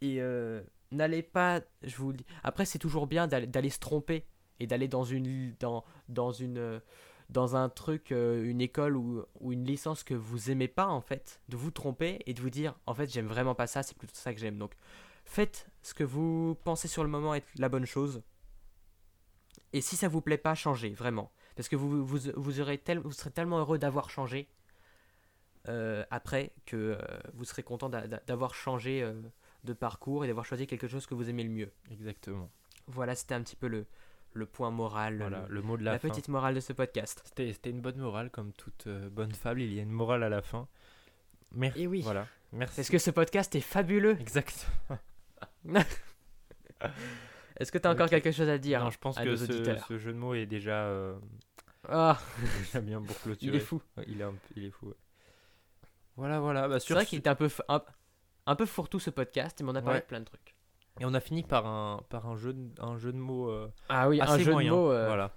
Et 0.01 0.19
n'allez 0.91 1.23
pas, 1.23 1.61
je 1.83 1.95
vous 1.97 2.11
le 2.13 2.17
dis. 2.17 2.27
Après 2.43 2.65
c'est 2.65 2.79
toujours 2.79 3.07
bien 3.07 3.27
d'aller 3.27 3.69
se 3.71 3.79
tromper 3.79 4.25
et 4.61 4.67
d'aller 4.67 4.89
dans 4.89 5.05
une 5.05 5.55
dans 5.61 5.85
dans 6.09 6.33
une 6.33 6.81
dans 7.33 7.57
un 7.57 7.69
truc, 7.69 8.13
euh, 8.13 8.45
une 8.45 8.61
école 8.61 8.97
ou, 8.97 9.25
ou 9.41 9.53
une 9.53 9.65
licence 9.65 10.05
que 10.05 10.15
vous 10.15 10.51
aimez 10.51 10.69
pas 10.69 10.87
en 10.87 11.01
fait, 11.01 11.41
de 11.49 11.57
vous 11.57 11.71
tromper 11.71 12.21
et 12.27 12.35
de 12.35 12.41
vous 12.41 12.51
dire 12.51 12.75
en 12.87 12.95
fait 12.95 13.11
j'aime 13.11 13.27
vraiment 13.27 13.55
pas 13.55 13.67
ça, 13.67 13.83
c'est 13.83 13.97
plutôt 13.97 14.15
ça 14.15 14.33
que 14.35 14.41
j'aime. 14.41 14.59
Donc 14.59 14.73
faites 15.25 15.69
ce 15.83 15.95
que 15.95 16.05
vous 16.05 16.57
pensez 16.65 16.89
sur 16.89 17.03
le 17.03 17.09
moment 17.11 17.35
être 17.35 17.49
la 17.57 17.69
bonne 17.69 17.87
chose. 17.87 18.23
Et 19.73 19.81
si 19.81 19.97
ça 19.97 20.09
vous 20.09 20.21
plaît 20.21 20.39
pas, 20.39 20.55
changez 20.55 20.91
vraiment. 20.91 21.33
Parce 21.57 21.69
que 21.69 21.77
vous, 21.77 22.05
vous, 22.05 22.19
vous, 22.37 22.61
aurez 22.61 22.79
tel- 22.79 22.99
vous 22.99 23.13
serez 23.13 23.31
tellement 23.31 23.59
heureux 23.59 23.79
d'avoir 23.79 24.11
changé 24.11 24.49
euh, 25.69 26.05
après 26.11 26.53
que 26.67 26.77
euh, 26.77 26.99
vous 27.35 27.45
serez 27.45 27.63
content 27.63 27.89
d'a- 27.89 28.07
d'a- 28.07 28.23
d'avoir 28.27 28.55
changé 28.55 29.07
de 29.65 29.73
parcours 29.73 30.25
et 30.25 30.27
d'avoir 30.27 30.45
choisi 30.45 30.67
quelque 30.67 30.89
chose 30.89 31.07
que 31.07 31.15
vous 31.15 31.29
aimez 31.31 31.45
le 31.45 31.51
mieux. 31.51 31.73
Exactement. 31.91 32.51
Voilà, 32.89 33.15
c'était 33.15 33.35
un 33.35 33.43
petit 33.43 33.57
peu 33.57 33.69
le, 33.69 33.87
le 34.35 34.47
point 34.47 34.71
moral, 34.71 35.19
Voilà, 35.19 35.45
le- 35.49 35.55
le 35.55 35.63
mot 35.63 35.77
de 35.77 35.83
la, 35.85 35.93
la, 35.93 35.99
fin. 35.99 36.09
petite 36.09 36.29
morale 36.29 36.55
de 36.55 36.61
ce 36.61 36.73
podcast. 36.73 37.23
C'était 37.25 37.71
une 37.71 37.81
bonne 37.81 37.99
morale, 37.99 38.31
comme 38.31 38.53
toute 38.53 38.87
euh, 38.87 39.09
bonne 39.11 39.33
fable, 39.33 39.61
il 39.63 39.73
y 39.73 39.79
a 39.79 39.83
une 39.83 39.91
morale 39.91 40.23
à 40.23 40.29
la 40.29 40.43
fin. 40.43 40.69
Merci. 41.53 41.83
Et 41.83 41.87
oui, 41.87 42.01
Voilà. 42.03 42.27
Merci. 42.53 42.77
parce 42.77 42.89
que 42.91 42.99
ce 42.99 43.11
podcast 43.11 43.55
est 43.55 43.61
fabuleux? 43.61 44.17
Exact. 44.21 44.67
Est-ce 47.59 47.71
que 47.71 47.79
tu 47.79 47.87
as 47.87 47.91
encore 47.91 48.09
quelque 48.09 48.33
chose 48.33 48.49
à 48.49 48.59
dire 48.59 48.83
Non, 48.83 48.91
je 48.91 48.99
pense 48.99 49.17
que 49.19 49.37
ce, 49.37 49.99
jeu 49.99 50.13
de 50.13 50.19
mots 50.19 50.35
est 50.35 50.47
déjà, 50.47 50.85
euh, 50.87 51.15
Ah, 51.89 52.19
déjà 52.59 52.81
bien 52.81 53.01
pour 53.03 53.19
clôturer. 53.21 53.51
il 53.51 53.57
est 53.57 53.61
fou. 53.65 53.83
Il, 54.07 54.21
est 54.21 54.25
un 54.25 54.35
il 54.57 54.65
est 54.65 54.71
fou. 54.71 54.87
ouais. 54.89 54.95
Voilà, 56.17 56.41
voilà. 56.41 56.69
Bah, 56.69 56.81
C'est 56.81 56.95
vrai 56.95 57.05
ce- 57.05 57.11
qu'il 57.11 57.19
était 57.21 57.31
un 57.31 57.35
peu, 57.35 57.49
un, 57.69 57.83
un 58.47 58.57
peu 58.57 58.67
fourre-tout 58.67 58.99
ce 59.01 59.11
podcast, 59.11 59.61
mais 59.63 59.71
on 59.71 59.75
a 59.75 59.83
parlé 59.83 59.99
Ouais. 59.99 60.03
de 60.03 60.07
plein 60.07 60.21
de 60.21 60.25
trucs. 60.25 60.55
Et 61.01 61.05
on 61.07 61.15
a 61.15 61.21
fini 61.21 61.43
par 61.43 61.67
un, 61.67 62.03
par 62.11 62.27
un, 62.27 62.37
jeu, 62.37 62.53
de, 62.53 62.71
un 62.83 62.97
jeu 62.99 63.13
de 63.13 63.19
mots 63.19 63.49
euh, 63.51 63.69
Ah 63.89 64.09
oui, 64.09 64.21
assez 64.21 64.33
un 64.33 64.39
jeu 64.39 64.53
moyen. 64.53 64.73
de 64.73 64.77
mots. 64.77 64.91
euh, 64.91 65.07
Voilà. 65.07 65.33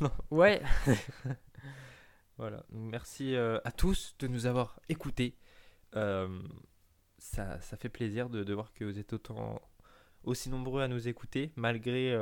Ouais, 0.30 0.62
voilà. 2.38 2.64
Merci 2.70 3.34
euh, 3.34 3.58
à 3.64 3.72
tous 3.72 4.14
de 4.18 4.26
nous 4.28 4.46
avoir 4.46 4.80
écoutés. 4.88 5.36
Ça, 5.94 7.60
ça 7.60 7.76
fait 7.76 7.88
plaisir 7.88 8.28
de, 8.30 8.42
de 8.42 8.54
voir 8.54 8.72
que 8.72 8.84
vous 8.84 8.98
êtes 8.98 9.12
autant 9.12 9.60
aussi 10.24 10.50
nombreux 10.50 10.82
à 10.82 10.88
nous 10.88 11.08
écouter, 11.08 11.52
malgré 11.56 12.16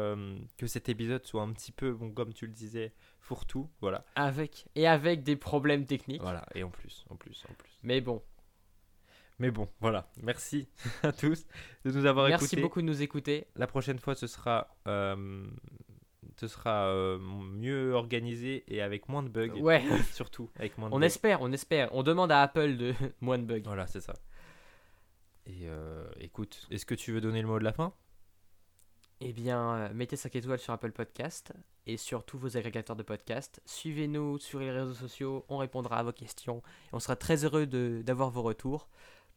que 0.58 0.66
cet 0.66 0.88
épisode 0.88 1.24
soit 1.24 1.42
un 1.42 1.52
petit 1.52 1.72
peu, 1.72 1.92
bon, 1.92 2.10
comme 2.12 2.32
tu 2.34 2.46
le 2.46 2.52
disais, 2.52 2.92
fourre-tout. 3.20 3.70
Voilà. 3.80 4.04
Avec, 4.14 4.66
et 4.74 4.86
avec 4.86 5.22
des 5.22 5.36
problèmes 5.36 5.86
techniques. 5.86 6.20
Voilà, 6.22 6.44
et 6.54 6.62
en 6.64 6.70
plus, 6.70 7.04
en 7.10 7.16
plus, 7.16 7.44
en 7.50 7.54
plus. 7.54 7.70
Mais 7.82 8.00
bon, 8.00 8.22
Mais 9.40 9.50
bon, 9.50 9.68
voilà. 9.80 10.08
Merci 10.22 10.68
à 11.02 11.12
tous 11.12 11.46
de 11.84 11.90
nous 11.90 12.04
avoir 12.04 12.28
merci 12.28 12.44
écoutés. 12.44 12.60
beaucoup 12.62 12.80
de 12.82 12.86
nous 12.86 13.02
écouter. 13.02 13.46
La 13.56 13.66
prochaine 13.66 13.98
fois, 13.98 14.14
ce 14.14 14.26
sera, 14.26 14.76
euh, 14.86 15.46
ce 16.36 16.46
sera 16.46 16.88
euh, 16.88 17.18
mieux 17.18 17.94
organisé 17.94 18.64
et 18.68 18.82
avec 18.82 19.08
moins 19.08 19.22
de 19.22 19.28
bugs. 19.30 19.58
Ouais, 19.58 19.82
Surtout 20.12 20.50
avec 20.56 20.76
moins 20.76 20.90
de 20.90 20.94
on 20.94 20.98
bugs. 21.00 21.06
espère, 21.06 21.40
on 21.40 21.50
espère. 21.52 21.88
On 21.94 22.02
demande 22.02 22.30
à 22.30 22.42
Apple 22.42 22.76
de 22.76 22.94
moins 23.22 23.38
de 23.38 23.44
bugs. 23.44 23.62
Voilà, 23.64 23.86
c'est 23.86 24.00
ça. 24.02 24.12
Et 25.46 25.62
euh, 25.64 26.06
écoute, 26.20 26.68
est-ce 26.70 26.84
que 26.84 26.94
tu 26.94 27.10
veux 27.10 27.22
donner 27.22 27.40
le 27.40 27.48
mot 27.48 27.58
de 27.58 27.64
la 27.64 27.72
fin? 27.72 27.94
Eh 29.22 29.32
bien, 29.32 29.90
mettez 29.94 30.16
5 30.16 30.34
étoiles 30.36 30.58
sur 30.58 30.72
Apple 30.72 30.92
Podcast 30.92 31.52
et 31.86 31.96
sur 31.98 32.24
tous 32.24 32.38
vos 32.38 32.56
agrégateurs 32.56 32.96
de 32.96 33.02
podcast. 33.02 33.60
Suivez-nous 33.66 34.38
sur 34.38 34.60
les 34.60 34.70
réseaux 34.70 34.94
sociaux, 34.94 35.44
on 35.48 35.58
répondra 35.58 35.96
à 35.98 36.02
vos 36.02 36.12
questions. 36.12 36.62
Et 36.86 36.94
on 36.94 37.00
sera 37.00 37.16
très 37.16 37.44
heureux 37.44 37.66
d'avoir 37.66 38.30
vos 38.30 38.42
retours. 38.42 38.88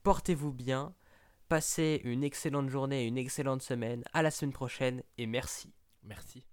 Portez-vous 0.03 0.51
bien, 0.51 0.93
passez 1.47 2.01
une 2.03 2.23
excellente 2.25 2.69
journée, 2.69 3.07
une 3.07 3.17
excellente 3.17 3.61
semaine. 3.61 4.03
À 4.11 4.21
la 4.21 4.31
semaine 4.31 4.51
prochaine 4.51 5.01
et 5.17 5.27
merci. 5.27 5.71
Merci. 6.03 6.43